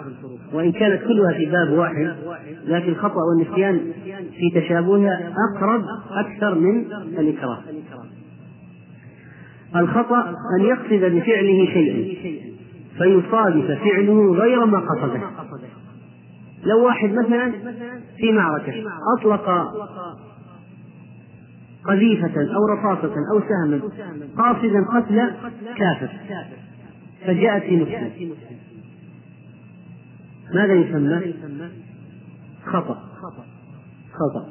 [0.52, 2.14] وإن كانت كلها في باب واحد
[2.66, 3.80] لكن الخطأ والنسيان
[4.38, 6.84] في تشابهها أقرب أكثر من
[7.18, 7.58] الإكراه.
[9.76, 12.16] الخطأ أن يقصد بفعله شيئا
[12.98, 15.20] فيصادف فعله غير ما قصده.
[16.64, 17.52] لو واحد مثلا
[18.16, 18.74] في معركة
[19.18, 19.48] أطلق
[21.84, 23.80] قذيفة أو رصاصة أو سهما
[24.38, 25.34] قاصدا قتل
[25.76, 26.10] كافر
[27.26, 28.10] فجاءت في مسلم.
[30.54, 31.34] ماذا يسمى؟
[32.66, 33.02] خطأ.
[34.12, 34.46] خطأ.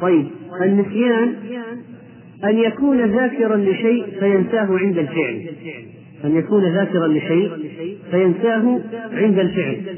[0.00, 0.28] طيب
[0.62, 1.36] النسيان
[2.44, 5.48] أن يكون ذاكرا لشيء فينساه عند الفعل.
[6.24, 7.56] أن يكون ذاكرا لشيء
[8.10, 8.80] فينساه
[9.12, 9.96] عند الفعل.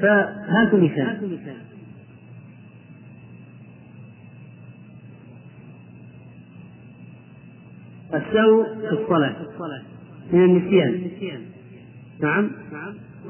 [0.00, 1.38] فهاتوا مثال.
[8.14, 9.36] السهو في الصلاة
[10.32, 11.10] من النسيان.
[12.20, 12.50] نعم.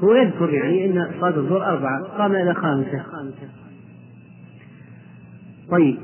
[0.03, 2.03] هو يذكر يعني أن صلاة الظهر أربعة.
[2.03, 3.05] قام إلى خامسة.
[5.71, 5.97] طيب.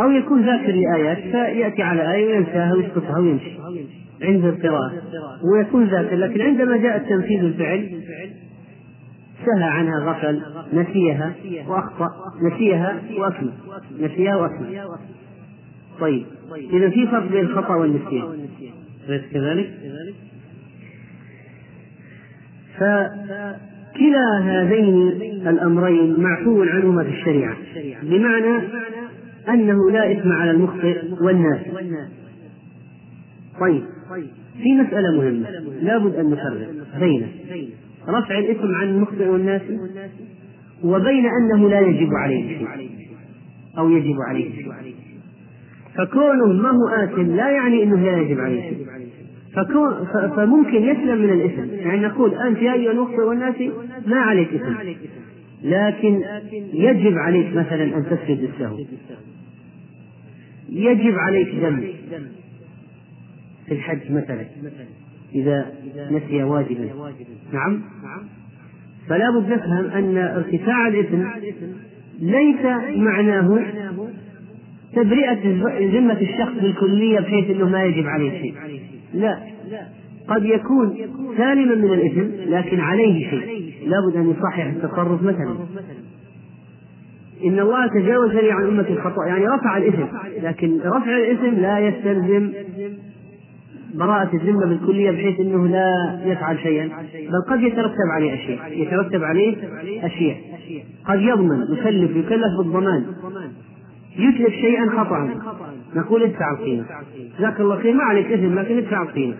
[0.00, 3.50] أو يكون ذاكر لآيات فيأتي على آية وينساها ويسقطها ويمشي
[4.22, 4.92] عند القراءة.
[5.52, 8.02] ويكون ذاكر لكن عندما جاء تنفيذ الفعل
[9.46, 10.42] سهى عنها غفل
[10.72, 11.32] نسيها
[11.68, 12.08] وأخطأ
[12.42, 13.52] نسيها وأكمل
[14.00, 14.88] نسيها وأكمل.
[16.00, 16.26] طيب
[16.72, 18.48] إذا في فرق بين الخطأ والنسيان.
[19.08, 19.70] أليس كذلك؟
[22.76, 25.08] فكلا هذين
[25.48, 27.56] الأمرين معفو عنهما في الشريعة.
[28.02, 28.58] بمعنى
[29.48, 31.60] أنه لا إثم على المخطئ والناس.
[33.60, 33.82] طيب.
[34.62, 35.50] في مسألة مهمة.
[35.82, 36.68] لابد أن نفرق
[37.00, 37.26] بين
[38.08, 39.62] رفع الإثم عن المخطئ والناس
[40.84, 42.90] وبين أنه لا يجب عليه شيء
[43.78, 44.72] أو يجب عليه شيء.
[45.96, 48.86] فكونه ما هو آثم لا يعني أنه لا يجب عليه شيء.
[49.54, 50.06] فكون
[50.36, 51.74] فممكن يسلم من الإثم.
[51.74, 53.54] يعني نقول أنت يا أيها المخطئ والناس
[54.06, 54.74] ما عليك إثم.
[55.62, 56.22] لكن
[56.72, 58.78] يجب عليك مثلا أن تسجد السهو
[60.68, 61.80] يجب عليك دم
[63.66, 64.46] في الحج مثلا
[65.34, 65.72] إذا
[66.10, 66.84] نسي واجبا.
[67.52, 67.82] نعم؟
[69.08, 71.22] فلا بد نفهم أن ارتفاع الإثم
[72.20, 72.64] ليس
[72.96, 73.58] معناه
[74.92, 75.40] تبرئة
[75.98, 78.54] ذمة الشخص بالكلية بحيث أنه ما يجب عليه شيء.
[79.14, 79.38] لا.
[80.28, 80.96] قد يكون
[81.36, 83.72] سالما من الإثم لكن عليه شيء.
[83.86, 85.56] لابد أن يصحح التصرف مثلا.
[87.44, 90.04] إن الله تجاوز لي عن أمة الخطأ يعني رفع الإثم
[90.42, 92.52] لكن رفع الإثم لا يستلزم
[93.94, 96.86] براءة الذمة بالكلية بحيث أنه لا يفعل شيئا.
[97.14, 99.56] بل قد يترتب عليه أشياء يترتب عليه
[100.06, 100.36] أشياء
[101.04, 103.06] قد يضمن يكلف يكلف بالضمان.
[104.18, 105.30] يتلف شيئا خطأ.
[105.94, 106.84] نقول ادفع القيمة.
[107.38, 107.94] جزاك الله خير.
[107.94, 109.34] ما عليك إثم لكن ادفع القيمة.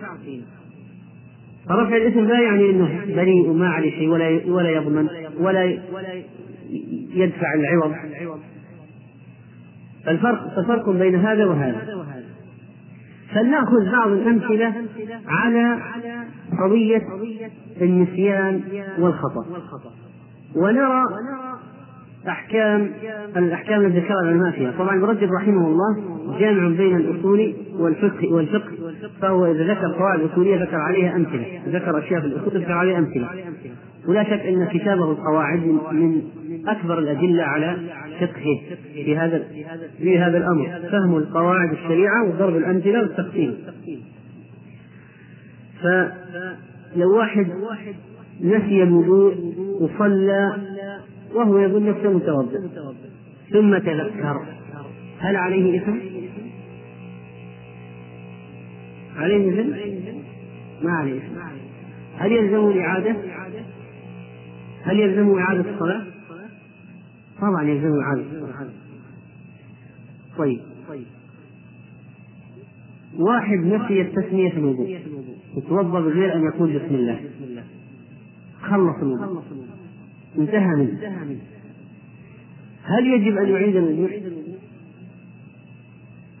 [1.69, 5.07] فرفع الإثم لا يعني أنه بريء وما عليه شيء ولا ولا يضمن
[5.39, 5.77] ولا
[7.13, 7.93] يدفع العوض.
[10.05, 12.05] فالفرق فرق بين هذا وهذا.
[13.33, 14.73] فلنأخذ بعض الأمثلة
[15.27, 15.79] على
[16.59, 17.01] قضية
[17.81, 18.61] النسيان
[18.99, 19.45] والخطأ.
[20.55, 21.03] ونرى
[22.29, 22.91] أحكام
[23.37, 28.71] الأحكام التي ذكرها العلماء فيها، طبعا رجب رحمه الله جامع بين الأصول والفقه والفقه
[29.21, 33.27] فهو إذا ذكر قواعد أصولية ذكر عليها أمثلة، ذكر أشياء في الأصول ذكر عليها أمثلة،
[34.07, 35.59] ولا شك أن كتابه القواعد
[35.91, 36.21] من
[36.67, 37.77] أكبر الأدلة على
[38.19, 39.43] فقهه في هذا
[39.97, 43.57] في هذا الأمر، فهم القواعد الشريعة وضرب الأمثلة والتقسيم.
[45.83, 47.47] فلو واحد
[48.41, 49.33] نسي الوضوء
[49.81, 50.53] وصلى
[51.33, 52.59] وهو يظن نفسه متوضئ
[53.51, 54.45] ثم تذكر
[55.19, 55.97] هل عليه إثم؟
[59.15, 59.69] عليه إثم؟
[60.85, 61.39] ما عليه إثم
[62.17, 63.15] هل يلزمه الإعادة؟
[64.83, 66.05] هل يلزمه إعادة الصلاة؟
[67.41, 68.69] طبعا يلزمه إعادة الصلاة
[70.37, 70.59] طيب
[73.19, 74.99] واحد نسي التسمية في الوضوء
[75.57, 77.19] يتوضأ بغير أن يقول بسم الله
[78.61, 79.43] خلص الوضوء
[80.37, 81.39] انتهى منه.
[82.83, 84.21] هل يجب أن يعيد الوضوء؟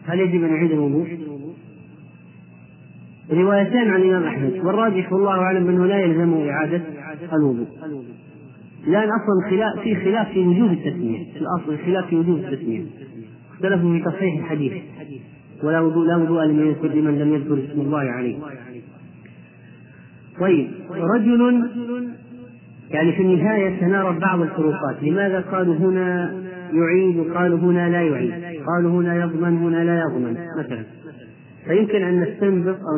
[0.05, 1.17] هل يجب أن يعيد الوضوء؟
[3.31, 4.53] روايتان عن الإمام أحمد.
[4.65, 6.81] والراجح والله أعلم أنه لا يلزمه إعادة
[7.33, 7.67] الوضوء.
[8.87, 11.33] لأن أصلا خلاف في خلاف في وجوب التسمية.
[11.33, 12.85] في الأصل خلاف في وجوب التسمية.
[13.53, 14.73] اختلفوا في تصحيح الحديث.
[15.63, 18.37] ولا وضوء لا وضوء لمن يذكر لمن لم يذكر اسم الله عليه.
[20.39, 21.69] طيب رجل
[22.91, 25.03] يعني في النهاية تنارى بعض الفروقات.
[25.03, 26.33] لماذا قالوا هنا
[26.73, 28.33] يعيد وقالوا هنا لا يعيد
[28.67, 30.83] قالوا هنا يضمن هنا لا يضمن مثلا.
[31.65, 32.97] فيمكن أن نستنبط أو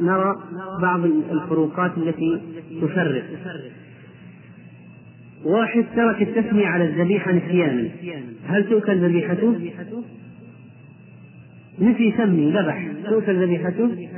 [0.00, 0.36] نرى
[0.82, 2.40] بعض الفروقات التي
[2.82, 3.24] تفرق.
[5.44, 7.88] واحد ترك التسمية على الذبيحة نسيانا.
[8.46, 9.70] هل تؤكل ذبيحته؟
[11.80, 12.88] نسي يسمي ذبح.
[13.10, 14.08] تؤكل ذبيحته؟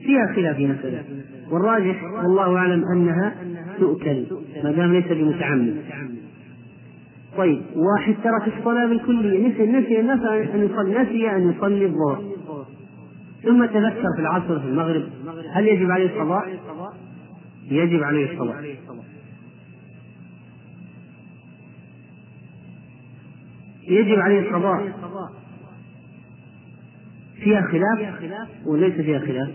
[0.00, 1.02] فيها خلاف مسألة
[1.50, 3.34] والراجح والله أعلم أنها
[3.78, 4.26] تؤكل.
[4.64, 5.76] ما دام ليس بمتعمد.
[7.36, 9.48] طيب واحد ترك الصلاة بالكلية.
[9.48, 12.24] نسي نسي أن يصلي نسي أن يصلي الظهر.
[13.42, 15.04] ثم تذكر في العصر في المغرب
[15.52, 16.48] هل يجب عليه القضاء؟
[17.70, 18.76] يجب عليه القضاء
[23.88, 24.92] يجب عليه القضاء
[27.34, 29.50] فيها خلاف؟ وليس فيها خلاف.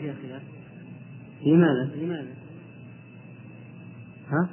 [1.45, 1.89] لماذا؟
[4.31, 4.49] ها؟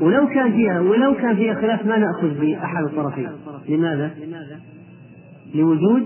[0.00, 3.30] ولو كان فيها ولو كان فيها خلاف ما نأخذ بأحد الطرفين
[3.68, 4.10] لماذا؟
[5.54, 6.02] لوجود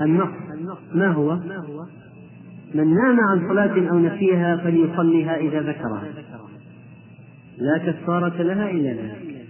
[0.00, 0.28] النص
[0.94, 1.38] ما هو؟
[2.74, 6.04] من نام عن صلاة أو نسيها فليصليها إذا ذكرها
[7.58, 9.46] لا كفارة لها إلا ذلك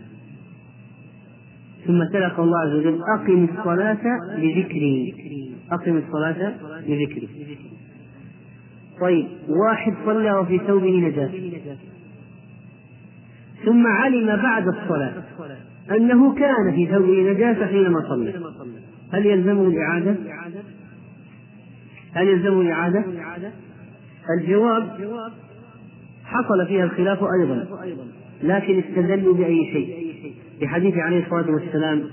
[1.86, 4.00] ثم تلا الله عز وجل أقم الصلاة
[4.38, 5.14] لذكري
[5.72, 6.54] أقم الصلاة
[6.86, 7.28] لذكري
[9.00, 11.50] طيب واحد صلى وفي ثوبه نجاسة
[13.64, 15.22] ثم علم بعد الصلاة
[15.90, 18.34] أنه كان في ثوبه نجاسة حينما صلى
[19.12, 20.16] هل يلزمه الإعادة؟
[22.14, 23.04] هل يلزمه الإعادة؟
[24.38, 24.90] الجواب
[26.24, 27.66] حصل فيها الخلاف أيضا
[28.42, 30.16] لكن استدلوا بأي شيء
[30.60, 32.04] بحديث عليه الصلاة والسلام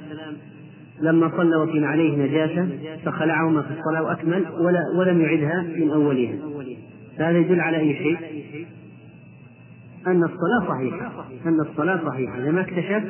[1.02, 2.70] لما صلى وكان عليه نجاسة
[3.06, 6.36] فخلعهما في الصلاة وأكمل ولا ولم يعدها من أولها.
[7.18, 8.18] فهذا يدل على أي شيء؟
[10.08, 11.26] أن الصلاة صحيحة.
[11.46, 12.40] أن الصلاة صحيحة.
[12.40, 13.04] لما اكتشف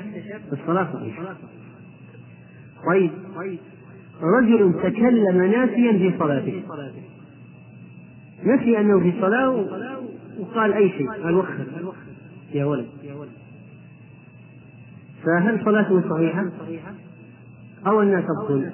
[0.54, 1.36] الصلاة صحيحة.
[2.92, 3.12] طيب.
[4.22, 6.64] رجل تكلم ناسيا في صلاته.
[8.44, 9.66] نسي أنه في صلاة
[10.40, 11.66] وقال أي شيء؟ قال وخر
[12.54, 12.88] يا ولد.
[15.26, 16.46] فهل صلاته صحيحة؟
[17.88, 18.72] أو أنها تبطل.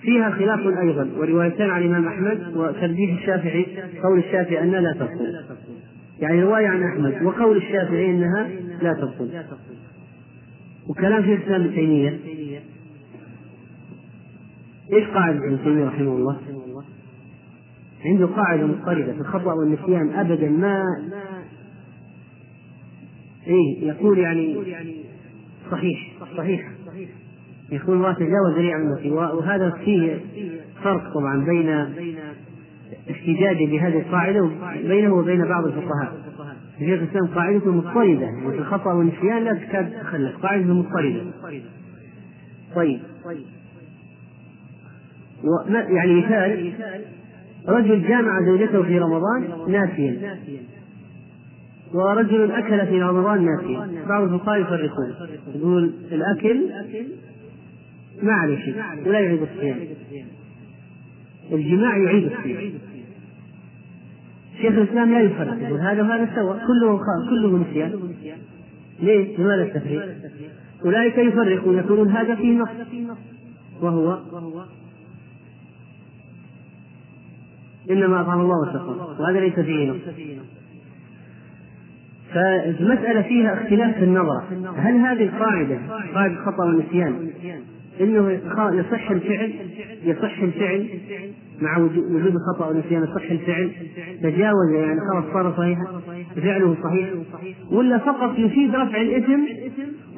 [0.00, 3.66] فيها خلاف أيضا وروايتان عن الإمام أحمد وترجيح الشافعي
[4.02, 5.44] قول الشافعي أنها لا تبطل.
[6.20, 8.48] يعني رواية عن أحمد وقول الشافعي أنها
[8.82, 9.42] لا تبطل.
[10.88, 12.20] وكلام شيخ الإسلام ابن تيمية.
[14.92, 16.36] إيش قاعدة ابن تيمية رحمه الله؟
[18.04, 20.84] عنده قاعدة مضطردة في الخطأ والنسيان أبدا ما
[23.48, 24.56] إيه يقول يعني
[25.70, 26.68] صحيح صحيح.
[27.72, 28.58] يقول الله تجاوز
[28.92, 29.10] نفسي.
[29.10, 30.20] وهذا فيه
[30.82, 31.68] فرق طبعا بين
[33.10, 34.50] احتجاجه بهذه القاعدة
[34.88, 36.18] بينه وبين بعض الفقهاء.
[36.78, 40.36] شيخ الإسلام قاعدته مضطردة يعني في الخطأ والنسيان لا تكاد تخلف.
[40.36, 41.22] قاعدته مضطردة.
[42.74, 43.00] طيب.
[45.88, 46.72] يعني مثال
[47.68, 50.38] رجل جامع زوجته في رمضان ناسيا.
[51.94, 55.14] ورجل أكل في رمضان ناسيا بعض الفقهاء يفرقون.
[55.54, 56.70] يقول الأكل
[58.22, 58.74] ما عليه شيء
[59.06, 59.78] ولا يعيد الصيام.
[61.52, 62.72] الجماع يعيد الصيام.
[64.56, 67.00] شيخ الإسلام لا يفرق يقول هذا وهذا سوا كله
[67.30, 68.14] كله نسيان
[69.00, 70.02] ليه؟ لماذا التفريق؟
[70.84, 72.68] أولئك يفرقون يقولون هذا فيه نص.
[73.82, 74.18] وهو
[77.90, 79.96] إنما أطعم الله واتقى وهذا ليس فيه نص.
[82.34, 84.44] فالمسألة فيها اختلاف في النظرة
[84.76, 85.78] هل هذه القاعدة
[86.14, 87.30] قاعدة الخطأ والنسيان
[88.00, 88.30] إنه
[88.72, 89.52] يصح الفعل
[90.04, 90.88] يصح الفعل
[91.60, 93.70] مع وجود الخطا والنسيان يصح الفعل
[94.22, 95.84] تجاوز يعني خلاص صار صحيحا
[96.36, 97.08] فعله صحيح.
[97.70, 99.40] ولا فقط يفيد رفع الإثم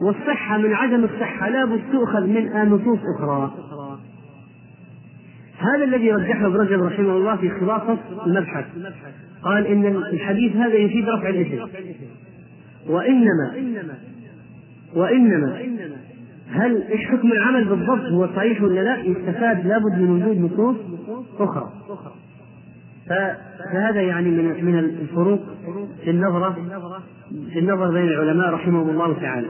[0.02, 3.52] والصحة من عدم الصحة لابد تؤخذ من نصوص أخرى.
[5.58, 8.64] هذا الذي رجحه ابن رجب رحمه الله في خلاصة المبحث.
[9.42, 11.62] قال إن الحديث هذا يفيد رفع الإثم
[12.88, 13.54] وإنما
[14.94, 15.60] وإنما
[16.48, 20.76] هل إيش حكم العمل بالضبط هو صحيح ولا لا؟ يستفاد لابد من وجود نصوص
[21.38, 21.72] أخرى
[23.08, 25.40] فهذا يعني من من الفروق
[26.04, 26.56] في النظرة
[27.52, 29.46] في النظر بين العلماء رحمهم الله تعالى.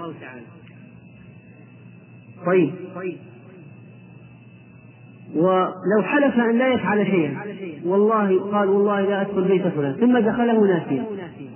[2.47, 2.73] طيب
[5.35, 7.37] ولو حلف أن لا يفعل شيئا
[7.85, 11.05] والله قال والله لا أدخل بيت فلان ثم دخله ناسيا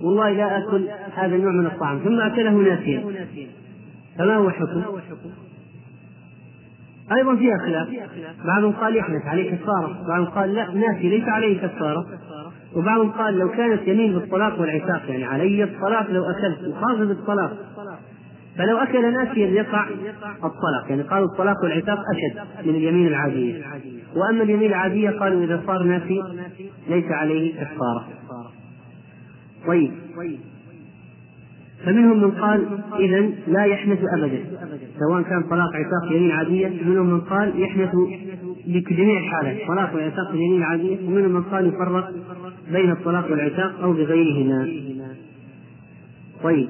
[0.03, 3.05] والله لا أكل هذا النوع من الطعام ثم أكله ناسيا.
[4.19, 4.83] فما هو الحكم؟
[7.17, 7.89] أيضا فيها خلاف.
[8.45, 12.07] بعضهم قال يحنث عليه كفارة بعضهم قال لا ناسي ليس عليه كفارة
[12.77, 17.57] وبعضهم قال لو كانت يمين بالطلاق والعتاق يعني علي الطلاق لو أكلت وخاصة بالطلاق.
[18.59, 19.89] فلو أكل ناسيا يقع
[20.45, 20.87] الطلاق.
[20.89, 23.63] يعني قالوا الطلاق والعتاق أشد من اليمين العادية.
[24.17, 26.23] وأما اليمين العادية قالوا إذا صار ناسي
[26.89, 28.09] ليس عليه كفارة
[29.67, 29.91] طيب.
[31.85, 32.67] فمنهم من قال
[33.01, 34.45] إذا لا يحنث أبدا.
[34.99, 37.91] سواء كان طلاق عتاق يمين عادية منهم من قال يحنث
[38.67, 42.11] بجميع الحالات طلاق والعتاق يمين عادية ومنهم من قال يفرق
[42.73, 44.69] بين الطلاق والعتاق أو بغيرهما.
[46.43, 46.69] طيب.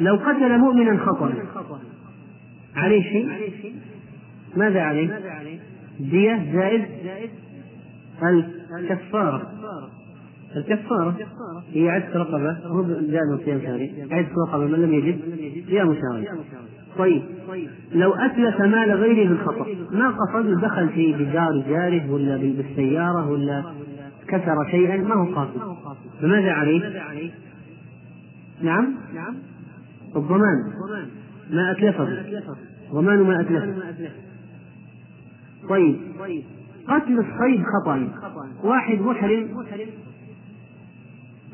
[0.00, 1.32] لو قتل مؤمنا خطأ.
[2.76, 3.74] عليه شيء؟
[4.56, 5.20] ماذا عليه؟
[6.00, 6.84] دية زائد
[8.78, 9.52] الكفارة.
[10.56, 11.16] الكفارة
[11.72, 15.18] هي عتق رقبة هو زاد صيام شهري عتق رقبة من لم يجد؟
[15.68, 16.28] صيام شهري
[16.98, 17.22] طيب
[17.92, 23.64] لو أتلف مال غيره بالخطأ ما قصد؟ دخل في بدار جاره ولا بالسيارة ولا
[24.28, 25.76] كسر شيئا ما هو قاصد؟
[26.20, 26.80] فماذا عليه؟
[28.62, 28.94] نعم؟
[30.16, 30.72] الضمان.
[31.50, 32.08] ما أتلفه
[32.92, 33.74] ضمان ما أتلفه
[35.68, 35.96] طيب.
[36.88, 38.08] قتل الصيد خطأ.
[38.62, 39.48] واحد محرم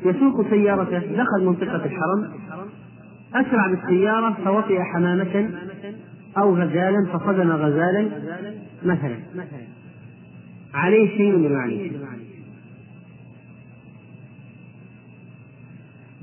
[0.05, 2.31] يسوق سيارته دخل منطقة الحرم
[3.35, 5.49] أسرع بالسيارة فوطئ حمامة
[6.37, 8.09] أو غزالا فصدم غزالا
[8.83, 9.17] مثلا.
[10.73, 11.91] عليه شيء من عليه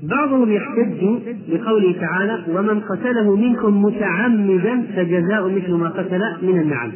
[0.03, 1.05] بعضهم يحتج
[1.49, 6.91] بقوله تعالى ومن قتله منكم متعمدا فجزاء مثل ما قتل من النعم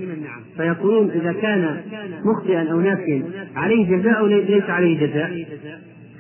[0.58, 1.82] فيقولون إذا كان
[2.26, 3.24] مخطئا أو ناسيا
[3.56, 5.46] عليه جزاء أو ليس عليه جزاء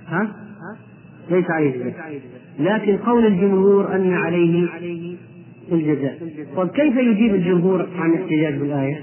[0.08, 0.32] ها؟
[1.32, 2.20] ليس عليه جزاء
[2.60, 4.68] لكن قول الجمهور أن عليه
[5.72, 6.18] الجزاء
[6.56, 9.02] طيب كيف يجيب الجمهور عن الاحتجاج بالآية؟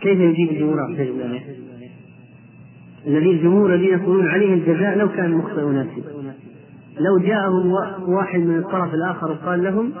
[0.00, 1.63] كيف يجيب الجمهور عن الاحتجاج بالآية؟
[3.06, 6.02] الذي الجمهور الذين يقولون عليه الجزاء لو كان مخطئ ناسي
[7.00, 7.72] لو جاءهم
[8.08, 9.92] واحد من الطرف الآخر وقال لهم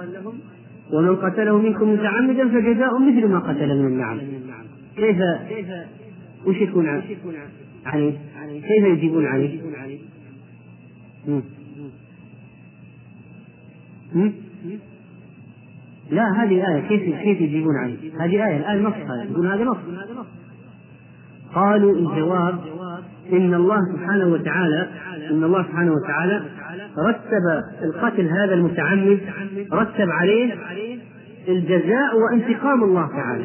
[0.92, 4.18] ومن قتله منكم متعمدا فجزاء مثل ما قتل من النعم
[4.96, 5.16] كيف
[6.46, 7.02] وش يكون
[7.86, 8.12] عليه؟
[8.60, 9.60] كيف يجيبون عليه؟
[16.10, 19.76] لا هذه آية كيف كيف يجيبون عليه؟ هذه آية الآية نص هذا يقول هذا نص
[21.54, 22.58] قالوا الجواب
[23.32, 24.88] إن الله سبحانه وتعالى
[25.30, 26.42] إن الله سبحانه وتعالى
[26.98, 29.20] رتب القتل هذا المتعمد
[29.72, 30.54] رتب عليه
[31.48, 33.44] الجزاء وانتقام الله تعالى.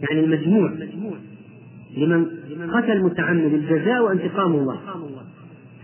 [0.00, 0.70] يعني المجموع
[1.96, 2.26] لمن
[2.70, 4.78] قتل متعمد الجزاء وانتقام الله.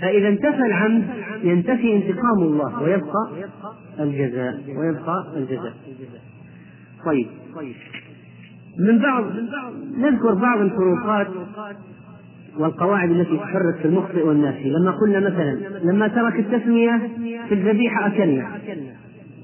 [0.00, 1.04] فإذا انتفى العمد
[1.42, 3.30] ينتفي انتقام الله ويبقى
[4.00, 5.74] الجزاء ويبقى الجزاء.
[7.04, 7.26] طيب.
[8.78, 9.24] من بعض
[9.98, 11.26] نذكر بعض الفروقات
[12.58, 14.70] والقواعد التي تحرك في المخطئ والناسي.
[14.70, 17.10] لما قلنا مثلا لما ترك التسمية
[17.48, 18.48] في الذبيحة أكلنا.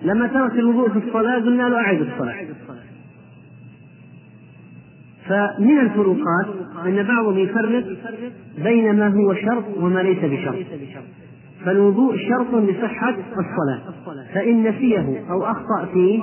[0.03, 2.35] لما ترك الوضوء في الصلاة قلنا له أعد الصلاة.
[5.29, 6.47] فمن الفروقات
[6.87, 7.85] أن بعضهم يفرق
[8.65, 10.55] بين ما هو شرط وما ليس بشرط.
[11.65, 13.81] فالوضوء شرط لصحة الصلاة.
[14.35, 16.23] فإن نسيه أو أخطأ فيه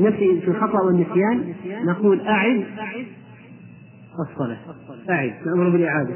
[0.00, 1.54] نسي في الخطأ والنسيان
[1.86, 2.64] نقول أعد
[4.30, 4.56] الصلاة.
[5.10, 6.14] أعد نأمر بالإعادة.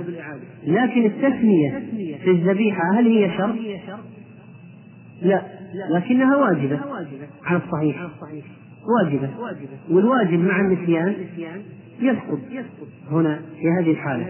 [0.67, 1.83] لكن التسمية
[2.25, 3.55] في الذبيحة هل هي شرط؟
[5.23, 5.43] لا
[5.91, 6.81] لكنها واجبة
[7.45, 8.09] على الصحيح.
[9.03, 9.31] واجبة.
[9.91, 11.15] والواجب مع النسيان
[12.01, 12.39] يسقط.
[13.11, 14.27] هنا في هذه الحالة.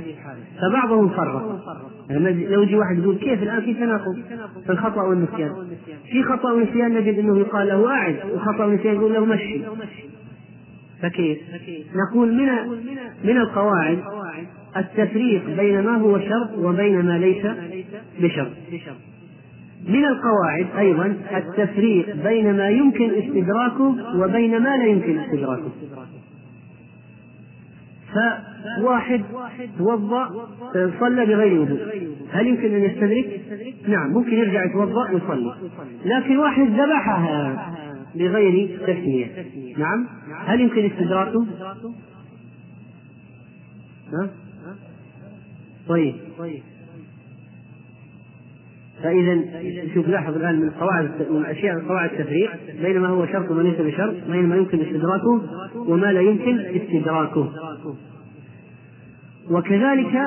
[0.60, 1.58] فبعضهم فرق
[2.50, 4.18] لو يجي واحد يقول كيف الآن؟ في تناقض
[4.66, 5.52] في الخطأ والنسيان.
[6.12, 9.60] في خطأ ونسيان نجد أنه يقال له أعد وخطأ ونسيان يقول له مشي.
[11.02, 11.38] فكيف؟
[11.94, 12.48] نقول من
[13.24, 13.98] من القواعد
[14.76, 17.46] التفريق بين ما هو شرط وبين ما ليس
[18.20, 18.52] بشرط.
[19.88, 25.70] من القواعد أيضا التفريق بين ما يمكن استدراكه وبين ما لا يمكن استدراكه.
[28.14, 29.24] فواحد
[29.78, 30.48] توضأ
[31.00, 31.78] صلى بغير وضوء
[32.30, 33.40] هل يمكن أن يستدرك؟
[33.88, 35.54] نعم ممكن يرجع يتوضأ ويصلي
[36.04, 37.74] لكن واحد ذبحها
[38.14, 39.26] بغير تسمية
[39.78, 40.06] نعم
[40.46, 41.46] هل يمكن استدراكه؟
[44.12, 44.30] ها؟
[45.88, 46.14] طيب
[49.02, 49.44] فإذا
[49.94, 52.50] شوف لاحظ الآن من قواعد من أشياء قواعد التفريق
[52.82, 55.42] بين ما هو شرط وما ليس بشرط بين ما يمكن استدراكه
[55.76, 57.52] وما لا يمكن استدراكه.
[59.50, 60.18] وكذلك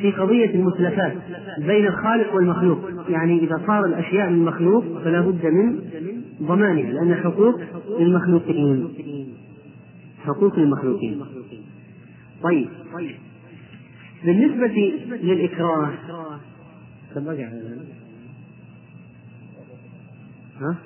[0.00, 1.12] في قضية المتلفات
[1.58, 2.78] بين الخالق والمخلوق
[3.08, 5.80] يعني إذا صار الأشياء من المخلوق فلا بد من
[6.42, 7.60] ضمانها لأن حقوق
[7.98, 8.88] للمخلوقين
[10.24, 11.20] حقوق للمخلوقين
[12.42, 12.68] طيب.
[14.24, 14.92] بالنسبة
[15.22, 15.90] للإكراه
[20.60, 20.76] ها؟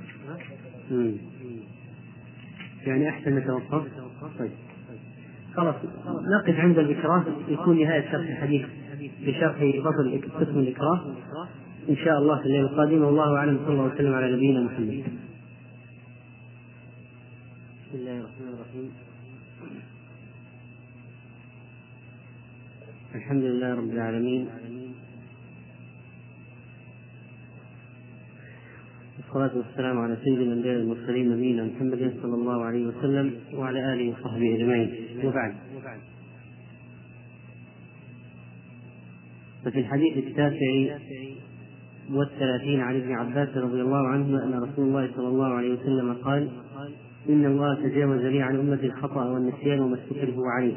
[2.87, 3.89] يعني أحسن نتوقف
[4.39, 4.51] طيب.
[5.55, 5.75] خلاص
[6.07, 8.67] نقف عند الإكراه يكون نهاية شرح الحديث
[9.21, 11.15] بشرح فصل قسم الإكراه.
[11.89, 15.05] إن شاء الله في الليلة القادمة والله أعلم صلى الله وسلم على نبينا محمد.
[17.89, 18.91] بسم الله الرحمن الرحيم.
[23.15, 24.49] الحمد لله رب العالمين
[29.35, 34.55] والصلاة والسلام على سيد الأنبياء المرسلين نبينا محمد صلى الله عليه وسلم وعلى آله وصحبه
[34.55, 34.91] أجمعين.
[35.25, 35.55] وبعد.
[39.65, 40.99] ففي الحديث التاسع
[42.13, 46.49] والثلاثين عن ابن عباس رضي الله عنه أن رسول الله صلى الله عليه وسلم قال
[47.29, 50.77] إن الله تجاوز لي عن أمتي الخطأ والنسيان وما استكره عليه.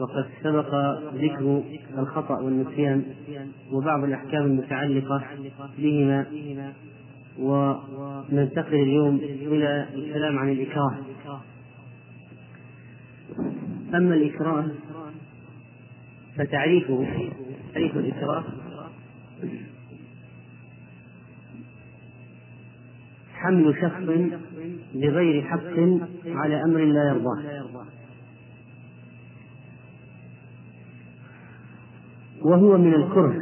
[0.00, 0.74] وقد سبق
[1.14, 1.62] ذكر
[1.98, 3.04] الخطأ والنسيان
[3.72, 5.22] وبعض الأحكام المتعلقة
[5.78, 6.26] بهما
[7.38, 10.96] وننتقل اليوم إلى الكلام عن الإكراه.
[13.94, 14.66] أما الإكراه
[16.36, 17.06] فتعريفه
[17.74, 18.44] تعريف الإكراه
[23.34, 24.02] حمل شخص
[24.94, 25.78] بغير حق
[26.26, 27.84] على أمر لا يرضاه.
[32.44, 33.40] وهو من الكره.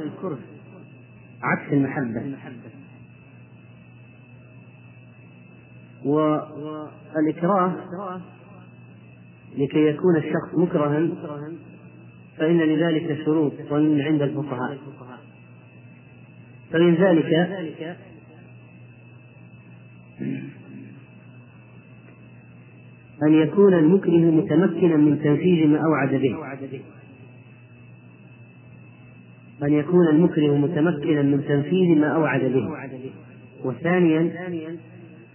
[1.43, 2.37] عكس المحبة.
[6.05, 7.75] والإكراه
[9.59, 11.09] لكي يكون الشخص مكرها
[12.37, 14.79] فإن لذلك شروط ومن عند الفقهاء.
[16.73, 17.35] فمن ذلك
[23.23, 26.37] أن يكون المكره متمكنا من تنفيذ ما أوعد به.
[29.63, 32.69] أن يكون المكره متمكنا من تنفيذ ما أوعد به.
[33.65, 34.21] وثانيا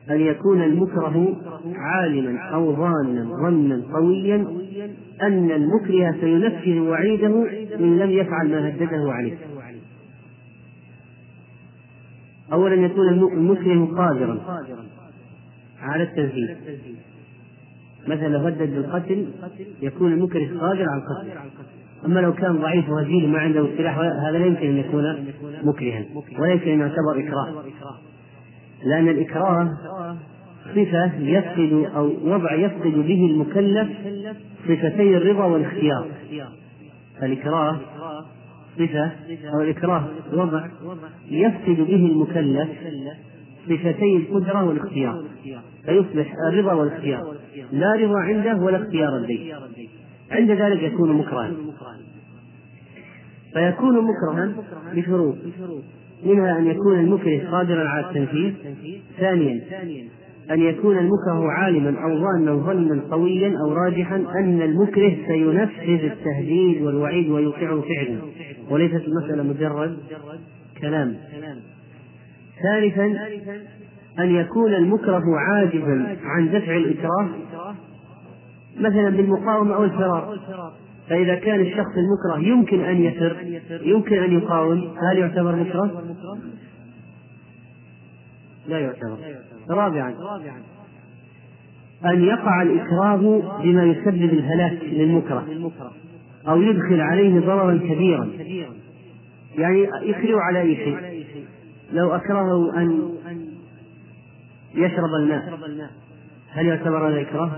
[0.09, 1.35] أن يكون المكره
[1.75, 4.35] عالما أو ظانا ظنا قويا
[5.21, 7.45] أن المكره سينفذ وعيده
[7.79, 9.37] إن لم يفعل ما هدده عليه.
[12.53, 14.63] أولا يكون المكره قادرا
[15.81, 16.55] على التنفيذ.
[18.07, 19.27] مثلا لو هدد بالقتل
[19.81, 21.47] يكون المكره قادر على القتل.
[22.05, 25.03] أما لو كان ضعيف وهزيل ما عنده سلاح هذا لا يمكن أن يكون
[25.63, 26.05] مكرها
[26.39, 27.63] ولا يمكن أن يعتبر إكراه.
[28.83, 29.69] لأن الإكراه
[30.75, 33.89] صفة يفقد أو وضع يفقد به المكلف
[34.67, 36.07] صفتي الرضا والاختيار.
[37.23, 37.79] الإكراه
[38.77, 39.11] صفة
[39.53, 40.67] أو الإكراه وضع
[41.31, 42.69] يفقد به المكلف
[43.69, 45.23] صفتي القدرة والاختيار
[45.85, 47.35] فيصبح الرضا والاختيار.
[47.71, 49.55] لا رضا عنده ولا اختيار لديه.
[50.31, 51.51] عند ذلك يكون مكرها
[53.53, 54.53] فيكون مكرها
[54.95, 55.35] بشروط.
[56.25, 58.53] منها أن يكون المكره قادرا على التنفيذ.
[59.19, 59.61] ثانيا
[60.51, 67.29] أن يكون المكره عالما أو ظانا ظنا قويا أو راجحا أن المكره سينفذ التهديد والوعيد
[67.29, 68.19] ويوقعه فعلا
[68.69, 69.97] وليست المسألة مجرد
[70.81, 71.15] كلام.
[72.63, 73.05] ثالثا
[74.19, 77.29] أن يكون المكره عاجزا عن دفع الإكراه
[78.79, 80.39] مثلا بالمقاومة أو الفرار
[81.09, 83.35] فإذا كان الشخص المكره يمكن أن يفر
[83.81, 86.03] يمكن أن يقاوم هل يعتبر مكره؟
[88.67, 89.17] لا يعتبر
[89.69, 90.13] رابعا
[92.05, 95.45] أن يقع الإكراه بما يسبب الهلاك للمكره
[96.47, 98.29] أو يدخل عليه ضررا كبيرا
[99.57, 100.97] يعني يكره على أي شيء
[101.91, 103.11] لو أكرهه أن
[104.75, 105.59] يشرب الماء
[106.49, 107.51] هل يعتبر هذا إكراه؟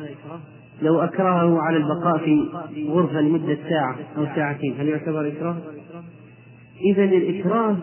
[0.81, 2.49] لو أكرهه على البقاء في
[2.87, 5.57] غرفة لمدة ساعة أو ساعتين هل يعتبر إكراه؟
[6.91, 7.77] إذا الإكراه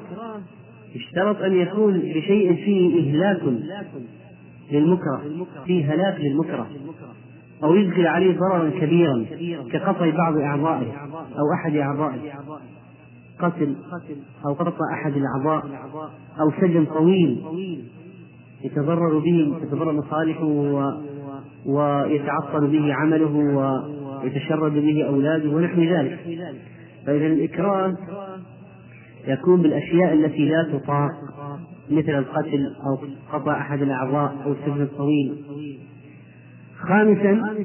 [0.95, 3.43] اشترط أن يكون بشيء فيه إهلاك
[4.73, 5.23] للمكره
[5.67, 6.67] فيه هلاك للمكره
[7.65, 9.27] أو يدخل عليه ضررا كبيرا
[9.73, 12.21] كقطع بعض أعضائه أو أحد أعضائه
[13.39, 13.77] قتل
[14.47, 15.67] أو قطع أحد الأعضاء
[16.41, 17.45] أو سجن طويل
[18.65, 21.01] يتضرر به تتضرر مصالحه.
[21.67, 23.37] ويتعطل به عمله
[24.23, 26.19] ويتشرد به أولاده ونحو ذلك.
[27.07, 27.95] فإذا الإكراه
[29.29, 31.11] يكون بالأشياء التي لا تطاق
[31.91, 32.99] مثل القتل أو
[33.33, 35.35] قطع أحد الأعضاء أو السجن الطويل.
[36.79, 37.57] خامسا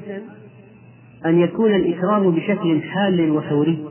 [1.26, 3.84] أن يكون الإكراه بشكل حال وفوري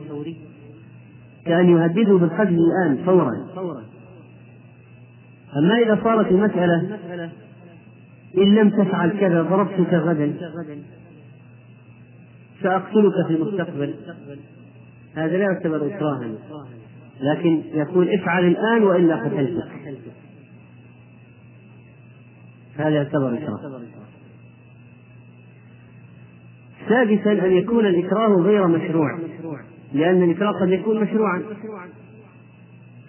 [1.46, 3.32] كأن يهدده بالقتل الآن فورا.
[5.56, 6.98] أما إذا صارت المسألة
[8.38, 10.34] إن لم تفعل كذا ضربتك غدا.
[12.62, 13.94] سأقتلك في المستقبل.
[15.14, 16.30] هذا لا يعتبر إكراها.
[17.20, 19.98] لكن يقول افعل الآن وإلا قتلتك.
[22.76, 23.80] هذا يعتبر إكراه.
[26.88, 29.18] سادسا أن يكون الإكراه غير مشروع.
[29.92, 31.42] لأن الإكراه قد يكون مشروعا.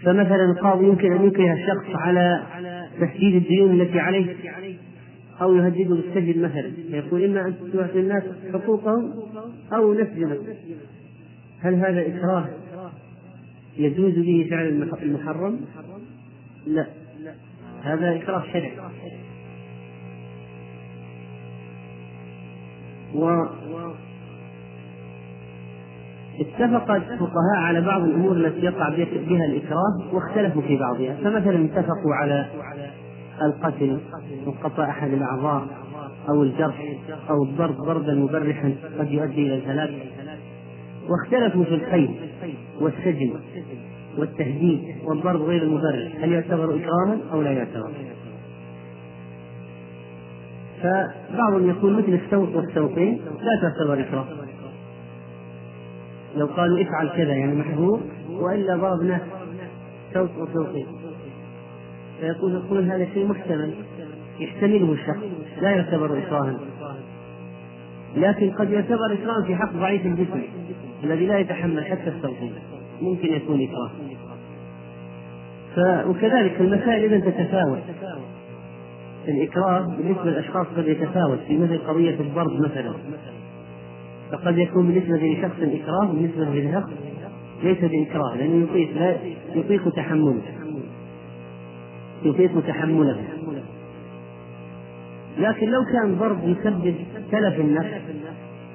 [0.04, 2.44] فمثلا القاضي يمكن أن يكره الشخص على
[3.02, 4.36] تسديد الديون التي عليه.
[5.42, 6.72] أو يهدده بالسجن مثلا.
[6.92, 8.24] فيقول إما أن تعطي الناس
[8.54, 9.14] حقوقهم
[9.74, 10.40] أو نسجنك
[11.60, 12.46] هل هذا إكراه
[13.78, 14.68] يجوز به فعل
[15.02, 15.60] المحرم؟
[16.68, 16.88] لا.
[17.82, 18.72] هذا إكراه شرعي.
[23.16, 23.46] و
[26.40, 31.16] اتفق الفقهاء على بعض الأمور التي يقع بها الإكراه واختلفوا في بعضها.
[31.16, 32.50] فمثلا اتفقوا على
[33.42, 34.00] القتل
[34.46, 35.68] وقطع أحد الأعضاء
[36.30, 36.96] أو الجرح
[37.30, 39.92] أو الضرب ضربا مبرحا قد يؤدي إلى الهلاك.
[41.10, 42.10] واختلفوا في القيد
[42.80, 43.34] والسجن
[44.18, 47.92] والتهديد والضرب غير المبرح هل يعتبر إكراها أو لا يعتبر؟
[50.84, 54.26] فبعضهم يقول مثل السوق والسوقين لا تعتبر إكراه
[56.36, 59.22] لو قالوا افعل كذا يعني محظور وإلا ضربنا
[60.14, 61.03] سوق وسوقين.
[62.24, 63.74] فيقول يقول هذا شيء محتمل.
[64.40, 65.24] يحتمله الشخص
[65.62, 66.60] لا يعتبر إكراها.
[68.16, 70.42] لكن قد يعتبر إكراه في حق ضعيف الجسم
[71.04, 72.52] الذي لا يتحمل حتى التوحيد
[73.02, 73.92] ممكن يكون إكراه.
[75.76, 76.08] ف...
[76.08, 77.82] وكذلك المسائل إذا تتفاوت.
[79.28, 82.94] الإكراه بالنسبة للأشخاص قد يتفاوت في مثل قضية الضرب مثلا.
[84.32, 86.90] فقد يكون بالنسبة لشخص إكراه بالنسبة لشخص
[87.64, 89.18] ليس بإكراه لأنه يطيق لا
[89.56, 90.42] يطيق تحمله.
[92.26, 93.24] يطيق تحمله
[95.38, 96.96] لكن لو كان ضرب يسبب
[97.32, 98.02] تلف النفس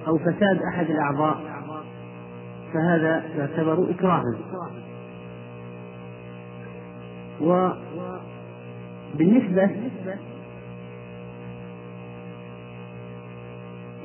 [0.07, 1.59] أو فساد أحد الأعضاء
[2.75, 4.39] فهذا يعتبر إكراها.
[9.15, 9.71] وبالنسبة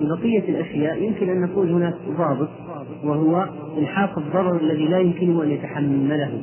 [0.02, 2.50] لبقية الأشياء يمكن أن نقول هناك ضابط
[3.04, 6.42] وهو إلحاق الضرر الذي لا يمكنه أن يتحمله.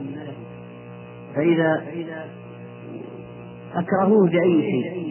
[1.34, 1.82] فإذا
[3.74, 5.10] أكرهوه بأي شيء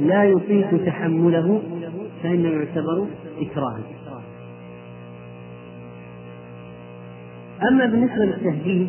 [0.00, 1.62] لا يطيق تحمله
[2.22, 3.06] فإنه يعتبر
[3.40, 3.80] إكراها.
[7.70, 8.88] أما بالنسبة للتهديد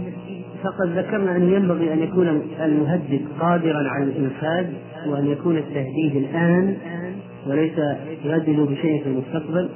[0.63, 2.27] فقد ذكرنا أنه ينبغي أن يكون
[2.59, 4.67] المهدد قادرا على الإنفاذ
[5.07, 6.77] وأن يكون التهديد الآن
[7.47, 7.77] وليس
[8.25, 9.69] يهدد بشيء في المستقبل.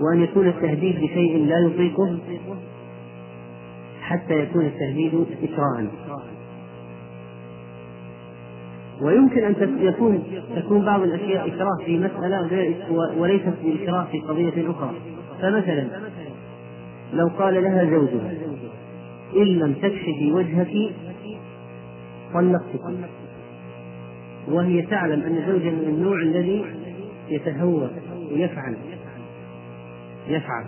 [0.00, 2.18] وأن يكون التهديد بشيء لا يطيقه
[4.02, 5.86] حتى يكون التهديد إكراها.
[9.02, 10.22] ويمكن أن يكون
[10.56, 12.74] تكون بعض الأشياء إكراه في مسألة
[13.18, 14.94] وليست بإكراه في قضية أخرى.
[15.42, 15.86] فمثلا
[17.12, 18.32] لو قال لها زوجها
[19.36, 20.92] إن لم تكشفي وجهك
[22.34, 23.08] طلقتك.
[24.48, 26.64] وهي تعلم أن زوجها من النوع الذي
[27.28, 27.90] يتهور
[28.32, 28.76] ويفعل
[30.28, 30.64] يفعل.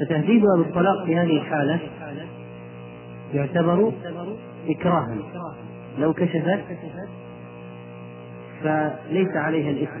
[0.00, 1.80] فتهديدها بالطلاق في هذه الحالة
[3.34, 3.92] يعتبر
[4.68, 5.16] إكراها.
[5.98, 6.60] لو كشفت
[8.62, 10.00] فليس عليها الإثم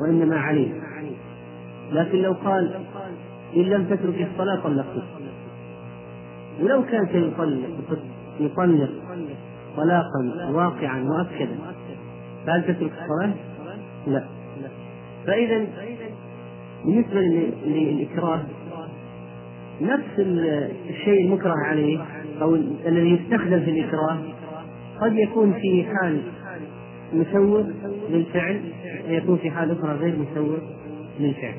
[0.00, 0.72] وإنما عليه
[1.92, 2.74] لكن لو قال
[3.56, 5.02] إن لم تترك الصلاة طلقتك
[6.60, 7.98] ولو كان سيطلق
[8.40, 8.90] يطلق
[9.76, 11.56] طلاقا واقعا مؤكدا
[12.46, 13.32] فهل تترك الصلاة؟
[14.06, 14.24] لا.
[15.26, 15.66] فإذا
[16.84, 17.20] بالنسبة
[17.66, 18.42] للإكراه
[19.80, 20.18] نفس
[20.90, 21.98] الشيء المكره عليه
[22.42, 22.54] أو
[22.86, 24.18] الذي يستخدم في الإكراه
[25.00, 26.20] قد يكون في حال
[27.12, 27.64] مسوغ
[28.10, 28.60] للفعل
[29.08, 30.58] ويكون في حال أخرى غير مسوغ
[31.20, 31.54] للفعل.